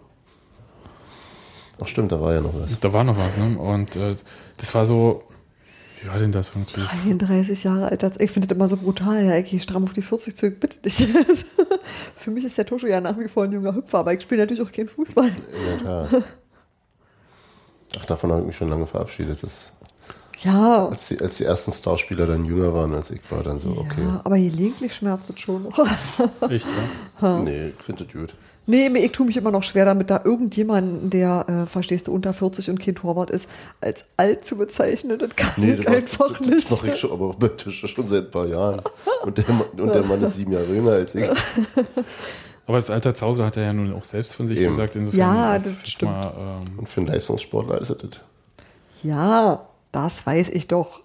Ach 1.80 1.86
stimmt, 1.86 2.12
da 2.12 2.20
war 2.20 2.32
ja 2.32 2.40
noch 2.40 2.54
was. 2.54 2.78
Da 2.80 2.92
war 2.92 3.04
noch 3.04 3.18
was, 3.18 3.36
ne? 3.36 3.58
Und 3.58 3.96
äh, 3.96 4.16
das 4.56 4.74
war 4.74 4.86
so, 4.86 5.24
Wie 6.00 6.08
war 6.08 6.18
denn 6.18 6.32
das 6.32 6.50
irgendwie? 6.50 6.80
33 6.80 7.64
Jahre 7.64 7.88
alt. 7.90 8.02
Ich 8.20 8.30
finde 8.30 8.48
das 8.48 8.56
immer 8.56 8.68
so 8.68 8.76
brutal. 8.76 9.24
Ja, 9.24 9.36
ich 9.36 9.50
gehe 9.50 9.60
stramm 9.60 9.84
auf 9.84 9.92
die 9.92 10.02
40 10.02 10.36
zurück. 10.36 10.60
Bitte 10.60 10.78
dich. 10.78 10.96
Für 12.16 12.30
mich 12.30 12.44
ist 12.44 12.58
der 12.58 12.66
Tosche 12.66 12.88
ja 12.88 13.00
nach 13.00 13.18
wie 13.18 13.28
vor 13.28 13.44
ein 13.44 13.52
junger 13.52 13.74
Hüpfer, 13.74 13.98
aber 13.98 14.12
ich 14.12 14.22
spiele 14.22 14.42
natürlich 14.42 14.62
auch 14.62 14.72
keinen 14.72 14.88
Fußball. 14.88 15.30
Der 15.30 15.82
Tat. 15.82 16.22
Ach, 17.98 18.06
davon 18.06 18.30
habe 18.30 18.42
ich 18.42 18.46
mich 18.48 18.56
schon 18.56 18.68
lange 18.68 18.86
verabschiedet. 18.86 19.42
Das, 19.42 19.72
Ja, 20.42 20.88
als, 20.88 21.08
die, 21.08 21.20
als 21.20 21.38
die 21.38 21.44
ersten 21.44 21.72
Starspieler 21.72 22.26
dann 22.26 22.44
jünger 22.44 22.74
waren 22.74 22.94
als 22.94 23.10
ich, 23.10 23.20
war 23.30 23.42
dann 23.42 23.58
so, 23.58 23.70
okay. 23.70 24.02
ja 24.02 24.20
aber 24.22 24.36
gelegentlich 24.36 24.94
schmerzt 24.94 25.30
es 25.30 25.40
schon. 25.40 25.66
Echt, 26.48 26.66
ja? 27.20 27.38
Nee, 27.38 27.68
ich 27.68 27.82
finde 27.82 28.04
das 28.04 28.12
gut. 28.12 28.34
Nee, 28.68 28.88
ich 28.88 29.12
tue 29.12 29.26
mich 29.26 29.36
immer 29.36 29.52
noch 29.52 29.62
schwer 29.62 29.84
damit, 29.84 30.10
da 30.10 30.20
irgendjemanden, 30.24 31.08
der, 31.08 31.46
äh, 31.48 31.66
verstehst 31.66 32.08
du, 32.08 32.12
unter 32.12 32.34
40 32.34 32.68
und 32.70 32.80
kein 32.80 32.96
Torwart 32.96 33.30
ist, 33.30 33.48
als 33.80 34.04
alt 34.16 34.44
zu 34.44 34.56
bezeichnen. 34.56 35.18
Das 35.20 35.30
kann 35.36 35.50
Nee, 35.56 35.74
ich 35.74 35.84
das, 35.84 35.94
einfach 35.94 36.28
das, 36.28 36.38
das 36.38 36.48
nicht. 36.48 36.70
mache 36.72 36.90
ich 36.94 37.00
schon, 37.00 37.12
aber 37.12 37.26
auch 37.30 37.34
bei 37.36 37.50
schon 37.70 38.08
seit 38.08 38.24
ein 38.24 38.30
paar 38.32 38.46
Jahren. 38.46 38.82
Und 39.22 39.38
der, 39.38 39.44
Mann- 39.48 39.80
und 39.80 39.94
der 39.94 40.02
Mann 40.02 40.20
ist 40.22 40.34
sieben 40.34 40.52
Jahre 40.52 40.66
jünger 40.66 40.92
als 40.92 41.14
ich. 41.14 41.28
Aber 42.68 42.78
das 42.78 42.90
Alter 42.90 43.14
Zause 43.14 43.44
hat 43.46 43.56
er 43.56 43.62
ja 43.62 43.72
nun 43.72 43.94
auch 43.94 44.02
selbst 44.02 44.34
von 44.34 44.48
sich 44.48 44.58
Eben. 44.58 44.74
gesagt. 44.74 44.96
Insofern 44.96 45.20
Ja, 45.20 45.54
ist 45.54 45.66
das 45.66 45.88
stimmt. 45.88 46.10
Mal, 46.10 46.60
ähm, 46.64 46.78
Und 46.80 46.88
für 46.88 47.00
einen 47.00 47.06
Leistungssportler 47.10 47.80
ist 47.80 47.90
es 47.90 47.98
das. 47.98 48.10
Ja, 49.04 49.68
das 49.92 50.26
weiß 50.26 50.48
ich 50.48 50.66
doch. 50.66 51.00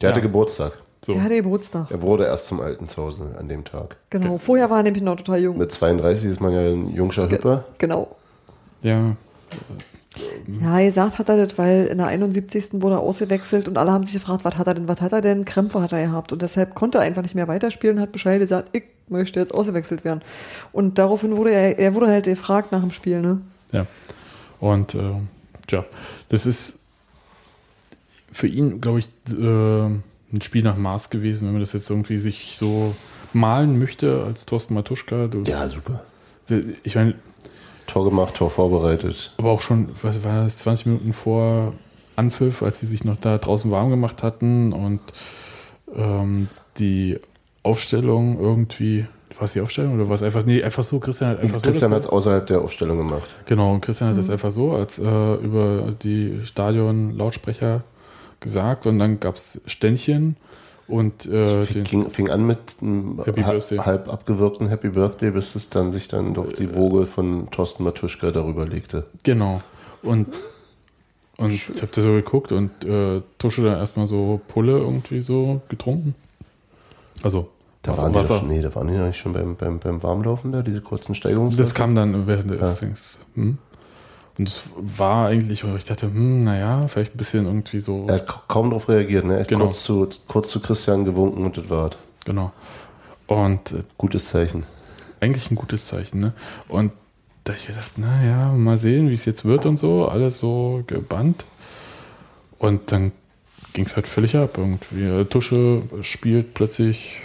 Der 0.00 0.10
hatte 0.10 0.20
Ja. 0.20 0.26
Geburtstag. 0.26 0.78
So. 1.04 1.12
Der 1.12 1.22
hatte 1.22 1.36
Geburtstag. 1.36 1.90
Er 1.90 2.02
wurde 2.02 2.24
erst 2.24 2.46
zum 2.46 2.60
alten 2.60 2.88
Zuhause 2.88 3.36
an 3.38 3.48
dem 3.48 3.64
Tag. 3.64 3.96
Genau. 4.10 4.38
Vorher 4.38 4.70
war 4.70 4.78
er 4.78 4.82
nämlich 4.82 5.02
noch 5.02 5.16
total 5.16 5.40
jung. 5.40 5.58
Mit 5.58 5.70
32 5.70 6.30
ist 6.30 6.40
man 6.40 6.52
ja 6.52 6.60
ein 6.60 6.92
jungscher 6.94 7.30
Hüpper. 7.30 7.64
Genau. 7.78 8.16
Ja, 8.82 9.16
Ja, 10.60 10.80
gesagt 10.80 11.18
hat 11.18 11.28
er 11.28 11.46
das, 11.46 11.58
weil 11.58 11.86
in 11.86 11.98
der 11.98 12.06
71. 12.08 12.82
wurde 12.82 12.96
er 12.96 13.00
ausgewechselt 13.00 13.68
und 13.68 13.76
alle 13.76 13.92
haben 13.92 14.04
sich 14.04 14.14
gefragt, 14.14 14.44
was 14.44 14.56
hat 14.56 14.66
er 14.66 14.74
denn, 14.74 14.88
was 14.88 15.00
hat 15.00 15.12
er 15.12 15.20
denn? 15.20 15.44
Krämpfe 15.44 15.80
hat 15.80 15.92
er 15.92 16.02
gehabt 16.02 16.32
und 16.32 16.40
deshalb 16.42 16.74
konnte 16.74 16.98
er 16.98 17.04
einfach 17.04 17.22
nicht 17.22 17.34
mehr 17.34 17.48
weiterspielen 17.48 17.96
und 17.96 18.02
hat 18.02 18.12
Bescheid 18.12 18.40
gesagt, 18.40 18.70
ich 18.72 18.84
möchte 19.08 19.38
jetzt 19.38 19.54
ausgewechselt 19.54 20.04
werden. 20.04 20.22
Und 20.72 20.98
daraufhin 20.98 21.36
wurde 21.36 21.50
er, 21.50 21.78
er 21.78 21.94
wurde 21.94 22.08
halt 22.08 22.24
gefragt 22.24 22.72
nach 22.72 22.80
dem 22.80 22.90
Spiel, 22.90 23.20
ne? 23.20 23.40
Ja. 23.72 23.86
Und 24.58 24.94
äh, 24.94 25.00
tja, 25.66 25.84
das 26.28 26.46
ist 26.46 26.80
für 28.32 28.46
ihn, 28.48 28.80
glaube 28.80 29.00
ich, 29.00 29.08
äh, 29.32 29.90
ein 30.36 30.42
Spiel 30.42 30.62
nach 30.62 30.76
Maß 30.76 31.10
gewesen, 31.10 31.46
wenn 31.46 31.52
man 31.54 31.60
das 31.62 31.72
jetzt 31.72 31.90
irgendwie 31.90 32.18
sich 32.18 32.52
so 32.56 32.94
malen 33.32 33.78
möchte 33.78 34.22
als 34.24 34.46
Thorsten 34.46 34.74
Matuschka. 34.74 35.26
Du, 35.26 35.42
Ja, 35.42 35.66
super. 35.68 36.02
Ich 36.84 36.94
meine, 36.94 37.14
Tor 37.86 38.04
gemacht, 38.04 38.34
Tor 38.34 38.50
vorbereitet. 38.50 39.32
aber 39.38 39.50
auch 39.50 39.60
schon, 39.60 39.88
was 40.02 40.22
war 40.24 40.44
das, 40.44 40.58
20 40.58 40.86
Minuten 40.86 41.12
vor 41.12 41.72
Anpfiff, 42.16 42.62
als 42.62 42.80
sie 42.80 42.86
sich 42.86 43.04
noch 43.04 43.16
da 43.20 43.38
draußen 43.38 43.70
warm 43.70 43.90
gemacht 43.90 44.22
hatten 44.22 44.72
und 44.72 45.00
ähm, 45.94 46.48
die 46.78 47.18
Aufstellung 47.62 48.38
irgendwie, 48.40 49.06
war 49.38 49.44
es 49.44 49.52
die 49.52 49.60
Aufstellung 49.60 49.94
oder 49.96 50.08
war 50.08 50.14
es 50.16 50.22
einfach, 50.22 50.44
nee, 50.46 50.62
einfach 50.62 50.82
so, 50.82 50.98
Christian 50.98 51.30
hat 51.30 51.40
einfach 51.40 51.60
so. 51.60 51.66
Christian 51.68 51.92
hat 51.92 52.02
es 52.02 52.08
außerhalb 52.08 52.46
der 52.46 52.60
Aufstellung 52.62 52.98
gemacht. 52.98 53.28
Genau, 53.46 53.72
und 53.74 53.80
Christian 53.82 54.10
Mhm. 54.10 54.14
hat 54.14 54.18
das 54.22 54.30
einfach 54.30 54.50
so 54.50 54.72
als 54.72 54.98
äh, 54.98 55.34
über 55.34 55.92
die 56.02 56.40
Stadion-Lautsprecher 56.44 57.82
gesagt 58.46 58.86
und 58.86 58.98
dann 58.98 59.20
gab 59.20 59.36
es 59.36 59.60
Ständchen 59.66 60.36
und 60.88 61.26
äh, 61.26 61.62
Es 61.62 61.68
den, 61.72 61.84
fing, 61.84 62.10
fing 62.10 62.30
an 62.30 62.46
mit 62.46 62.58
einem 62.80 63.20
halb, 63.26 64.08
abgewirkten 64.08 64.68
Happy 64.68 64.90
Birthday, 64.90 65.30
bis 65.32 65.54
es 65.56 65.68
dann 65.68 65.90
sich 65.92 66.06
dann 66.08 66.32
doch 66.34 66.52
die 66.52 66.74
Woge 66.74 67.06
von 67.06 67.50
Thorsten 67.50 67.82
Matuschka 67.84 68.30
darüber 68.30 68.66
legte. 68.66 69.04
genau. 69.22 69.58
Und, 70.02 70.28
und 71.38 71.50
ich 71.50 71.68
habe 71.82 71.90
da 71.92 72.02
so 72.02 72.12
geguckt 72.12 72.52
und 72.52 72.84
äh, 72.84 73.20
Tusche 73.38 73.62
da 73.62 73.76
erstmal 73.76 74.06
so 74.06 74.40
Pulle 74.46 74.78
irgendwie 74.78 75.20
so 75.20 75.60
getrunken. 75.68 76.14
Also 77.22 77.48
Da 77.82 77.92
Wasser, 77.92 78.02
waren, 78.02 78.12
die 78.12 78.28
doch, 78.28 78.42
nee, 78.42 78.62
da 78.62 78.72
waren 78.74 78.86
die 78.86 78.94
noch 78.94 79.06
nicht 79.06 79.18
schon 79.18 79.32
beim, 79.32 79.56
beim, 79.56 79.80
beim 79.80 80.02
Warmlaufen 80.02 80.52
da, 80.52 80.62
diese 80.62 80.80
kurzen 80.80 81.16
Steigerungsläufe? 81.16 81.62
Das 81.62 81.74
kam 81.74 81.96
dann 81.96 82.26
während 82.28 82.50
des 82.52 82.60
Ja. 82.60 82.74
Dings. 82.74 83.18
Hm? 83.34 83.58
Und 84.38 84.48
es 84.48 84.60
war 84.76 85.28
eigentlich, 85.28 85.64
ich 85.64 85.84
dachte, 85.86 86.06
hm, 86.06 86.44
naja, 86.44 86.86
vielleicht 86.88 87.14
ein 87.14 87.18
bisschen 87.18 87.46
irgendwie 87.46 87.78
so. 87.78 88.06
Er 88.08 88.16
hat 88.16 88.26
ka- 88.28 88.42
kaum 88.48 88.68
darauf 88.70 88.88
reagiert, 88.88 89.24
ne? 89.24 89.34
Er 89.34 89.40
hat 89.40 89.48
Genau. 89.48 89.64
kurz, 89.64 89.82
zu, 89.82 90.08
kurz 90.28 90.50
zu 90.50 90.60
Christian 90.60 91.04
gewunken 91.06 91.44
und 91.44 91.56
das 91.56 91.70
war's. 91.70 91.96
Genau. 92.24 92.52
Und 93.26 93.72
äh, 93.72 93.82
Gutes 93.96 94.28
Zeichen. 94.28 94.64
eigentlich 95.20 95.50
ein 95.50 95.54
gutes 95.56 95.86
Zeichen, 95.88 96.20
ne? 96.20 96.32
Und 96.68 96.92
da 97.44 97.54
ich 97.54 97.66
gedacht, 97.66 97.96
naja, 97.96 98.52
mal 98.52 98.76
sehen, 98.76 99.08
wie 99.08 99.14
es 99.14 99.24
jetzt 99.24 99.44
wird 99.44 99.64
und 99.66 99.78
so, 99.78 100.06
alles 100.06 100.38
so 100.38 100.82
gebannt. 100.86 101.44
Und 102.58 102.92
dann 102.92 103.12
ging 103.72 103.84
es 103.86 103.96
halt 103.96 104.06
völlig 104.06 104.36
ab. 104.36 104.58
Irgendwie. 104.58 105.24
Tusche 105.30 105.82
spielt 106.02 106.54
plötzlich, 106.54 107.16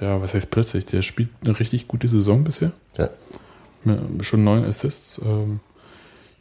ja, 0.00 0.20
was 0.20 0.34
heißt 0.34 0.50
plötzlich? 0.50 0.86
Der 0.86 1.02
spielt 1.02 1.30
eine 1.44 1.58
richtig 1.58 1.88
gute 1.88 2.08
Saison 2.08 2.44
bisher. 2.44 2.72
Ja. 2.98 3.08
Schon 4.20 4.44
neun 4.44 4.64
Assists. 4.64 5.20
Ähm, 5.24 5.60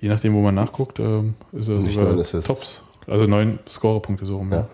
je 0.01 0.09
nachdem, 0.09 0.33
wo 0.33 0.41
man 0.41 0.55
nachguckt, 0.55 0.99
ähm, 0.99 1.35
ist 1.53 1.69
er 1.69 1.75
Nicht 1.79 1.93
sogar 1.95 2.09
neun 2.11 2.19
Assists. 2.19 2.47
Tops. 2.47 2.81
Also 3.07 3.25
neun 3.27 3.59
Scorerpunkte 3.69 4.25
so 4.25 4.37
rum. 4.37 4.51
Ja. 4.51 4.67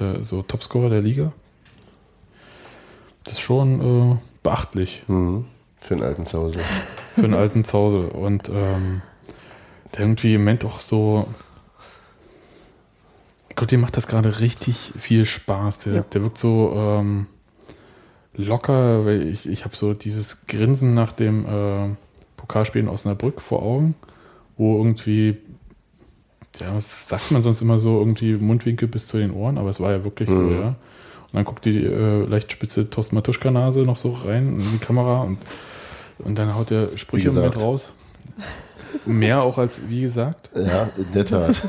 Ja. 0.00 0.24
So 0.24 0.42
Topscorer 0.42 0.90
der 0.90 1.02
Liga. 1.02 1.32
Das 3.24 3.34
ist 3.34 3.40
schon 3.40 4.12
äh, 4.12 4.16
beachtlich 4.42 5.02
Mhm. 5.06 5.44
Für 5.82 5.94
den 5.96 6.04
alten 6.04 6.26
Zuhause. 6.26 6.58
für 7.14 7.24
einen 7.24 7.34
alten 7.34 7.64
Zuhause. 7.64 8.08
Und 8.10 8.48
ähm, 8.50 9.00
der 9.94 10.00
irgendwie 10.00 10.34
im 10.34 10.42
Moment 10.42 10.64
auch 10.64 10.80
so. 10.80 11.26
Glaube, 13.56 13.66
dem 13.66 13.80
macht 13.80 13.96
das 13.96 14.06
gerade 14.06 14.40
richtig 14.40 14.92
viel 14.98 15.24
Spaß. 15.24 15.80
Der, 15.80 15.94
Ja. 15.94 16.00
der 16.02 16.22
wirkt 16.22 16.38
so 16.38 16.72
ähm, 16.74 17.26
locker, 18.34 19.04
weil 19.04 19.26
ich, 19.28 19.48
ich 19.48 19.64
habe 19.64 19.76
so 19.76 19.92
dieses 19.94 20.46
Grinsen 20.46 20.94
nach 20.94 21.12
dem 21.12 21.44
äh, 21.46 21.94
Pokalspiel 22.36 22.82
in 22.82 22.88
Osnabrück 22.88 23.40
vor 23.40 23.62
Augen, 23.62 23.94
wo 24.60 24.76
irgendwie, 24.76 25.38
ja, 26.60 26.74
was 26.76 27.08
sagt 27.08 27.30
man 27.30 27.40
sonst 27.40 27.62
immer 27.62 27.78
so, 27.78 27.98
irgendwie 27.98 28.34
Mundwinkel 28.34 28.88
bis 28.88 29.06
zu 29.06 29.16
den 29.16 29.30
Ohren, 29.30 29.56
aber 29.56 29.70
es 29.70 29.80
war 29.80 29.90
ja 29.90 30.04
wirklich 30.04 30.28
so, 30.28 30.36
Mhm. 30.36 30.60
ja. 30.60 30.66
Und 30.68 31.34
dann 31.34 31.44
guckt 31.44 31.64
die 31.64 31.78
äh, 31.78 32.24
leicht 32.26 32.52
spitze 32.52 32.90
Thorsten 32.90 33.14
Matuschka-Nase 33.14 33.80
noch 33.82 33.96
so 33.96 34.18
rein 34.24 34.58
in 34.58 34.72
die 34.72 34.78
Kamera 34.78 35.22
und, 35.22 35.38
und 36.18 36.38
dann 36.38 36.54
haut 36.54 36.68
der 36.70 36.96
Sprüche 36.96 37.30
mit 37.30 37.56
raus. 37.56 37.92
Mehr 39.06 39.42
auch 39.42 39.56
als, 39.56 39.88
wie 39.88 40.02
gesagt. 40.02 40.50
Ja, 40.54 40.90
in 40.98 41.12
der 41.14 41.24
Tat. 41.24 41.62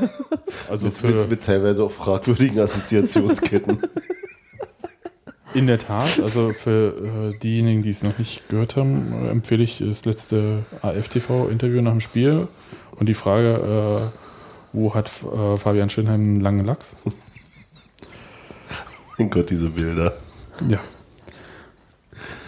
Also 0.68 0.88
mit, 0.88 0.98
für, 0.98 1.06
mit, 1.06 1.30
mit 1.30 1.44
teilweise 1.44 1.84
auch 1.84 1.92
fragwürdigen 1.92 2.58
Assoziationsketten. 2.58 3.80
in 5.54 5.66
der 5.66 5.78
Tat, 5.78 6.20
also 6.22 6.50
für 6.50 7.32
äh, 7.32 7.38
diejenigen, 7.38 7.82
die 7.82 7.90
es 7.90 8.02
noch 8.02 8.18
nicht 8.18 8.48
gehört 8.48 8.76
haben, 8.76 9.12
äh, 9.24 9.30
empfehle 9.30 9.62
ich 9.62 9.78
das 9.78 10.04
letzte 10.04 10.64
AFTV-Interview 10.82 11.80
nach 11.80 11.92
dem 11.92 12.00
Spiel 12.00 12.48
und 12.96 13.08
die 13.08 13.14
Frage, 13.14 14.10
äh, 14.12 14.18
wo 14.72 14.94
hat 14.94 15.10
äh, 15.22 15.56
Fabian 15.56 15.90
Schönheim 15.90 16.20
einen 16.20 16.40
langen 16.40 16.64
Lachs? 16.64 16.96
mein 19.18 19.30
Gott, 19.30 19.50
diese 19.50 19.70
Bilder. 19.70 20.12
Ja. 20.68 20.78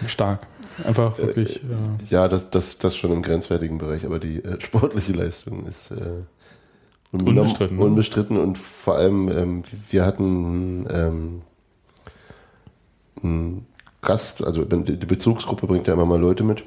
Stark. 0.06 0.46
Einfach 0.84 1.18
wirklich. 1.18 1.62
Äh, 1.62 2.04
Ja, 2.08 2.28
das, 2.28 2.50
das, 2.50 2.78
das 2.78 2.96
schon 2.96 3.12
im 3.12 3.22
grenzwertigen 3.22 3.78
Bereich, 3.78 4.04
aber 4.04 4.18
die 4.18 4.44
äh, 4.44 4.60
sportliche 4.60 5.12
Leistung 5.12 5.66
ist 5.66 5.90
äh, 5.90 6.22
Unbestritten, 7.12 7.76
ne? 7.76 7.84
unbestritten 7.84 8.36
und 8.38 8.58
vor 8.58 8.96
allem, 8.96 9.28
ähm, 9.28 9.62
wir 9.90 10.04
hatten 10.04 10.86
ähm, 10.90 11.42
einen 13.22 13.66
Gast, 14.02 14.42
also 14.44 14.64
die 14.64 15.06
Bezugsgruppe 15.06 15.66
bringt 15.66 15.86
ja 15.86 15.94
immer 15.94 16.06
mal 16.06 16.20
Leute 16.20 16.42
mit. 16.42 16.64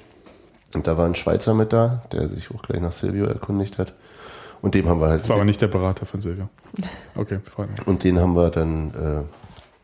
Und 0.76 0.88
da 0.88 0.98
war 0.98 1.06
ein 1.06 1.16
Schweizer 1.16 1.54
mit 1.54 1.72
da, 1.74 2.04
der 2.12 2.28
sich 2.30 2.52
auch 2.52 2.62
gleich 2.62 2.82
nach 2.82 2.92
Silvio 2.92 3.26
erkundigt 3.26 3.78
hat. 3.78 3.94
Und 4.62 4.76
dem 4.76 4.88
haben 4.90 5.00
wir 5.00 5.08
halt 5.08 5.22
das 5.22 5.30
war 5.30 5.36
aber 5.36 5.46
nicht 5.46 5.62
der 5.62 5.68
Berater 5.68 6.06
von 6.06 6.22
Silvia. 6.22 6.50
Okay, 7.16 7.40
freut 7.44 7.72
mich. 7.72 7.88
und 7.88 8.04
den 8.04 8.20
haben 8.20 8.36
wir 8.36 8.50
dann 8.50 8.92
äh, 8.92 9.24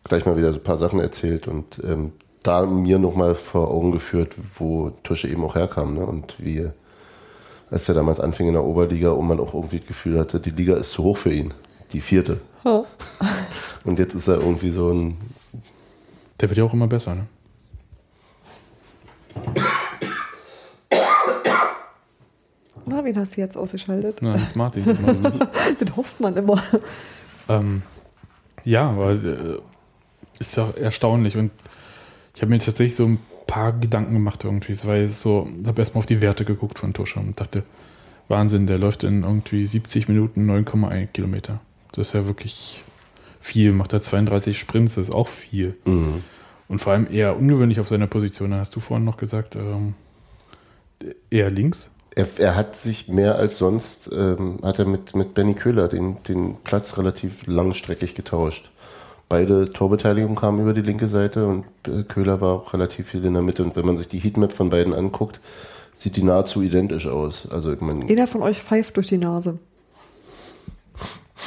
gleich 0.03 0.25
mal 0.25 0.37
wieder 0.37 0.51
so 0.51 0.59
ein 0.59 0.63
paar 0.63 0.77
Sachen 0.77 0.99
erzählt 0.99 1.47
und 1.47 1.81
ähm, 1.83 2.11
da 2.43 2.65
mir 2.65 2.99
nochmal 2.99 3.35
vor 3.35 3.71
Augen 3.71 3.91
geführt, 3.91 4.35
wo 4.57 4.91
Tusche 5.03 5.27
eben 5.29 5.43
auch 5.43 5.55
herkam. 5.55 5.95
Ne? 5.95 6.05
Und 6.05 6.35
wie, 6.43 6.69
als 7.71 7.87
er 7.87 7.95
damals 7.95 8.19
anfing 8.19 8.47
in 8.47 8.53
der 8.53 8.63
Oberliga 8.63 9.11
und 9.11 9.27
man 9.27 9.39
auch 9.39 9.53
irgendwie 9.53 9.79
das 9.79 9.87
Gefühl 9.87 10.19
hatte, 10.19 10.39
die 10.39 10.51
Liga 10.51 10.75
ist 10.75 10.91
zu 10.91 11.03
hoch 11.03 11.17
für 11.17 11.33
ihn. 11.33 11.53
Die 11.93 12.01
vierte. 12.01 12.41
Ja. 12.65 12.83
Und 13.83 13.99
jetzt 13.99 14.13
ist 14.13 14.27
er 14.27 14.35
irgendwie 14.35 14.69
so 14.69 14.89
ein. 14.89 15.17
Der 16.39 16.49
wird 16.49 16.57
ja 16.57 16.63
auch 16.63 16.73
immer 16.73 16.87
besser, 16.87 17.15
ne? 17.15 17.27
Wen 23.03 23.17
hast 23.17 23.35
du 23.35 23.41
jetzt 23.41 23.57
ausgeschaltet? 23.57 24.17
Na, 24.21 24.33
das 24.33 24.55
Martin. 24.55 24.85
Das 24.85 24.99
mach 24.99 25.13
ich 25.13 25.21
nicht. 25.21 25.47
Das 25.81 25.95
hofft 25.95 26.19
man 26.19 26.35
immer. 26.35 26.61
Ähm, 27.49 27.81
ja, 28.63 28.97
weil 28.97 29.25
äh, 29.25 30.39
ist 30.39 30.55
ja 30.55 30.69
erstaunlich 30.79 31.37
und 31.37 31.51
ich 32.35 32.41
habe 32.41 32.49
mir 32.49 32.59
tatsächlich 32.59 32.95
so 32.95 33.05
ein 33.05 33.19
paar 33.45 33.73
Gedanken 33.73 34.13
gemacht 34.13 34.43
irgendwie, 34.43 34.75
weil 34.85 35.03
es 35.03 35.21
so, 35.21 35.47
ich 35.61 35.67
habe 35.67 35.81
erstmal 35.81 35.99
auf 35.99 36.05
die 36.05 36.21
Werte 36.21 36.45
geguckt 36.45 36.79
von 36.79 36.93
Tusche 36.93 37.19
und 37.19 37.39
dachte, 37.39 37.63
Wahnsinn. 38.27 38.65
Der 38.65 38.77
läuft 38.77 39.03
in 39.03 39.23
irgendwie 39.23 39.65
70 39.65 40.07
Minuten 40.07 40.49
9,1 40.49 41.07
Kilometer. 41.07 41.59
Das 41.91 42.07
ist 42.07 42.13
ja 42.13 42.25
wirklich 42.25 42.83
viel. 43.39 43.71
Macht 43.73 43.93
er 43.93 44.01
32 44.01 44.57
Sprints, 44.57 44.95
das 44.95 45.09
ist 45.09 45.13
auch 45.13 45.27
viel. 45.27 45.77
Mhm. 45.85 46.23
Und 46.67 46.79
vor 46.79 46.93
allem 46.93 47.07
eher 47.11 47.37
ungewöhnlich 47.37 47.79
auf 47.79 47.87
seiner 47.87 48.07
Position. 48.07 48.51
Da 48.51 48.57
hast 48.59 48.75
du 48.75 48.79
vorhin 48.79 49.05
noch 49.05 49.17
gesagt, 49.17 49.55
ähm, 49.55 49.93
eher 51.29 51.51
links. 51.51 51.92
Er, 52.15 52.27
er 52.37 52.55
hat 52.55 52.75
sich 52.75 53.07
mehr 53.07 53.35
als 53.35 53.57
sonst, 53.57 54.09
ähm, 54.13 54.57
hat 54.63 54.77
er 54.79 54.85
mit, 54.85 55.15
mit 55.15 55.33
Benny 55.33 55.55
Köhler 55.55 55.87
den, 55.87 56.17
den 56.27 56.55
Platz 56.63 56.97
relativ 56.97 57.47
langstreckig 57.47 58.13
getauscht. 58.13 58.71
Beide 59.29 59.73
Torbeteiligungen 59.73 60.35
kamen 60.35 60.61
über 60.61 60.73
die 60.73 60.81
linke 60.81 61.07
Seite 61.07 61.47
und 61.47 61.65
äh, 61.87 62.03
Köhler 62.03 62.39
war 62.39 62.53
auch 62.53 62.73
relativ 62.73 63.09
viel 63.09 63.25
in 63.25 63.33
der 63.33 63.41
Mitte. 63.41 63.63
Und 63.63 63.75
wenn 63.75 63.85
man 63.85 63.97
sich 63.97 64.07
die 64.09 64.19
Heatmap 64.19 64.51
von 64.51 64.69
beiden 64.69 64.93
anguckt, 64.93 65.39
sieht 65.93 66.17
die 66.17 66.23
nahezu 66.23 66.61
identisch 66.61 67.07
aus. 67.07 67.49
Also 67.49 67.73
ich 67.73 67.81
meine, 67.81 68.05
Jeder 68.07 68.27
von 68.27 68.43
euch 68.43 68.61
pfeift 68.61 68.97
durch 68.97 69.07
die 69.07 69.17
Nase. 69.17 69.57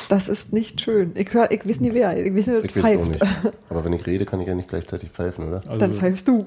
Das 0.09 0.29
ist 0.29 0.53
nicht 0.53 0.81
schön. 0.81 1.13
Ich, 1.17 1.33
hör, 1.33 1.51
ich 1.51 1.67
weiß 1.67 1.81
nicht 1.81 1.95
wer. 1.95 2.17
Ich 2.17 2.35
weiß 2.35 2.47
nicht, 2.49 2.57
wer 2.57 2.65
ich 2.65 2.77
weiß 2.77 2.83
pfeift. 2.83 3.01
auch 3.01 3.07
nicht. 3.07 3.55
Aber 3.71 3.85
wenn 3.85 3.93
ich 3.93 4.07
rede, 4.07 4.25
kann 4.25 4.41
ich 4.41 4.47
ja 4.49 4.55
nicht 4.55 4.69
gleichzeitig 4.69 5.11
pfeifen, 5.11 5.49
oder? 5.49 5.63
Also, 5.67 5.79
Dann 5.79 5.95
pfeifst 5.95 6.27
du. 6.29 6.47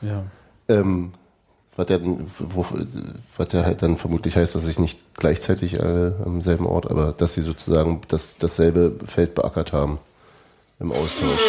ja. 0.00 0.24
Ähm, 0.68 1.12
was, 1.76 1.86
der, 1.86 2.00
wo, 2.02 2.66
was 3.36 3.48
der 3.48 3.64
halt 3.64 3.82
dann 3.82 3.96
vermutlich 3.96 4.36
heißt, 4.36 4.54
dass 4.54 4.64
sich 4.64 4.78
nicht 4.78 5.00
gleichzeitig 5.16 5.80
alle 5.80 6.16
am 6.24 6.40
selben 6.40 6.66
Ort, 6.66 6.90
aber 6.90 7.12
dass 7.12 7.34
sie 7.34 7.42
sozusagen 7.42 8.00
das, 8.08 8.38
dasselbe 8.38 8.96
Feld 9.04 9.34
beackert 9.34 9.72
haben 9.72 9.98
im 10.80 10.92
Austausch. 10.92 11.40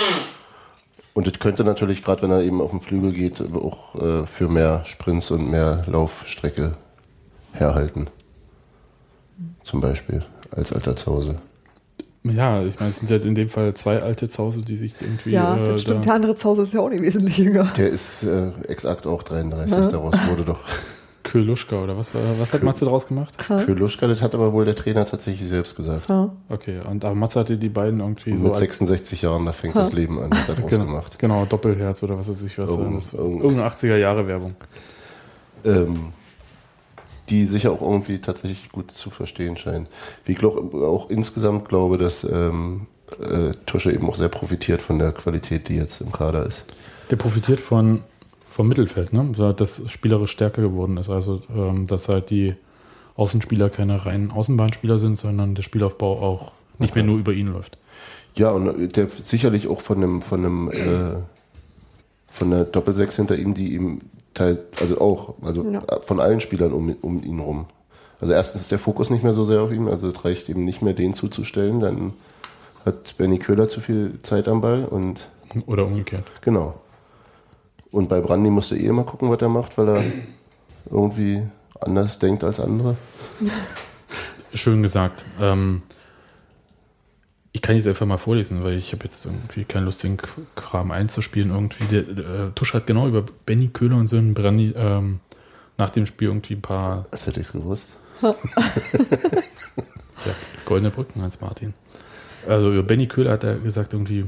Und 1.14 1.28
das 1.28 1.40
könnte 1.40 1.64
natürlich, 1.64 2.04
gerade 2.04 2.24
wenn 2.24 2.32
er 2.32 2.42
eben 2.42 2.62
auf 2.62 2.72
den 2.72 2.82
Flügel 2.82 3.14
geht, 3.14 3.42
auch 3.56 3.96
äh, 3.96 4.26
für 4.26 4.50
mehr 4.50 4.84
Sprints 4.86 5.32
und 5.32 5.50
mehr 5.50 5.84
Laufstrecke 5.88 6.76
herhalten. 7.54 8.08
Zum 9.64 9.80
Beispiel 9.80 10.26
als 10.52 10.74
alter 10.74 10.96
Zuhause. 10.96 11.38
Ja, 12.34 12.64
ich 12.64 12.80
meine, 12.80 12.90
es 12.92 12.98
sind 12.98 13.10
ja 13.10 13.18
in 13.18 13.36
dem 13.36 13.50
Fall 13.50 13.74
zwei 13.76 14.02
alte 14.02 14.28
Zause, 14.30 14.62
die 14.64 14.76
sich 14.78 14.96
irgendwie. 15.00 15.32
Ja, 15.32 15.56
äh, 15.58 15.66
das 15.66 15.82
stimmt. 15.84 16.00
da- 16.00 16.04
Der 16.06 16.14
andere 16.16 16.36
Zause 16.36 16.64
ist 16.64 16.74
ja 16.74 16.80
auch 16.80 16.90
nicht 16.90 17.04
wesentlich 17.04 17.38
jünger. 17.38 17.66
Der 17.78 17.90
ist 17.90 18.24
äh, 18.24 18.50
exakt 18.68 19.06
auch 19.06 19.22
33, 19.24 19.78
Ja. 19.78 19.88
daraus 19.88 20.16
wurde 20.28 20.44
doch. 20.44 20.60
Köluschka 21.24 21.82
oder 21.84 21.98
was, 21.98 22.14
war- 22.14 22.22
was 22.40 22.54
hat 22.54 22.62
Matze 22.64 22.86
draus 22.86 23.08
gemacht? 23.08 23.36
Köluschka, 23.48 24.06
das 24.08 24.22
hat 24.22 24.36
aber 24.36 24.54
wohl 24.54 24.64
der 24.66 24.76
Trainer 24.76 25.06
tatsächlich 25.06 25.48
selbst 25.50 25.76
gesagt. 25.76 26.08
Ja. 26.10 26.32
Okay, 26.50 26.80
und 26.88 27.04
aber 27.04 27.16
Matze 27.16 27.40
hatte 27.40 27.58
die 27.58 27.70
beiden 27.70 28.00
irgendwie 28.00 28.32
Und 28.32 28.38
so. 28.38 28.44
mit 28.44 28.52
als- 28.54 28.60
66 28.60 29.24
Jahren, 29.24 29.46
da 29.46 29.52
fängt 29.52 29.76
das 29.76 29.92
Leben 29.94 30.20
an, 30.20 30.32
hat 30.38 30.50
er 30.50 30.56
draus 30.56 30.70
genau, 30.70 30.86
gemacht. 30.86 31.18
genau, 31.20 31.46
Doppelherz 31.46 32.04
oder 32.04 32.18
was 32.18 32.30
weiß 32.30 32.44
ich 32.44 32.58
was. 32.60 32.70
Irgend- 32.70 32.98
das, 32.98 33.14
irgend- 33.14 33.42
irgendeine 33.44 33.68
80er-Jahre-Werbung. 33.70 34.56
ähm, 35.66 36.00
die 37.30 37.46
sicher 37.46 37.72
auch 37.72 37.82
irgendwie 37.82 38.20
tatsächlich 38.20 38.72
gut 38.72 38.92
zu 38.92 39.10
verstehen 39.10 39.58
scheinen. 39.58 39.88
Wie 40.26 40.34
ich 40.34 40.44
auch 40.44 41.10
insgesamt 41.10 41.68
glaube, 41.68 41.98
dass 41.98 42.24
ähm, 42.24 42.88
äh, 43.20 43.52
Tusche 43.66 43.92
eben 43.92 44.08
auch 44.08 44.16
sehr 44.16 44.30
profitiert 44.30 44.82
von 44.82 45.00
der 45.00 45.12
Qualität, 45.12 45.70
die 45.70 45.76
jetzt 45.76 46.02
im 46.02 46.12
Kader 46.12 46.46
ist. 46.46 46.66
Der 47.12 47.16
profitiert 47.16 47.60
von, 47.60 48.02
vom 48.50 48.68
Mittelfeld, 48.68 49.14
ne? 49.14 49.32
Dass 49.56 49.90
spielerisch 49.92 50.32
stärker 50.32 50.62
geworden 50.62 50.98
ist. 50.98 51.10
Also, 51.10 51.42
ähm, 51.56 51.88
dass 51.88 52.10
halt 52.10 52.30
die 52.30 52.56
Außenspieler 53.16 53.70
keine 53.70 54.06
reinen 54.06 54.32
Außenbahnspieler 54.32 55.00
sind, 55.00 55.16
sondern 55.16 55.56
der 55.56 55.64
Spielaufbau 55.64 56.22
auch 56.22 56.52
nicht 56.80 56.96
mehr 56.96 57.04
nur 57.04 57.18
über 57.18 57.32
ihn 57.32 57.48
läuft. 57.48 57.78
Ja, 58.36 58.52
und 58.52 58.98
der 58.98 59.08
sicherlich 59.08 59.68
auch 59.68 59.82
von 59.82 59.98
einem, 59.98 60.22
von 60.22 60.46
einem, 60.46 60.72
äh, 60.72 61.16
von 62.28 62.52
der 62.52 62.66
Doppelsechs 62.66 63.16
hinter 63.16 63.38
ihm, 63.38 63.54
die 63.54 63.74
ihm 63.74 64.02
teil, 64.36 64.60
also 64.80 65.02
auch, 65.02 65.34
also 65.42 65.64
Ja. 65.64 65.80
von 66.06 66.20
allen 66.20 66.40
Spielern 66.40 66.72
um, 66.72 66.96
um 67.02 67.24
ihn 67.24 67.40
rum. 67.40 67.66
Also 68.22 68.34
erstens 68.34 68.62
ist 68.62 68.72
der 68.72 68.80
Fokus 68.80 69.10
nicht 69.10 69.24
mehr 69.24 69.34
so 69.34 69.44
sehr 69.44 69.62
auf 69.62 69.72
ihm, 69.72 69.88
also 69.88 70.08
es 70.10 70.24
reicht 70.24 70.48
eben 70.50 70.64
nicht 70.64 70.82
mehr 70.84 70.94
den 70.94 71.14
zuzustellen, 71.16 71.80
dann 71.80 72.14
hat 72.86 73.18
Benny 73.18 73.40
Köhler 73.40 73.68
zu 73.68 73.82
viel 73.82 74.20
Zeit 74.22 74.48
am 74.48 74.62
Ball 74.62 74.86
und 74.86 75.28
Oder 75.66 75.86
umgekehrt. 75.86 76.26
Genau. 76.42 76.76
Und 77.92 78.10
bei 78.10 78.20
Brandy 78.22 78.50
musst 78.50 78.72
du 78.72 78.76
eh 78.76 78.86
immer 78.86 79.04
gucken, 79.04 79.30
was 79.30 79.42
er 79.42 79.50
macht, 79.50 79.78
weil 79.78 79.90
er 79.90 80.04
irgendwie 80.92 81.42
anders 81.82 82.20
denkt 82.20 82.44
als 82.44 82.60
andere. 82.60 82.96
Schön 84.54 84.82
gesagt. 84.82 85.24
Ähm, 85.42 85.82
ich 87.56 87.62
kann 87.62 87.78
jetzt 87.78 87.88
einfach 87.88 88.06
mal 88.06 88.18
vorlesen, 88.18 88.66
weil 88.66 88.78
ich 88.78 88.92
habe 88.92 89.06
jetzt 89.06 89.26
irgendwie 89.26 89.64
keine 89.64 89.86
Lust, 89.86 90.04
den 90.04 90.18
Kram 90.56 90.92
einzuspielen. 90.92 91.52
Irgendwie 91.52 91.86
der, 91.86 92.02
äh, 92.02 92.52
Tusch 92.54 92.74
hat 92.74 92.86
genau 92.86 93.08
über 93.08 93.24
Benny 93.46 93.70
Köhler 93.70 93.96
und 93.96 94.08
Sören 94.08 94.34
Brandy 94.34 94.74
ähm, 94.76 95.22
nach 95.78 95.90
dem 95.90 96.06
Spiel 96.06 96.28
irgendwie 96.28 96.56
ein 96.56 96.62
paar 96.62 97.06
Als 97.12 97.28
hätte 97.28 97.40
ich 97.40 97.48
es 97.48 97.54
gewusst. 97.54 97.96
Tja, 98.22 98.36
goldene 100.66 100.92
Brücken, 100.92 101.22
Hans 101.22 101.40
Martin. 101.40 101.74
Also 102.46 102.74
über 102.74 102.84
Benny 102.84 103.08
Köhler 103.08 103.32
hat 103.32 103.46
er 103.46 103.56
gesagt, 103.56 103.94
irgendwie, 103.94 104.26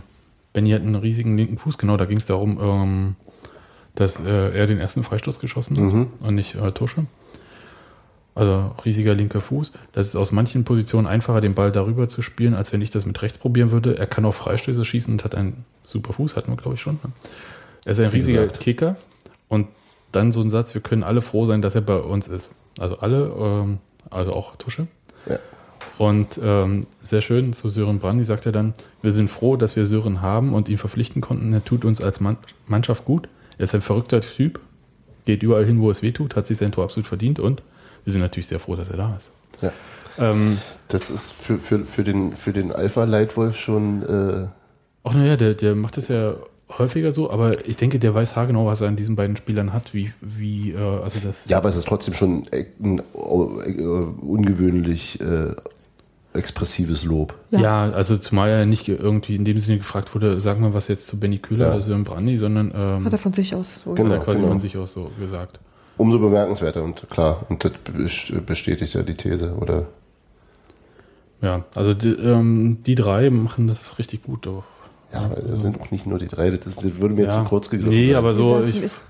Benny 0.53 0.69
hat 0.69 0.83
einen 0.83 0.95
riesigen 0.95 1.35
linken 1.37 1.57
Fuß, 1.57 1.77
genau, 1.77 1.97
da 1.97 2.05
ging 2.05 2.19
es 2.19 2.25
darum, 2.25 2.57
ähm, 2.61 3.17
dass 3.95 4.21
äh, 4.21 4.57
er 4.57 4.67
den 4.67 4.79
ersten 4.79 5.03
Freistoß 5.03 5.41
geschossen 5.41 5.75
hat 5.75 6.07
und 6.25 6.35
nicht 6.35 6.55
äh, 6.55 6.71
Tusche. 6.71 7.05
Also 8.37 8.71
riesiger 8.85 9.15
linker 9.15 9.41
Fuß. 9.41 9.71
Das 9.93 10.07
ist 10.07 10.15
aus 10.15 10.31
manchen 10.31 10.63
Positionen 10.63 11.07
einfacher, 11.07 11.41
den 11.41 11.55
Ball 11.55 11.71
darüber 11.71 12.07
zu 12.07 12.21
spielen, 12.21 12.53
als 12.53 12.71
wenn 12.71 12.83
ich 12.83 12.91
das 12.91 13.07
mit 13.07 13.19
rechts 13.23 13.39
probieren 13.39 13.71
würde. 13.71 13.97
Er 13.97 14.05
kann 14.05 14.25
auch 14.25 14.33
Freistöße 14.35 14.85
schießen 14.85 15.11
und 15.11 15.23
hat 15.23 15.33
einen 15.33 15.65
super 15.87 16.13
Fuß, 16.13 16.35
hatten 16.35 16.51
wir, 16.51 16.55
glaube 16.55 16.75
ich, 16.75 16.81
schon. 16.81 16.99
ne? 17.03 17.11
Er 17.83 17.93
ist 17.93 17.99
ein 17.99 18.13
Wie 18.13 18.17
riesiger 18.17 18.43
gesagt. 18.43 18.59
Kicker. 18.59 18.95
Und 19.47 19.69
dann 20.11 20.31
so 20.33 20.41
ein 20.41 20.51
Satz, 20.51 20.75
wir 20.75 20.81
können 20.81 21.01
alle 21.01 21.21
froh 21.21 21.47
sein, 21.47 21.63
dass 21.63 21.73
er 21.73 21.81
bei 21.81 21.97
uns 21.97 22.27
ist. 22.27 22.53
Also 22.77 22.99
alle, 22.99 23.33
ähm, 23.39 23.79
also 24.11 24.33
auch 24.33 24.55
Tusche. 24.57 24.85
Ja. 25.27 25.39
Und 25.97 26.39
ähm, 26.43 26.81
sehr 27.01 27.21
schön 27.21 27.53
zu 27.53 27.71
Sören 27.71 27.97
Brandy 27.97 28.23
sagt 28.23 28.45
er 28.45 28.51
dann, 28.51 28.75
wir 29.01 29.13
sind 29.13 29.31
froh, 29.31 29.57
dass 29.57 29.75
wir 29.75 29.87
Sören 29.87 30.21
haben 30.21 30.53
und 30.53 30.69
ihn 30.69 30.77
verpflichten 30.77 31.23
konnten. 31.23 31.51
Er 31.53 31.65
tut 31.65 31.85
uns 31.85 32.03
als 32.03 32.19
Mann 32.19 32.37
Mannschaft 32.67 33.03
gut. 33.03 33.29
Er 33.57 33.63
ist 33.63 33.73
ein 33.73 33.81
verrückter 33.81 34.21
Typ, 34.21 34.59
geht 35.25 35.41
überall 35.41 35.65
hin, 35.65 35.81
wo 35.81 35.89
es 35.89 36.03
weh 36.03 36.11
tut, 36.11 36.35
hat 36.35 36.45
sich 36.45 36.59
sein 36.59 36.71
Tor 36.71 36.83
absolut 36.83 37.07
verdient 37.07 37.39
und 37.39 37.63
wir 38.07 38.13
sind 38.13 38.21
natürlich 38.21 38.47
sehr 38.47 38.61
froh, 38.61 38.77
dass 38.77 38.89
er 38.89 38.95
da 38.95 39.13
ist. 39.17 39.31
Ja. 39.61 39.71
Ähm, 40.17 40.59
Das 40.87 41.09
ist 41.09 41.33
für, 41.33 41.57
für, 41.57 41.79
für 41.79 42.05
den, 42.05 42.33
für 42.37 42.53
den 42.53 42.71
Alpha-Leitwolf 42.71 43.57
schon. 43.57 44.01
Äh, 44.03 44.47
Ach 45.03 45.13
naja, 45.13 45.35
der, 45.35 45.55
der 45.55 45.75
macht 45.75 45.97
das 45.97 46.07
ja 46.07 46.35
häufiger 46.77 47.11
so, 47.11 47.29
aber 47.29 47.67
ich 47.67 47.75
denke, 47.75 47.99
der 47.99 48.13
weiß 48.13 48.37
haargenau, 48.37 48.65
was 48.65 48.79
er 48.79 48.87
an 48.87 48.95
diesen 48.95 49.17
beiden 49.17 49.35
Spielern 49.35 49.73
hat, 49.73 49.93
wie, 49.93 50.13
wie 50.21 50.71
äh, 50.71 50.77
also 50.77 51.19
das. 51.21 51.49
ja, 51.49 51.57
aber 51.57 51.67
es 51.67 51.75
ist 51.75 51.85
trotzdem 51.85 52.13
schon 52.13 52.45
ein 52.49 52.99
äh, 52.99 53.01
ungewöhnlich 54.21 55.19
äh, 55.19 55.53
expressives 56.31 57.03
Lob. 57.03 57.35
Ja. 57.51 57.91
also 57.91 58.15
zumal 58.17 58.49
er 58.49 58.65
nicht 58.65 58.87
irgendwie 58.87 59.35
in 59.35 59.43
dem 59.43 59.59
Sinne 59.59 59.79
gefragt 59.79 60.15
wurde, 60.15 60.39
sag 60.39 60.61
mal 60.61 60.73
was 60.73 60.87
jetzt 60.87 61.07
zu 61.07 61.19
Benny 61.19 61.39
Köhler 61.39 61.67
Ja. 61.67 61.73
oder 61.73 61.81
Sören 61.81 62.05
Brandy, 62.05 62.37
sondern 62.37 62.71
ähm, 62.73 63.05
Hat 63.05 63.11
er 63.11 63.17
von 63.19 63.33
sich 63.33 63.53
aus 63.53 63.81
so. 63.83 63.91
Genau. 63.91 64.11
hat 64.11 64.19
er 64.19 64.23
quasi 64.23 64.37
genau. 64.37 64.49
von 64.49 64.59
sich 64.61 64.77
aus 64.77 64.93
so 64.93 65.11
gesagt. 65.19 65.59
Umso 65.97 66.19
bemerkenswerter 66.19 66.83
und 66.83 67.09
klar, 67.09 67.45
und 67.49 67.63
das 67.65 67.71
bes- 67.91 68.39
bestätigt 68.41 68.93
ja 68.93 69.01
die 69.03 69.15
These, 69.15 69.55
oder? 69.55 69.87
Ja, 71.41 71.65
also 71.75 71.93
die, 71.93 72.09
ähm, 72.09 72.79
die 72.85 72.95
drei 72.95 73.29
machen 73.29 73.67
das 73.67 73.97
richtig 73.99 74.23
gut. 74.23 74.47
Auch. 74.47 74.63
Ja, 75.13 75.21
aber 75.21 75.35
das 75.41 75.61
sind 75.61 75.79
auch 75.79 75.91
nicht 75.91 76.05
nur 76.07 76.19
die 76.19 76.27
drei, 76.27 76.49
das, 76.51 76.75
würde 76.83 77.15
mir 77.15 77.25
Ja. 77.25 77.29
zu 77.29 77.43
kurz 77.43 77.69
gegriffen. 77.69 77.93
Nee, 77.95 78.07
sein. 78.07 78.15
aber 78.15 78.33
so, 78.35 78.63
ich, 78.63 78.81
ist 78.81 79.01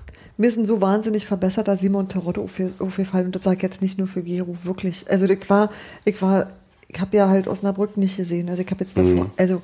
ein 0.56 0.66
so 0.66 0.80
wahnsinnig 0.80 1.26
verbesserter 1.26 1.76
Simon 1.76 2.08
Terodde 2.08 2.40
aufge- 2.40 2.70
aufgefallen 2.78 3.26
und 3.26 3.34
das 3.36 3.42
sage 3.44 3.56
ich 3.56 3.62
jetzt 3.62 3.82
nicht 3.82 3.98
nur 3.98 4.06
für 4.08 4.22
Gero, 4.22 4.56
wirklich. 4.62 5.04
Also 5.10 5.24
ich 5.26 5.50
war, 5.50 5.70
ich 6.04 6.20
war, 6.22 6.46
ich 6.86 7.00
habe 7.00 7.16
ja 7.16 7.28
halt 7.28 7.48
Osnabrück 7.48 7.96
nicht 7.96 8.16
gesehen, 8.16 8.48
also 8.48 8.62
ich 8.62 8.70
habe 8.70 8.80
jetzt 8.84 8.96
davor, 8.96 9.26
also 9.36 9.62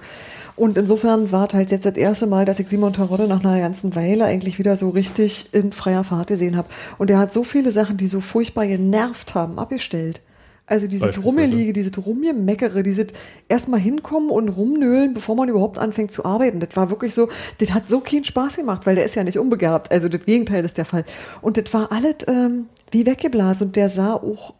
und 0.56 0.78
insofern 0.78 1.32
war 1.32 1.48
es 1.48 1.54
halt 1.54 1.70
jetzt 1.70 1.84
das 1.84 1.96
erste 1.96 2.26
Mal, 2.26 2.44
dass 2.44 2.60
ich 2.60 2.68
Simon 2.68 2.92
Terodde 2.92 3.26
nach 3.26 3.44
einer 3.44 3.58
ganzen 3.58 3.96
Weile 3.96 4.24
eigentlich 4.24 4.58
wieder 4.58 4.76
so 4.76 4.90
richtig 4.90 5.48
in 5.52 5.72
freier 5.72 6.04
Fahrt 6.04 6.28
gesehen 6.28 6.56
habe. 6.56 6.68
Und 6.98 7.10
er 7.10 7.18
hat 7.18 7.32
so 7.32 7.42
viele 7.42 7.72
Sachen, 7.72 7.96
die 7.96 8.06
so 8.06 8.20
furchtbar 8.20 8.66
genervt 8.66 9.34
haben, 9.34 9.58
abgestellt. 9.58 10.20
Also 10.66 10.86
diese? 10.86 11.10
Drummelige, 11.10 11.72
diese 11.74 11.90
Rumgemeckere, 11.94 12.82
diese 12.82 13.08
erstmal 13.48 13.80
hinkommen 13.80 14.30
und 14.30 14.48
rumnöhlen, 14.48 15.12
bevor 15.12 15.34
man 15.34 15.48
überhaupt 15.48 15.76
anfängt 15.76 16.12
zu 16.12 16.24
arbeiten. 16.24 16.60
Das 16.60 16.70
war 16.74 16.88
wirklich 16.88 17.12
so, 17.12 17.28
das 17.58 17.72
hat 17.72 17.88
so 17.88 18.00
keinen 18.00 18.24
Spaß 18.24 18.56
gemacht, 18.56 18.86
weil 18.86 18.94
der 18.94 19.04
ist 19.04 19.14
ja 19.14 19.24
nicht 19.24 19.38
unbegabt. 19.38 19.92
Also 19.92 20.08
das 20.08 20.24
Gegenteil 20.24 20.64
ist 20.64 20.78
der 20.78 20.86
Fall. 20.86 21.04
Und 21.42 21.58
das 21.58 21.74
war 21.74 21.92
alles 21.92 22.16
ähm, 22.28 22.66
wie 22.92 23.04
weggeblasen 23.04 23.66
und 23.66 23.76
der 23.76 23.90
sah 23.90 24.14
auch 24.14 24.54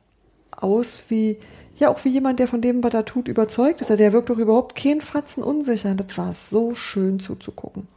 aus 0.51 1.05
wie, 1.09 1.38
ja 1.79 1.89
auch 1.89 2.05
wie 2.05 2.11
jemand, 2.11 2.39
der 2.39 2.49
von 2.49 2.61
dem, 2.61 2.83
was 2.83 2.95
er 2.95 3.05
tut, 3.05 3.29
überzeugt 3.29 3.81
ist. 3.81 3.91
Also 3.91 4.03
er 4.03 4.12
wirkt 4.12 4.31
doch 4.31 4.39
überhaupt 4.39 4.77
kein 4.77 5.01
Fatzen 5.01 5.43
unsicher. 5.43 5.95
Das 5.95 6.16
war 6.16 6.33
so 6.33 6.75
schön 6.75 7.20
zuzugucken. 7.20 7.89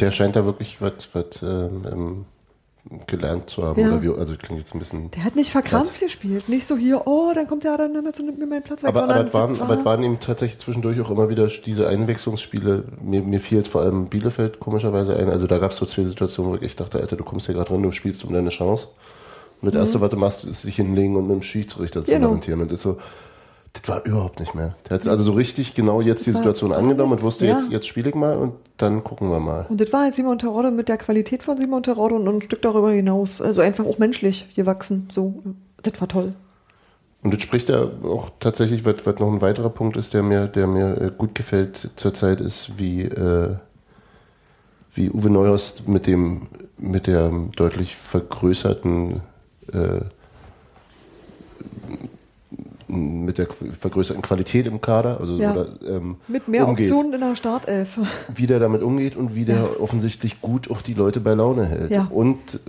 Der 0.00 0.10
scheint 0.10 0.36
da 0.36 0.44
wirklich 0.44 0.80
was 0.80 1.08
ähm, 1.42 1.82
ähm, 1.90 2.24
gelernt 3.06 3.48
zu 3.48 3.62
haben. 3.62 3.80
Ja. 3.80 3.88
Oder 3.88 4.02
wie, 4.02 4.08
also 4.08 4.34
klingt 4.36 4.60
jetzt 4.60 4.74
ein 4.74 4.78
bisschen. 4.78 5.10
Der 5.12 5.24
hat 5.24 5.36
nicht 5.36 5.50
verkrampft 5.50 6.00
gespielt, 6.00 6.48
nicht 6.48 6.66
so 6.66 6.76
hier, 6.76 7.06
oh, 7.06 7.32
dann 7.34 7.46
kommt 7.46 7.64
der 7.64 7.76
dann 7.76 7.94
damit 7.94 8.18
und 8.18 8.26
nimmt 8.26 8.38
mir 8.38 8.46
meinen 8.46 8.62
Platz 8.62 8.82
weg, 8.82 8.88
Aber, 8.88 9.04
aber, 9.04 9.26
es 9.26 9.34
waren, 9.34 9.50
das 9.50 9.60
aber 9.60 9.78
es 9.78 9.84
waren 9.84 10.02
eben 10.02 10.18
tatsächlich 10.18 10.58
zwischendurch 10.58 11.00
auch 11.00 11.10
immer 11.10 11.28
wieder 11.28 11.46
diese 11.46 11.88
Einwechslungsspiele. 11.88 12.84
Mir, 13.00 13.22
mir 13.22 13.40
fiel 13.40 13.58
jetzt 13.58 13.68
vor 13.68 13.82
allem 13.82 14.06
Bielefeld 14.06 14.58
komischerweise 14.58 15.16
ein. 15.16 15.28
Also 15.28 15.46
da 15.46 15.58
gab 15.58 15.70
es 15.70 15.76
so 15.76 15.86
zwei 15.86 16.02
Situationen, 16.02 16.52
wo 16.52 16.64
ich 16.64 16.74
dachte, 16.74 16.98
Alter, 17.00 17.16
du 17.16 17.24
kommst 17.24 17.46
hier 17.46 17.54
gerade 17.54 17.68
drin, 17.68 17.82
du 17.82 17.92
spielst 17.92 18.24
um 18.24 18.32
deine 18.32 18.50
Chance. 18.50 18.88
Und 19.62 19.74
das 19.74 19.80
Erste, 19.80 20.00
was 20.00 20.10
du 20.10 20.16
machst, 20.16 20.44
ist 20.44 20.62
sich 20.62 20.76
hinlegen 20.76 21.16
und 21.16 21.26
mit 21.28 21.36
dem 21.36 21.42
Schiedsrichter 21.42 22.04
zu 22.04 22.10
Genau. 22.10 22.26
lamentieren. 22.28 22.60
Und 22.60 22.70
das 22.70 22.80
ist 22.80 22.82
so, 22.82 22.98
das 23.72 23.88
war 23.88 24.04
überhaupt 24.04 24.40
nicht 24.40 24.54
mehr. 24.54 24.74
Der 24.90 24.98
hat 24.98 25.06
also 25.06 25.24
so 25.24 25.32
richtig 25.32 25.74
genau 25.74 26.00
jetzt 26.00 26.26
die 26.26 26.32
Situation 26.32 26.72
angenommen 26.72 27.12
und 27.12 27.22
wusste, 27.22 27.46
Ja. 27.46 27.52
jetzt, 27.54 27.70
jetzt 27.72 27.86
spiele 27.86 28.08
ich 28.10 28.14
mal 28.14 28.36
und 28.36 28.54
dann 28.76 29.02
gucken 29.04 29.30
wir 29.30 29.38
mal. 29.40 29.66
Und 29.68 29.80
das 29.80 29.92
war 29.92 30.02
halt 30.02 30.14
Simon 30.14 30.38
Terodde 30.38 30.70
mit 30.72 30.88
der 30.88 30.98
Qualität 30.98 31.42
von 31.44 31.56
Simon 31.56 31.82
Terodde 31.82 32.16
und 32.16 32.28
ein 32.28 32.42
Stück 32.42 32.60
darüber 32.60 32.90
hinaus. 32.92 33.40
Also 33.40 33.60
einfach 33.60 33.86
auch 33.86 33.98
menschlich 33.98 34.52
gewachsen. 34.54 35.08
So, 35.12 35.40
das 35.82 35.98
war 36.00 36.08
toll. 36.08 36.34
Und 37.22 37.32
das 37.32 37.40
spricht 37.40 37.68
ja 37.68 37.88
auch 38.02 38.30
tatsächlich, 38.40 38.84
was, 38.84 38.96
was 39.04 39.20
noch 39.20 39.32
ein 39.32 39.40
weiterer 39.40 39.70
Punkt 39.70 39.96
ist, 39.96 40.12
der 40.12 40.24
mir, 40.24 40.48
der 40.48 40.66
mir 40.66 41.00
äh, 41.00 41.10
gut 41.16 41.36
gefällt 41.36 41.90
zurzeit, 41.94 42.40
ist, 42.40 42.78
wie, 42.80 43.02
äh, 43.02 43.54
wie 44.92 45.08
Uwe 45.08 45.30
Neuhaus 45.30 45.82
mit 45.86 46.08
dem, 46.08 46.48
mit 46.78 47.06
der 47.06 47.30
deutlich 47.56 47.94
vergrößerten, 47.96 49.20
äh, 49.72 50.00
mit 52.88 53.38
der 53.38 53.46
vergrößerten 53.46 54.22
Qualität 54.22 54.66
im 54.66 54.80
Kader, 54.80 55.18
also 55.18 55.38
Ja. 55.38 55.52
oder, 55.52 55.66
ähm, 55.88 56.16
Mit 56.28 56.46
mehr 56.48 56.68
umgeht. 56.68 56.86
Optionen 56.90 57.14
in 57.14 57.20
der 57.20 57.36
Startelf. 57.36 57.98
wie 58.34 58.46
der 58.46 58.58
damit 58.58 58.82
umgeht 58.82 59.16
und 59.16 59.34
wie 59.34 59.44
der 59.46 59.80
offensichtlich 59.80 60.40
gut 60.42 60.70
auch 60.70 60.82
die 60.82 60.92
Leute 60.94 61.20
bei 61.20 61.32
Laune 61.34 61.64
hält. 61.66 61.90
Ja. 61.90 62.06
Und 62.10 62.60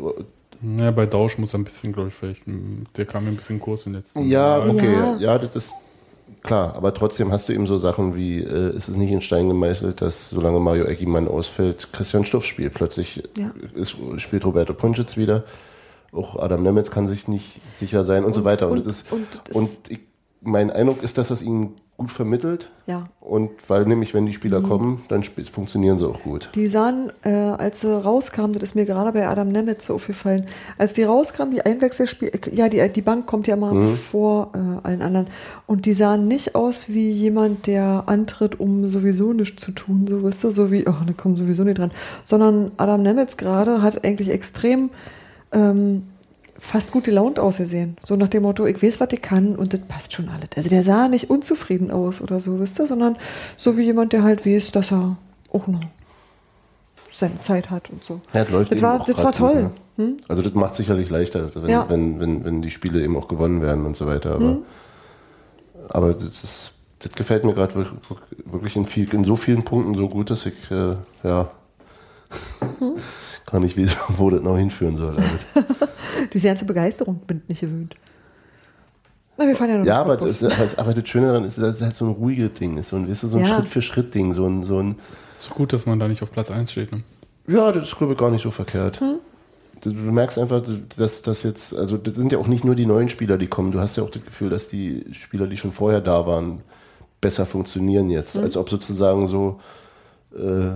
Ja, 0.77 0.91
bei 0.91 1.05
Dausch 1.05 1.37
muss 1.39 1.53
er 1.53 1.59
ein 1.59 1.65
bisschen, 1.65 1.91
glaube 1.91 2.07
ich, 2.07 2.13
vielleicht, 2.15 2.41
der 2.95 3.05
kam 3.05 3.25
mir 3.25 3.31
ein 3.31 3.35
bisschen 3.35 3.59
kurz 3.59 3.85
in 3.85 3.91
den 3.91 3.99
letzten 4.01 4.19
Ja, 4.21 4.59
Jahren. 4.59 4.69
okay, 4.69 4.93
Ja. 4.93 5.17
ja. 5.17 5.37
das 5.37 5.53
ist 5.57 5.73
klar, 6.41 6.73
aber 6.77 6.93
trotzdem 6.93 7.33
hast 7.33 7.49
du 7.49 7.53
eben 7.53 7.67
so 7.67 7.77
Sachen 7.77 8.15
wie, 8.15 8.39
äh, 8.39 8.73
ist 8.73 8.87
es 8.87 8.95
nicht 8.95 9.11
in 9.11 9.19
Stein 9.19 9.49
gemeißelt, 9.49 9.99
dass 9.99 10.29
solange 10.29 10.61
Mario 10.61 10.85
Eggimann 10.85 11.27
ausfällt, 11.27 11.89
Christian 11.91 12.25
Stuff 12.25 12.45
spielt. 12.45 12.73
Plötzlich 12.75 13.23
Ja. 13.37 13.51
ist, 13.75 13.97
spielt 14.17 14.45
Roberto 14.45 14.73
Punschitz 14.73 15.17
wieder. 15.17 15.43
Auch 16.13 16.37
Adam 16.37 16.61
Nemetz 16.63 16.91
kann 16.91 17.07
sich 17.07 17.27
nicht 17.27 17.59
sicher 17.77 18.03
sein 18.03 18.23
und, 18.23 18.33
so 18.33 18.43
weiter. 18.43 18.69
Und, 18.69 18.79
und- 18.79 18.87
das 18.87 19.03
und 19.09 19.19
und, 19.19 19.41
das 19.47 19.57
ist- 19.57 19.91
ich, 19.91 19.99
mein 20.41 20.69
Eindruck 20.71 21.01
ist, 21.01 21.17
dass 21.17 21.29
das 21.29 21.41
ihn 21.41 21.73
gut 21.95 22.11
vermittelt. 22.11 22.69
Ja. 22.87 23.05
Und 23.21 23.51
weil 23.69 23.85
nämlich, 23.85 24.13
wenn 24.13 24.25
die 24.25 24.33
Spieler 24.33 24.59
Mhm. 24.59 24.67
kommen, 24.67 25.01
dann 25.07 25.23
funktionieren 25.23 25.97
sie 25.97 26.07
auch 26.07 26.21
gut. 26.23 26.49
Die 26.55 26.67
sahen, 26.67 27.11
äh, 27.23 27.29
als 27.31 27.81
sie 27.81 27.87
rauskamen, 28.03 28.53
das 28.53 28.63
ist 28.63 28.75
mir 28.75 28.85
gerade 28.85 29.11
bei 29.13 29.27
Adam 29.27 29.47
Nemetz 29.49 29.85
so 29.85 29.93
aufgefallen, 29.95 30.47
als 30.77 30.93
die 30.93 31.03
rauskamen, 31.03 31.53
die 31.53 31.61
Einwechselspiel, 31.65 32.31
ja, 32.51 32.67
die, 32.67 32.87
die 32.89 33.01
Bank 33.01 33.25
kommt 33.27 33.47
ja 33.47 33.55
mal 33.55 33.87
vor 33.95 34.51
äh, 34.53 34.85
allen 34.87 35.01
anderen 35.03 35.27
und 35.67 35.85
die 35.85 35.93
sahen 35.93 36.27
nicht 36.27 36.55
aus 36.55 36.89
wie 36.89 37.09
jemand, 37.11 37.67
der 37.67 38.03
antritt, 38.07 38.59
um 38.59 38.89
sowieso 38.89 39.31
nichts 39.33 39.63
zu 39.63 39.71
tun, 39.71 40.05
so 40.09 40.23
weißt 40.23 40.43
du, 40.43 40.51
so 40.51 40.71
wie, 40.71 40.85
oh, 40.87 40.93
da 41.05 41.13
kommen 41.13 41.37
sowieso 41.37 41.63
nicht 41.63 41.77
dran, 41.77 41.91
sondern 42.25 42.71
Adam 42.77 43.01
Nemetz 43.03 43.37
gerade 43.37 43.81
hat 43.81 44.03
eigentlich 44.03 44.29
extrem 44.29 44.89
ähm, 45.53 46.03
fast 46.57 46.91
gut 46.91 47.05
gelaunt 47.05 47.39
ausgesehen. 47.39 47.97
So 48.05 48.15
nach 48.15 48.27
dem 48.29 48.43
Motto, 48.43 48.65
ich 48.65 48.81
weiß, 48.81 48.99
was 48.99 49.09
ich 49.11 49.21
kann 49.21 49.55
und 49.55 49.73
das 49.73 49.81
passt 49.81 50.13
schon 50.13 50.29
alles. 50.29 50.49
Also 50.55 50.69
der 50.69 50.83
sah 50.83 51.07
nicht 51.07 51.29
unzufrieden 51.29 51.91
aus 51.91 52.21
oder 52.21 52.39
so, 52.39 52.59
wisst 52.59 52.79
ihr, 52.79 52.87
sondern 52.87 53.17
so 53.57 53.77
wie 53.77 53.83
jemand, 53.83 54.13
der 54.13 54.23
halt 54.23 54.45
weiß, 54.45 54.71
dass 54.71 54.91
er 54.91 55.17
auch 55.51 55.67
noch 55.67 55.81
seine 57.11 57.39
Zeit 57.41 57.69
hat 57.69 57.89
und 57.89 58.03
so. 58.03 58.21
Ja, 58.33 58.43
das 58.43 58.51
läuft 58.51 58.71
das 58.71 58.77
eben 58.77 58.87
war, 58.87 59.01
auch 59.01 59.05
das 59.05 59.17
war 59.17 59.25
gut, 59.25 59.35
toll. 59.35 59.71
Hm? 59.97 60.05
ne? 60.05 60.17
Also 60.27 60.41
das 60.41 60.53
macht 60.53 60.75
sicherlich 60.75 61.09
leichter, 61.09 61.49
wenn, 61.55 61.69
Ja. 61.69 61.85
wenn, 61.89 62.19
wenn, 62.19 62.43
wenn 62.45 62.61
die 62.61 62.71
Spiele 62.71 63.03
eben 63.03 63.15
auch 63.17 63.27
gewonnen 63.27 63.61
werden 63.61 63.85
und 63.85 63.95
so 63.95 64.05
weiter. 64.07 64.35
Aber, 64.35 64.45
Hm. 64.45 64.57
aber 65.89 66.13
das 66.13 66.43
ist, 66.43 66.71
das 66.99 67.11
gefällt 67.11 67.43
mir 67.43 67.53
gerade 67.53 67.75
wirklich, 67.75 67.99
wirklich 68.45 68.75
in, 68.75 68.85
viel, 68.85 69.13
in 69.13 69.23
so 69.23 69.35
vielen 69.35 69.63
Punkten 69.63 69.95
so 69.95 70.07
gut, 70.09 70.29
dass 70.29 70.45
ich 70.45 70.71
äh, 70.71 70.95
ja 71.23 71.51
Hm. 72.79 72.93
Gar 73.53 73.59
nicht 73.59 73.77
wissen, 73.77 73.97
wo 74.17 74.29
das 74.29 74.41
noch 74.41 74.57
hinführen 74.57 74.97
soll. 74.97 75.15
damit. 75.15 76.33
Diese 76.33 76.47
ganze 76.47 76.65
Begeisterung 76.65 77.19
bin 77.27 77.41
ich 77.43 77.49
nicht 77.49 77.61
gewöhnt. 77.61 77.95
Na, 79.37 79.47
wir 79.47 79.55
fahren 79.55 79.69
ja 79.69 79.77
noch 79.77 79.85
ja, 79.85 80.01
aber 80.01 80.17
das, 80.17 80.39
das, 80.39 80.77
aber 80.77 80.93
das 80.93 81.07
Schöne 81.07 81.27
daran 81.27 81.43
ist, 81.43 81.57
dass 81.57 81.77
es 81.77 81.81
halt 81.81 81.95
so 81.95 82.05
ein 82.05 82.11
ruhiges 82.11 82.53
Ding 82.53 82.77
ist, 82.77 82.89
so 82.89 82.97
ein, 82.97 83.09
weißt 83.09 83.23
du, 83.23 83.27
so 83.27 83.37
ein 83.37 83.45
Ja. 83.45 83.55
Schritt-für-Schritt-Ding, 83.55 84.33
so 84.33 84.47
ein, 84.47 84.63
so 84.63 84.79
ein 84.79 84.95
Ist 85.39 85.49
gut, 85.51 85.71
dass 85.73 85.85
man 85.85 85.99
da 85.99 86.07
nicht 86.07 86.21
auf 86.21 86.31
Platz 86.31 86.51
1 86.51 86.71
steht. 86.71 86.91
Ne? 86.91 87.01
Ja, 87.47 87.71
das 87.71 87.87
ist, 87.89 87.97
glaube 87.97 88.13
ich, 88.13 88.19
gar 88.19 88.29
nicht 88.31 88.43
so 88.43 88.51
verkehrt. 88.51 88.99
Hm? 88.99 89.15
Du, 89.81 89.91
du 89.91 90.11
merkst 90.11 90.37
einfach, 90.39 90.61
dass 90.97 91.21
das 91.23 91.43
jetzt, 91.43 91.75
also 91.75 91.97
das 91.97 92.15
sind 92.15 92.31
ja 92.31 92.37
auch 92.37 92.47
nicht 92.47 92.63
nur 92.63 92.75
die 92.75 92.85
neuen 92.85 93.09
Spieler, 93.09 93.37
die 93.37 93.47
kommen. 93.47 93.71
Du 93.71 93.79
hast 93.79 93.97
ja 93.97 94.03
auch 94.03 94.09
das 94.11 94.23
Gefühl, 94.23 94.49
dass 94.49 94.67
die 94.67 95.05
Spieler, 95.13 95.47
die 95.47 95.57
schon 95.57 95.71
vorher 95.71 96.01
da 96.01 96.25
waren, 96.25 96.61
besser 97.21 97.45
funktionieren 97.45 98.09
jetzt. 98.09 98.35
Hm? 98.35 98.43
Als 98.43 98.55
ob 98.57 98.69
sozusagen 98.69 99.27
so 99.27 99.59
äh, 100.35 100.73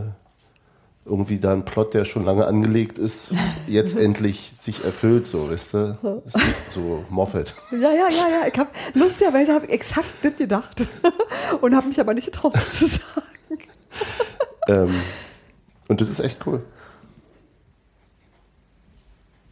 irgendwie 1.07 1.39
da 1.39 1.53
ein 1.53 1.65
Plot, 1.65 1.93
der 1.93 2.05
schon 2.05 2.25
lange 2.25 2.45
angelegt 2.45 2.99
ist, 2.99 3.33
jetzt 3.67 3.95
endlich 3.97 4.51
sich 4.55 4.83
erfüllt, 4.83 5.27
so, 5.27 5.49
weißt 5.49 5.73
du? 5.73 6.21
So 6.69 7.05
Moffat. 7.09 7.55
Ja, 7.71 7.91
ja, 7.91 7.91
ja, 7.91 8.09
ja. 8.09 8.47
Ich 8.51 8.57
habe 8.57 8.69
lustigerweise 8.93 9.53
habe 9.53 9.65
ich 9.65 9.71
exakt 9.71 10.07
das 10.21 10.35
gedacht 10.35 10.85
und 11.61 11.75
habe 11.75 11.87
mich 11.87 11.99
aber 11.99 12.13
nicht 12.13 12.25
getraut 12.25 12.53
zu 12.73 12.87
sagen. 12.87 13.61
ähm, 14.67 14.93
und 15.87 16.01
das 16.01 16.09
ist 16.09 16.19
echt 16.19 16.45
cool. 16.45 16.63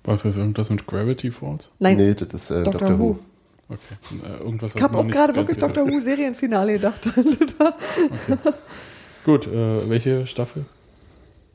Was 0.04 0.24
ist 0.24 0.38
irgendwas 0.38 0.70
mit 0.70 0.86
Gravity 0.86 1.32
Falls? 1.32 1.70
Nein, 1.80 1.98
Nee, 1.98 2.14
das 2.14 2.28
ist 2.34 2.52
äh, 2.52 2.64
Dr. 2.64 2.80
Dr. 2.80 3.00
Who. 3.00 3.04
Who. 3.04 3.20
Okay. 3.68 3.80
Äh, 4.24 4.44
irgendwas 4.44 4.76
ich 4.76 4.82
habe 4.82 4.98
auch 4.98 5.08
gerade 5.08 5.36
wirklich 5.36 5.58
Dr. 5.58 5.88
Who 5.88 6.00
Serienfinale 6.00 6.74
gedacht. 6.74 7.06
Gut, 9.26 9.48
äh, 9.48 9.90
welche 9.90 10.28
Staffel? 10.28 10.66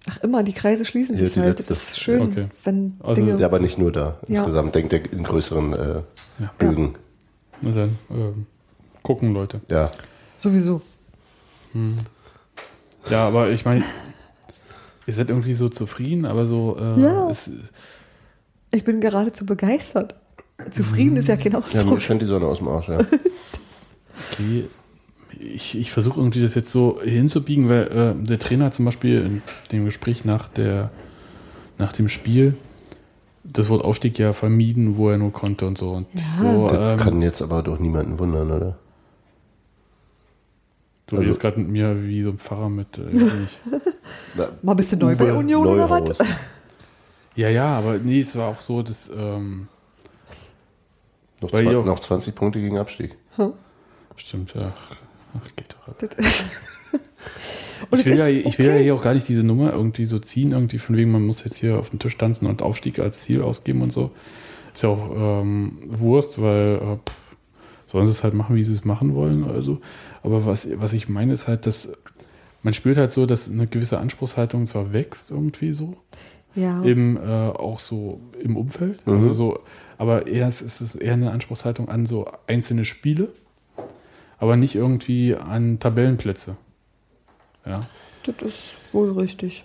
Ach 0.09 0.17
immer, 0.23 0.43
die 0.43 0.53
Kreise 0.55 0.85
schließen 0.85 1.17
sich 1.17 1.35
die 1.35 1.41
halt. 1.41 1.59
letzte. 1.59 1.75
Das 1.75 1.91
ist 1.91 2.01
schön, 2.01 2.23
Okay. 2.23 2.47
wenn 2.65 2.95
Also 3.01 3.21
Dinge. 3.23 3.39
Ja, 3.39 3.47
aber 3.47 3.59
nicht 3.61 3.77
nur 3.79 3.93
da. 3.93 4.19
Ja. 4.29 4.39
Insgesamt 4.39 4.75
denkt 4.75 4.93
er 4.95 5.13
in 5.13 5.23
größeren 5.25 5.73
äh, 5.75 5.95
Ja. 6.39 6.51
Bögen. 6.59 6.95
Na 7.61 7.71
dann, 7.73 7.99
ähm, 8.11 8.47
gucken, 9.03 9.35
Leute. 9.35 9.61
Ja. 9.69 9.91
Sowieso. 10.39 10.81
Ja, 13.11 13.27
aber 13.29 13.51
ich 13.51 13.65
meine, 13.65 13.85
ihr 15.07 15.13
seid 15.15 15.29
irgendwie 15.29 15.55
so 15.55 15.69
zufrieden, 15.69 16.25
aber 16.27 16.47
so. 16.47 16.77
Äh, 16.79 17.01
Ja. 17.01 17.29
Es, 17.31 17.51
Ich 18.73 18.85
bin 18.85 19.01
geradezu 19.01 19.45
begeistert. 19.45 20.15
Zufrieden 20.71 21.17
ist 21.17 21.29
ja 21.29 21.37
kein 21.37 21.53
Ja, 21.53 21.59
Ausdruck. 21.59 21.91
mir 21.95 22.01
scheint 22.01 22.23
die 22.23 22.27
Sonne 22.27 22.47
aus 22.47 22.59
dem 22.59 22.69
Arsch, 22.69 22.89
ja. 22.89 22.99
okay. 24.33 24.65
Ich, 25.43 25.77
ich 25.79 25.91
versuche 25.91 26.21
irgendwie 26.21 26.43
das 26.43 26.55
jetzt 26.55 26.71
so 26.71 27.01
hinzubiegen, 27.03 27.69
weil 27.71 27.87
äh, 27.89 28.27
der 28.27 28.39
Trainer 28.39 28.71
zum 28.73 28.85
Beispiel 28.85 29.25
in 29.25 29.43
dem 29.73 29.87
Gespräch 29.87 30.25
nach, 30.27 30.49
der, 30.49 30.91
nach 31.79 31.93
dem 31.95 32.09
Spiel 32.11 32.57
das 33.43 33.71
Wort 33.71 33.83
Aufstieg 33.83 34.19
ja 34.19 34.35
vermieden, 34.35 34.99
wo 34.99 35.09
er 35.09 35.17
nur 35.17 35.33
konnte 35.33 35.67
und 35.67 35.79
so. 35.79 35.93
Und 35.93 36.07
Ja. 36.13 36.21
so 36.39 36.67
Das 36.69 36.79
ähm, 36.79 36.99
kann 37.01 37.23
jetzt 37.23 37.41
aber 37.41 37.63
doch 37.63 37.79
niemanden 37.79 38.19
wundern, 38.19 38.51
oder? 38.51 38.77
du 41.07 41.17
also- 41.17 41.23
redest 41.25 41.41
gerade 41.41 41.59
mit 41.59 41.71
mir 41.71 42.03
wie 42.05 42.23
so 42.23 42.31
ein 42.31 42.39
Pfarrer 42.39 42.69
mit. 42.69 42.99
Äh. 42.99 43.03
Na, 44.35 44.49
Mal 44.63 44.75
bist 44.75 44.93
du 44.93 44.97
neu 44.97 45.17
bei 45.17 45.33
Union 45.33 45.67
oder 45.67 45.89
was? 45.89 46.19
ja, 47.35 47.49
ja, 47.49 47.67
aber 47.79 47.99
nee, 47.99 48.21
es 48.21 48.37
war 48.37 48.49
auch 48.49 48.61
so, 48.61 48.83
dass. 48.83 49.11
Ähm, 49.17 49.69
Noch, 51.41 51.51
zwei, 51.51 51.63
noch 51.63 51.99
20 51.99 52.35
Punkte 52.35 52.61
gegen 52.61 52.79
Abstieg. 52.79 53.17
stimmt, 54.17 54.55
ja. 54.55 54.73
Ach, 55.35 55.57
geht 55.57 55.75
doch. 55.75 55.95
Und 57.91 57.99
Ich 57.99 58.05
will, 58.07 58.13
es 58.13 58.19
ja, 58.19 58.29
ich 58.29 58.59
will 58.59 58.67
ja 58.67 58.75
hier 58.77 58.95
auch 58.95 59.01
gar 59.03 59.15
nicht 59.15 59.27
diese 59.29 59.43
Nummer 59.43 59.73
irgendwie 59.73 60.07
so 60.07 60.19
ziehen, 60.19 60.53
irgendwie 60.53 60.79
von 60.79 60.97
wegen, 60.97 61.11
man 61.11 61.25
muss 61.25 61.45
jetzt 61.45 61.57
hier 61.57 61.79
auf 61.79 61.91
den 61.91 61.99
Tisch 61.99 62.17
tanzen 62.19 62.47
und 62.47 62.63
Aufstieg 62.63 62.99
als 62.99 63.23
Ziel 63.23 63.43
ausgeben 63.43 63.83
und 63.83 63.93
so. 63.93 64.11
Ist 64.75 64.83
ja 64.83 64.91
auch 64.91 65.41
ähm, 65.43 65.79
Wurst, 65.87 66.41
weil 66.41 66.77
äh, 66.77 67.11
sollen 67.87 68.07
sie 68.07 68.13
es 68.13 68.23
halt 68.23 68.35
machen, 68.35 68.55
wie 68.55 68.65
sie 68.65 68.75
es 68.75 68.85
machen 68.85 69.15
wollen. 69.15 69.45
Also. 69.45 69.81
Aber 70.23 70.45
was, 70.47 70.69
was 70.75 70.93
ich 70.93 71.09
meine, 71.09 71.33
ist 71.33 71.49
halt, 71.49 71.67
dass 71.67 71.95
man 72.63 72.75
spürt 72.75 72.99
halt 72.99 73.11
so, 73.13 73.25
dass 73.27 73.51
eine 73.51 73.67
gewisse 73.67 73.99
Anspruchshaltung 73.99 74.67
zwar 74.67 74.93
wächst 74.93 75.31
irgendwie 75.31 75.73
so, 75.73 75.97
Ja. 76.55 76.85
eben 76.85 77.17
äh, 77.17 77.21
auch 77.21 77.81
so 77.81 78.21
im 78.39 78.57
Umfeld. 78.57 79.03
Also 79.07 79.33
so, 79.33 79.61
aber 79.97 80.27
eher 80.27 80.49
ist 80.49 80.61
ist 80.61 80.81
es 80.83 80.95
eher 80.95 81.15
eine 81.15 81.31
Anspruchshaltung 81.31 81.89
an 81.89 82.05
so 82.05 82.31
einzelne 82.47 82.85
Spiele, 82.85 83.29
aber 84.41 84.57
nicht 84.57 84.75
irgendwie 84.75 85.37
an 85.37 85.79
Tabellenplätze. 85.79 86.57
Ja. 87.65 87.87
Das 88.25 88.43
ist 88.43 88.77
wohl 88.93 89.13
richtig. 89.13 89.65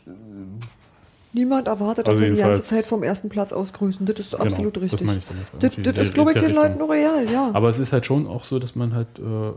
Niemand 1.34 1.68
erwartet, 1.68 2.08
Also 2.08 2.22
dass 2.22 2.30
wir 2.30 2.36
die 2.36 2.42
ganze 2.42 2.64
Zeit 2.64 2.86
vom 2.86 3.04
ersten 3.04 3.28
Platz 3.28 3.52
ausgrüßen. 3.52 4.06
Das 4.06 4.20
ist 4.20 4.36
absolut 4.36 4.74
Genau, 4.76 4.84
richtig. 4.84 5.00
Das 5.00 5.06
meine 5.06 5.20
ich 5.20 5.26
damit. 5.26 5.46
Das, 5.60 5.84
das 5.84 5.94
der- 5.96 6.04
ist, 6.04 6.14
glaube 6.14 6.32
ich, 6.32 6.38
den 6.38 6.46
Richtung. 6.58 6.64
Leuten 6.80 6.82
real, 6.92 7.30
ja. 7.30 7.50
Aber 7.54 7.68
es 7.70 7.80
ist 7.80 7.92
halt 7.92 8.06
schon 8.06 8.28
auch 8.28 8.46
so, 8.46 8.58
dass 8.60 8.76
man 8.76 8.94
halt 8.94 9.20
äh, 9.20 9.52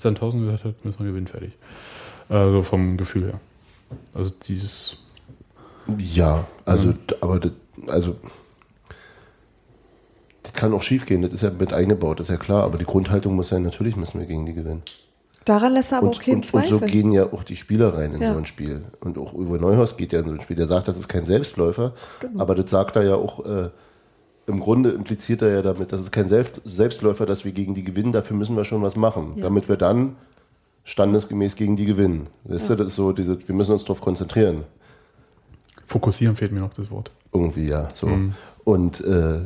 Sandhausen 0.00 0.40
gesagt 0.40 0.64
hat, 0.64 0.84
müssen 0.84 0.98
wir 1.00 1.06
gewinnen, 1.10 1.26
fertig. 1.26 1.52
Also 2.30 2.62
vom 2.62 2.96
Gefühl 2.96 3.24
her. 3.24 3.40
Also 4.14 4.32
dieses. 4.46 4.96
Ja, 5.98 6.46
also, 6.64 6.92
d- 6.92 7.14
aber 7.20 7.40
das, 7.40 7.52
also, 7.86 8.12
das 8.12 8.32
kann 10.54 10.72
auch 10.74 10.82
schief 10.82 11.06
gehen, 11.06 11.22
das 11.22 11.32
ist 11.32 11.42
ja 11.42 11.50
mit 11.50 11.72
eingebaut, 11.72 12.20
das 12.20 12.28
ist 12.28 12.32
ja 12.32 12.36
klar, 12.38 12.64
aber 12.64 12.78
die 12.78 12.84
Grundhaltung 12.84 13.34
muss 13.36 13.48
sein, 13.48 13.62
natürlich 13.62 13.96
müssen 13.96 14.18
wir 14.20 14.26
gegen 14.26 14.46
die 14.46 14.54
gewinnen. 14.54 14.82
Daran 15.44 15.72
lässt 15.72 15.92
er 15.92 15.98
aber 15.98 16.08
auch 16.08 16.12
Und, 16.16 16.20
keinen 16.20 16.34
und, 16.36 16.54
und 16.54 16.66
so 16.66 16.78
Zweifel. 16.78 16.88
gehen 16.90 17.12
ja 17.12 17.32
auch 17.32 17.42
die 17.42 17.56
Spieler 17.56 17.94
rein 17.96 18.12
in 18.14 18.20
Ja. 18.20 18.32
so 18.32 18.38
ein 18.38 18.44
Spiel. 18.46 18.82
Und 19.00 19.16
auch 19.16 19.32
Uwe 19.32 19.58
Neuhaus 19.58 19.96
geht 19.96 20.12
ja 20.12 20.20
in 20.20 20.26
so 20.26 20.32
ein 20.32 20.40
Spiel. 20.40 20.56
Der 20.56 20.66
sagt, 20.66 20.88
das 20.88 20.98
ist 20.98 21.08
kein 21.08 21.24
Selbstläufer, 21.24 21.92
Genau. 22.20 22.40
aber 22.42 22.54
das 22.54 22.70
sagt 22.70 22.96
er 22.96 23.04
ja 23.04 23.14
auch, 23.14 23.46
äh, 23.46 23.70
im 24.46 24.60
Grunde 24.60 24.90
impliziert 24.90 25.40
er 25.42 25.50
ja 25.50 25.62
damit, 25.62 25.92
das 25.92 26.00
ist 26.00 26.10
kein 26.12 26.28
Selbst 26.28 26.60
Selbstläufer, 26.64 27.24
dass 27.26 27.44
wir 27.44 27.52
gegen 27.52 27.74
die 27.74 27.84
gewinnen, 27.84 28.12
dafür 28.12 28.36
müssen 28.36 28.56
wir 28.56 28.64
schon 28.64 28.82
was 28.82 28.96
machen, 28.96 29.32
Ja. 29.36 29.42
damit 29.44 29.68
wir 29.68 29.76
dann 29.76 30.16
standesgemäß 30.84 31.56
gegen 31.56 31.76
die 31.76 31.84
gewinnen. 31.86 32.28
Weißt 32.44 32.70
du, 32.70 32.74
das 32.74 32.88
ist 32.88 32.96
so 32.96 33.12
diese, 33.12 33.38
wir 33.46 33.54
müssen 33.54 33.72
uns 33.72 33.84
darauf 33.84 34.00
konzentrieren. 34.00 34.64
Fokussieren 35.86 36.36
fehlt 36.36 36.52
mir 36.52 36.60
noch 36.60 36.74
das 36.74 36.90
Wort. 36.90 37.10
Irgendwie, 37.32 37.66
ja. 37.68 37.88
So. 37.94 38.06
Mhm. 38.06 38.34
Und 38.64 39.00
äh, 39.02 39.40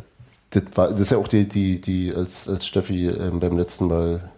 das, 0.52 0.62
war, 0.74 0.90
das 0.90 1.00
ist 1.00 1.10
ja 1.10 1.18
auch 1.18 1.28
die, 1.28 1.48
die, 1.48 1.80
die 1.80 2.14
als, 2.14 2.48
als 2.48 2.66
Steffi 2.66 3.08
ähm, 3.08 3.40
beim 3.40 3.56
letzten 3.56 3.86
Mal 3.86 4.30